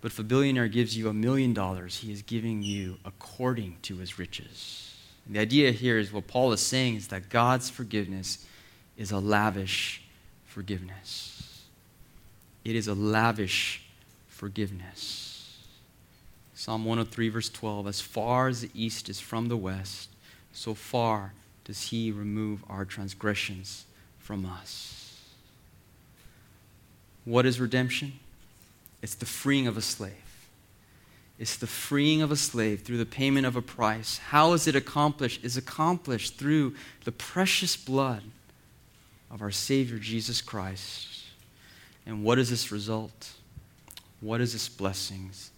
But 0.00 0.10
if 0.10 0.18
a 0.18 0.24
billionaire 0.24 0.66
gives 0.66 0.96
you 0.96 1.08
a 1.08 1.14
million 1.14 1.52
dollars, 1.52 1.98
he 1.98 2.10
is 2.10 2.22
giving 2.22 2.62
you 2.62 2.96
according 3.04 3.76
to 3.82 3.98
his 3.98 4.18
riches. 4.18 4.96
And 5.26 5.36
the 5.36 5.40
idea 5.40 5.70
here 5.70 5.98
is 5.98 6.12
what 6.12 6.26
Paul 6.26 6.52
is 6.52 6.60
saying 6.60 6.96
is 6.96 7.08
that 7.08 7.28
God's 7.28 7.68
forgiveness 7.68 8.44
is 8.96 9.12
a 9.12 9.18
lavish 9.18 10.02
forgiveness. 10.46 11.66
It 12.64 12.74
is 12.74 12.88
a 12.88 12.94
lavish 12.94 13.82
forgiveness. 14.28 15.21
Psalm 16.62 16.84
103, 16.84 17.28
verse 17.28 17.48
12 17.48 17.88
As 17.88 18.00
far 18.00 18.46
as 18.46 18.60
the 18.60 18.70
east 18.72 19.08
is 19.08 19.18
from 19.18 19.48
the 19.48 19.56
west, 19.56 20.10
so 20.52 20.74
far 20.74 21.32
does 21.64 21.88
he 21.88 22.12
remove 22.12 22.62
our 22.68 22.84
transgressions 22.84 23.84
from 24.20 24.46
us. 24.46 25.18
What 27.24 27.46
is 27.46 27.58
redemption? 27.58 28.12
It's 29.02 29.16
the 29.16 29.26
freeing 29.26 29.66
of 29.66 29.76
a 29.76 29.82
slave. 29.82 30.12
It's 31.36 31.56
the 31.56 31.66
freeing 31.66 32.22
of 32.22 32.30
a 32.30 32.36
slave 32.36 32.82
through 32.82 32.98
the 32.98 33.06
payment 33.06 33.44
of 33.44 33.56
a 33.56 33.62
price. 33.62 34.18
How 34.18 34.52
is 34.52 34.68
it 34.68 34.76
accomplished? 34.76 35.40
It's 35.42 35.56
accomplished 35.56 36.36
through 36.36 36.76
the 37.02 37.10
precious 37.10 37.74
blood 37.74 38.22
of 39.32 39.42
our 39.42 39.50
Savior 39.50 39.98
Jesus 39.98 40.40
Christ. 40.40 41.24
And 42.06 42.22
what 42.22 42.38
is 42.38 42.50
this 42.50 42.70
result? 42.70 43.32
What 44.20 44.40
is 44.40 44.52
this 44.52 44.68
blessings? 44.68 45.51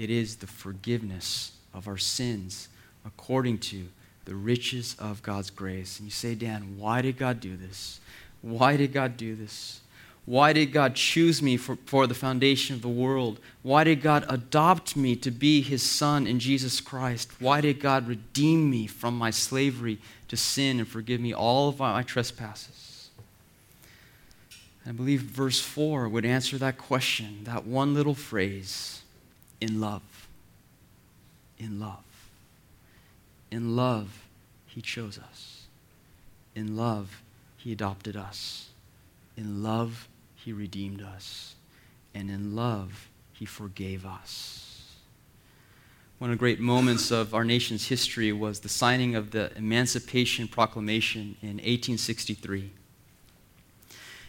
It 0.00 0.08
is 0.08 0.36
the 0.36 0.46
forgiveness 0.46 1.52
of 1.74 1.86
our 1.86 1.98
sins 1.98 2.70
according 3.04 3.58
to 3.58 3.88
the 4.24 4.34
riches 4.34 4.96
of 4.98 5.22
God's 5.22 5.50
grace. 5.50 5.98
And 5.98 6.06
you 6.06 6.10
say, 6.10 6.34
Dan, 6.34 6.78
why 6.78 7.02
did 7.02 7.18
God 7.18 7.38
do 7.38 7.54
this? 7.54 8.00
Why 8.40 8.78
did 8.78 8.94
God 8.94 9.18
do 9.18 9.34
this? 9.34 9.80
Why 10.24 10.54
did 10.54 10.72
God 10.72 10.94
choose 10.94 11.42
me 11.42 11.58
for, 11.58 11.76
for 11.84 12.06
the 12.06 12.14
foundation 12.14 12.74
of 12.74 12.80
the 12.80 12.88
world? 12.88 13.40
Why 13.62 13.84
did 13.84 14.00
God 14.00 14.24
adopt 14.26 14.96
me 14.96 15.16
to 15.16 15.30
be 15.30 15.60
his 15.60 15.82
son 15.82 16.26
in 16.26 16.38
Jesus 16.38 16.80
Christ? 16.80 17.38
Why 17.38 17.60
did 17.60 17.78
God 17.78 18.08
redeem 18.08 18.70
me 18.70 18.86
from 18.86 19.18
my 19.18 19.30
slavery 19.30 19.98
to 20.28 20.36
sin 20.36 20.78
and 20.78 20.88
forgive 20.88 21.20
me 21.20 21.34
all 21.34 21.68
of 21.68 21.78
my 21.78 22.02
trespasses? 22.04 23.10
I 24.86 24.92
believe 24.92 25.20
verse 25.20 25.60
4 25.60 26.08
would 26.08 26.24
answer 26.24 26.56
that 26.56 26.78
question, 26.78 27.40
that 27.44 27.66
one 27.66 27.92
little 27.92 28.14
phrase 28.14 28.99
in 29.60 29.80
love. 29.80 30.28
In 31.58 31.80
love. 31.80 32.04
In 33.50 33.76
love, 33.76 34.24
He 34.66 34.80
chose 34.80 35.18
us. 35.18 35.66
In 36.54 36.76
love, 36.76 37.22
He 37.56 37.72
adopted 37.72 38.16
us. 38.16 38.70
In 39.36 39.62
love, 39.62 40.08
He 40.34 40.52
redeemed 40.52 41.02
us. 41.02 41.54
and 42.14 42.30
in 42.30 42.56
love, 42.56 43.08
he 43.32 43.46
forgave 43.46 44.04
us. 44.04 44.96
One 46.18 46.30
of 46.30 46.36
the 46.36 46.38
great 46.38 46.60
moments 46.60 47.10
of 47.10 47.34
our 47.34 47.44
nation's 47.44 47.88
history 47.88 48.32
was 48.32 48.60
the 48.60 48.68
signing 48.68 49.14
of 49.14 49.30
the 49.30 49.56
Emancipation 49.56 50.46
Proclamation 50.48 51.36
in 51.40 51.56
1863. 51.56 52.70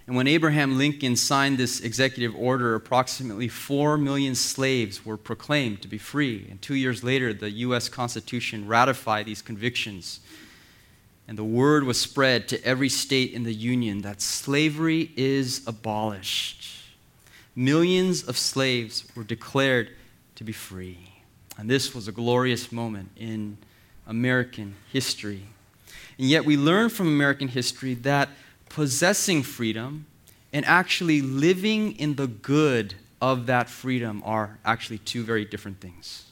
And 0.07 0.15
when 0.15 0.27
Abraham 0.27 0.77
Lincoln 0.77 1.15
signed 1.15 1.57
this 1.57 1.79
executive 1.79 2.35
order, 2.35 2.75
approximately 2.75 3.47
4 3.47 3.97
million 3.97 4.35
slaves 4.35 5.05
were 5.05 5.17
proclaimed 5.17 5.81
to 5.83 5.87
be 5.87 5.97
free. 5.97 6.47
And 6.49 6.61
two 6.61 6.75
years 6.75 7.03
later, 7.03 7.33
the 7.33 7.51
U.S. 7.51 7.87
Constitution 7.87 8.67
ratified 8.67 9.25
these 9.25 9.41
convictions. 9.41 10.19
And 11.27 11.37
the 11.37 11.43
word 11.43 11.83
was 11.83 11.99
spread 11.99 12.47
to 12.49 12.63
every 12.65 12.89
state 12.89 13.31
in 13.31 13.43
the 13.43 13.53
Union 13.53 14.01
that 14.01 14.21
slavery 14.21 15.11
is 15.15 15.61
abolished. 15.67 16.67
Millions 17.55 18.27
of 18.27 18.37
slaves 18.37 19.05
were 19.15 19.23
declared 19.23 19.91
to 20.35 20.43
be 20.43 20.51
free. 20.51 21.11
And 21.57 21.69
this 21.69 21.93
was 21.93 22.07
a 22.07 22.11
glorious 22.11 22.71
moment 22.71 23.11
in 23.15 23.57
American 24.07 24.75
history. 24.91 25.43
And 26.17 26.27
yet, 26.27 26.43
we 26.43 26.57
learn 26.57 26.89
from 26.89 27.07
American 27.07 27.47
history 27.47 27.93
that 27.95 28.29
possessing 28.71 29.43
freedom 29.43 30.05
and 30.53 30.65
actually 30.65 31.21
living 31.21 31.91
in 31.97 32.15
the 32.15 32.27
good 32.27 32.95
of 33.21 33.45
that 33.45 33.69
freedom 33.69 34.21
are 34.25 34.57
actually 34.63 34.97
two 34.97 35.23
very 35.23 35.43
different 35.43 35.81
things. 35.81 36.25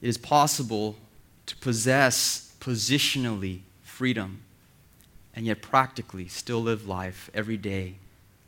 It 0.00 0.08
is 0.08 0.16
possible 0.16 0.96
to 1.46 1.56
possess 1.56 2.54
positionally 2.58 3.60
freedom 3.82 4.40
and 5.34 5.46
yet 5.46 5.60
practically 5.60 6.26
still 6.26 6.62
live 6.62 6.88
life 6.88 7.30
every 7.34 7.58
day 7.58 7.96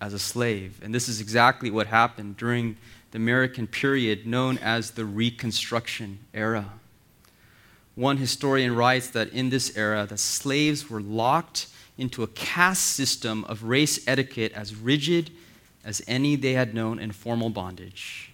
as 0.01 0.15
a 0.15 0.19
slave. 0.19 0.81
And 0.83 0.95
this 0.95 1.09
is 1.09 1.21
exactly 1.21 1.71
what 1.71 1.87
happened 1.89 2.39
during 2.39 2.77
the 3.11 3.17
American 3.17 3.67
period 3.67 4.27
known 4.27 4.59
as 4.59 4.93
the 4.93 5.05
Reconstruction 5.05 6.21
era. 6.33 6.71
One 7.95 8.17
historian 8.17 8.75
writes 8.75 9.09
that 9.11 9.33
in 9.33 9.51
this 9.51 9.77
era, 9.77 10.07
the 10.09 10.19
slaves 10.19 10.91
were 10.91 11.01
locked 11.01 11.69
into 11.97 12.23
a 12.23 12.29
caste 12.29 12.85
system 12.85 13.45
of 13.45 13.63
race 13.63 14.07
etiquette 14.09 14.53
as 14.53 14.75
rigid 14.75 15.31
as 15.85 16.03
any 16.09 16.35
they 16.35 16.55
had 16.55 16.75
known 16.75 16.99
in 16.99 17.13
formal 17.13 17.51
bondage, 17.51 18.33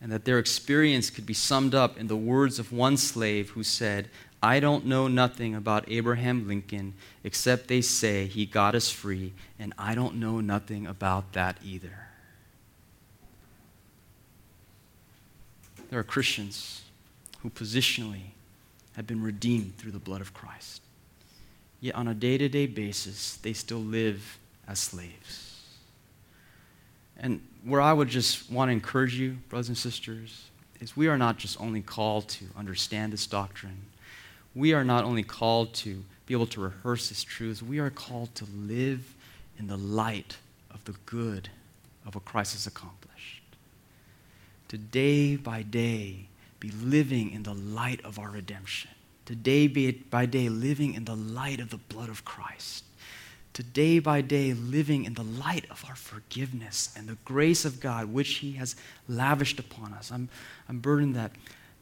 and 0.00 0.10
that 0.10 0.24
their 0.24 0.38
experience 0.38 1.10
could 1.10 1.26
be 1.26 1.34
summed 1.34 1.74
up 1.74 1.96
in 1.96 2.08
the 2.08 2.16
words 2.16 2.58
of 2.58 2.72
one 2.72 2.96
slave 2.96 3.50
who 3.50 3.62
said, 3.62 4.08
I 4.42 4.58
don't 4.58 4.86
know 4.86 5.06
nothing 5.06 5.54
about 5.54 5.88
Abraham 5.88 6.48
Lincoln 6.48 6.94
except 7.22 7.68
they 7.68 7.80
say 7.80 8.26
he 8.26 8.46
got 8.46 8.74
us 8.74 8.90
free, 8.90 9.32
and 9.58 9.72
I 9.78 9.94
don't 9.94 10.16
know 10.16 10.40
nothing 10.40 10.86
about 10.86 11.32
that 11.34 11.58
either. 11.64 12.08
There 15.90 16.00
are 16.00 16.04
Christians 16.04 16.82
who 17.40 17.50
positionally 17.50 18.32
have 18.96 19.06
been 19.06 19.22
redeemed 19.22 19.76
through 19.76 19.92
the 19.92 19.98
blood 19.98 20.22
of 20.22 20.32
Christ. 20.32 20.80
Yet 21.80 21.94
on 21.94 22.08
a 22.08 22.14
day 22.14 22.38
to 22.38 22.48
day 22.48 22.66
basis, 22.66 23.36
they 23.36 23.52
still 23.52 23.78
live 23.78 24.38
as 24.66 24.78
slaves. 24.78 25.62
And 27.18 27.40
where 27.64 27.80
I 27.80 27.92
would 27.92 28.08
just 28.08 28.50
want 28.50 28.70
to 28.70 28.72
encourage 28.72 29.14
you, 29.14 29.36
brothers 29.48 29.68
and 29.68 29.76
sisters, 29.76 30.50
is 30.80 30.96
we 30.96 31.08
are 31.08 31.18
not 31.18 31.36
just 31.36 31.60
only 31.60 31.82
called 31.82 32.28
to 32.28 32.46
understand 32.56 33.12
this 33.12 33.26
doctrine, 33.26 33.82
we 34.54 34.72
are 34.72 34.84
not 34.84 35.04
only 35.04 35.22
called 35.22 35.74
to 35.74 36.02
be 36.24 36.34
able 36.34 36.46
to 36.46 36.60
rehearse 36.60 37.08
these 37.08 37.22
truths, 37.22 37.62
we 37.62 37.78
are 37.78 37.90
called 37.90 38.34
to 38.34 38.46
live 38.56 39.14
in 39.58 39.66
the 39.66 39.76
light 39.76 40.38
of 40.70 40.84
the 40.84 40.94
good 41.04 41.50
of 42.06 42.14
what 42.14 42.24
Christ 42.24 42.54
has 42.54 42.66
accomplished. 42.66 43.42
To 44.68 44.78
day 44.78 45.36
by 45.36 45.62
day 45.62 46.28
be 46.66 46.86
living 46.86 47.30
in 47.30 47.42
the 47.42 47.54
light 47.54 48.04
of 48.04 48.18
our 48.18 48.30
redemption. 48.30 48.90
To 49.26 49.34
day 49.34 49.66
by 49.66 50.26
day 50.26 50.48
living 50.48 50.94
in 50.94 51.04
the 51.04 51.16
light 51.16 51.60
of 51.60 51.70
the 51.70 51.76
blood 51.76 52.08
of 52.08 52.24
Christ. 52.24 52.84
To 53.54 53.62
day 53.62 53.98
by 53.98 54.20
day 54.20 54.52
living 54.52 55.04
in 55.04 55.14
the 55.14 55.24
light 55.24 55.66
of 55.70 55.84
our 55.88 55.96
forgiveness 55.96 56.92
and 56.96 57.08
the 57.08 57.16
grace 57.24 57.64
of 57.64 57.80
God 57.80 58.12
which 58.12 58.36
He 58.36 58.52
has 58.52 58.76
lavished 59.08 59.58
upon 59.58 59.94
us. 59.94 60.10
I'm, 60.10 60.28
I'm 60.68 60.78
burdened 60.78 61.16
that 61.16 61.32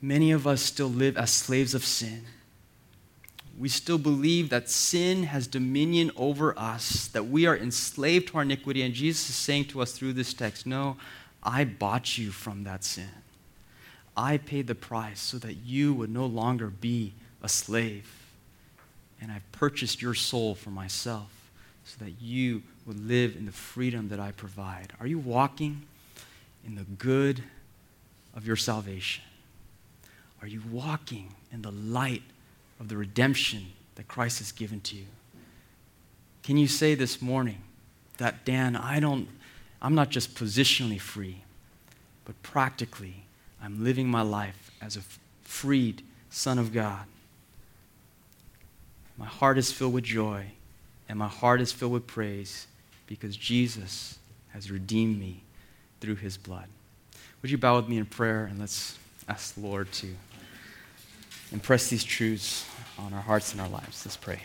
many 0.01 0.31
of 0.31 0.47
us 0.47 0.63
still 0.63 0.89
live 0.89 1.17
as 1.17 1.31
slaves 1.31 1.75
of 1.75 1.85
sin. 1.85 2.25
We 3.59 3.69
still 3.69 3.99
believe 3.99 4.51
that 4.51 4.69
sin 4.69 5.25
has 5.25 5.47
dominion 5.47 6.11
over 6.17 6.59
us, 6.59 7.07
that 7.09 7.27
we 7.27 7.47
are 7.47 7.57
enslaved 7.57 8.29
to 8.29 8.39
our 8.39 8.43
iniquity, 8.43 8.83
and 8.83 8.93
Jesus 8.93 9.31
is 9.31 9.37
saying 9.37 9.67
to 9.67 9.81
us 9.81 9.93
through 9.93 10.15
this 10.15 10.35
text, 10.35 10.67
No, 10.67 10.97
I 11.43 11.65
bought 11.65 12.19
you 12.19 12.31
from 12.33 12.65
that 12.65 12.83
sin. 12.83 13.24
I 14.17 14.39
paid 14.39 14.67
the 14.67 14.75
price 14.75 15.21
so 15.21 15.39
that 15.39 15.55
you 15.55 15.93
would 15.95 16.11
no 16.11 16.27
longer 16.27 16.69
be 16.69 17.15
a 17.43 17.49
slave. 17.49 18.11
And 19.21 19.33
I've 19.33 19.51
purchased 19.53 20.03
your 20.03 20.15
soul 20.15 20.55
for 20.55 20.71
myself 20.71 21.31
so 21.85 22.05
that 22.05 22.13
you 22.21 22.63
would 22.87 23.07
live 23.07 23.37
in 23.37 23.47
the 23.47 23.53
freedom 23.53 24.09
that 24.09 24.21
I 24.21 24.33
provide. 24.33 24.93
Are 25.01 25.07
you 25.07 25.19
walking 25.19 25.83
in 26.67 26.75
the 26.75 26.85
good 26.85 27.43
of 28.35 28.47
your 28.47 28.57
salvation? 28.57 29.25
Are 30.41 30.49
you 30.49 30.63
walking 30.71 31.35
in 31.53 31.63
the 31.63 31.71
light 31.71 32.23
of 32.79 32.89
the 32.89 32.97
redemption 32.97 33.67
that 33.95 34.09
Christ 34.09 34.39
has 34.39 34.53
given 34.53 34.81
to 34.83 34.97
you? 34.97 35.07
Can 36.43 36.57
you 36.57 36.69
say 36.69 36.95
this 36.95 37.23
morning 37.23 37.63
that, 38.19 38.45
Dan, 38.45 38.77
I 38.77 39.01
don't, 39.01 39.29
I'm 39.81 39.95
not 39.95 40.11
just 40.11 40.35
positionally 40.35 41.01
free, 41.01 41.43
but 42.25 42.41
practically 42.43 43.24
I'm 43.65 43.83
living 43.83 44.09
my 44.09 44.21
life 44.21 44.71
as 44.83 44.97
a 44.97 45.01
freed 45.43 46.03
son 46.29 46.59
of 46.59 46.73
God. 46.73 47.07
My 49.17 49.25
heart 49.25 49.57
is 49.57 49.73
filled 49.73 49.95
with 49.95 50.05
joy, 50.05 50.49
and 51.09 51.19
my 51.19 51.29
heart 51.29 51.63
is 51.63 51.73
filled 51.73 51.93
with 51.93 52.07
praise 52.07 52.67
because 53.07 53.37
Jesus 53.37 54.19
has 54.53 54.71
redeemed 54.71 55.19
me 55.19 55.45
through 56.01 56.17
his 56.17 56.37
blood. 56.37 56.67
Would 57.41 57.51
you 57.51 57.57
bow 57.57 57.77
with 57.77 57.89
me 57.89 57.97
in 57.97 58.05
prayer 58.05 58.45
and 58.45 58.59
let's 58.59 58.99
ask 59.29 59.55
the 59.55 59.63
Lord 59.63 59.91
to 59.93 60.09
impress 61.51 61.89
these 61.89 62.05
truths 62.05 62.69
on 62.99 63.15
our 63.15 63.23
hearts 63.23 63.53
and 63.53 63.63
our 63.63 63.69
lives? 63.69 64.05
Let's 64.05 64.19
pray. 64.19 64.41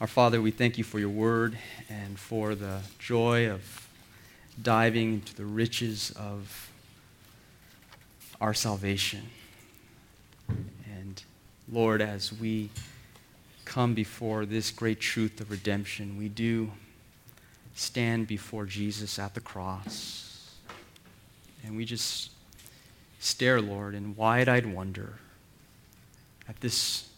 Our 0.00 0.06
Father, 0.06 0.40
we 0.40 0.52
thank 0.52 0.78
you 0.78 0.84
for 0.84 1.00
your 1.00 1.08
word 1.08 1.58
and 1.88 2.18
for 2.18 2.54
the 2.54 2.82
joy 3.00 3.50
of 3.50 3.88
diving 4.60 5.14
into 5.14 5.34
the 5.34 5.44
riches 5.44 6.10
of 6.16 6.70
our 8.40 8.52
salvation. 8.52 9.22
And 10.48 11.22
Lord, 11.70 12.02
as 12.02 12.32
we 12.32 12.70
come 13.64 13.94
before 13.94 14.44
this 14.44 14.70
great 14.70 15.00
truth 15.00 15.40
of 15.40 15.50
redemption, 15.50 16.18
we 16.18 16.28
do 16.28 16.72
stand 17.74 18.26
before 18.26 18.66
Jesus 18.66 19.18
at 19.18 19.34
the 19.34 19.40
cross. 19.40 20.50
And 21.64 21.76
we 21.76 21.84
just 21.84 22.32
stare, 23.20 23.60
Lord, 23.60 23.94
in 23.94 24.16
wide 24.16 24.48
eyed 24.48 24.66
wonder 24.66 25.14
at 26.48 26.60
this 26.60 27.08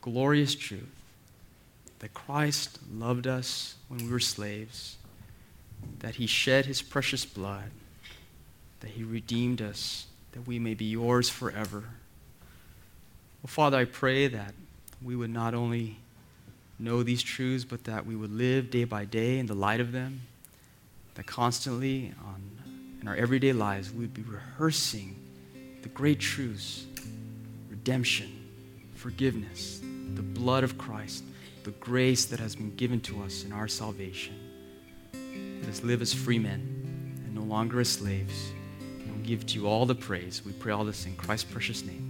glorious 0.00 0.54
truth 0.54 0.88
that 1.98 2.14
Christ 2.14 2.78
loved 2.90 3.26
us 3.26 3.76
when 3.88 4.06
we 4.06 4.10
were 4.10 4.18
slaves 4.18 4.96
that 6.00 6.16
he 6.16 6.26
shed 6.26 6.66
his 6.66 6.82
precious 6.82 7.24
blood, 7.24 7.70
that 8.80 8.92
he 8.92 9.04
redeemed 9.04 9.60
us, 9.60 10.06
that 10.32 10.46
we 10.46 10.58
may 10.58 10.74
be 10.74 10.86
yours 10.86 11.28
forever. 11.28 11.84
Well, 13.42 13.48
Father, 13.48 13.78
I 13.78 13.84
pray 13.84 14.26
that 14.28 14.54
we 15.02 15.16
would 15.16 15.30
not 15.30 15.54
only 15.54 15.98
know 16.78 17.02
these 17.02 17.22
truths, 17.22 17.64
but 17.64 17.84
that 17.84 18.06
we 18.06 18.16
would 18.16 18.32
live 18.32 18.70
day 18.70 18.84
by 18.84 19.04
day 19.04 19.38
in 19.38 19.46
the 19.46 19.54
light 19.54 19.80
of 19.80 19.92
them, 19.92 20.22
that 21.14 21.26
constantly 21.26 22.12
on, 22.24 22.42
in 23.00 23.08
our 23.08 23.16
everyday 23.16 23.52
lives 23.52 23.92
we 23.92 24.00
would 24.00 24.14
be 24.14 24.22
rehearsing 24.22 25.16
the 25.82 25.88
great 25.88 26.20
truths 26.20 26.86
redemption, 27.68 28.30
forgiveness, 28.94 29.80
the 30.14 30.22
blood 30.22 30.64
of 30.64 30.76
Christ, 30.76 31.24
the 31.64 31.70
grace 31.72 32.26
that 32.26 32.38
has 32.38 32.54
been 32.54 32.74
given 32.76 33.00
to 33.02 33.22
us 33.22 33.44
in 33.44 33.52
our 33.52 33.68
salvation. 33.68 34.34
Let 35.60 35.68
us 35.68 35.82
live 35.82 36.02
as 36.02 36.12
free 36.12 36.38
men 36.38 36.60
and 37.24 37.34
no 37.34 37.42
longer 37.42 37.80
as 37.80 37.88
slaves. 37.88 38.52
And 38.80 39.16
we 39.16 39.22
give 39.22 39.46
to 39.46 39.58
you 39.58 39.66
all 39.66 39.86
the 39.86 39.94
praise. 39.94 40.42
We 40.44 40.52
pray 40.52 40.72
all 40.72 40.84
this 40.84 41.06
in 41.06 41.14
Christ's 41.16 41.50
precious 41.50 41.84
name. 41.84 42.09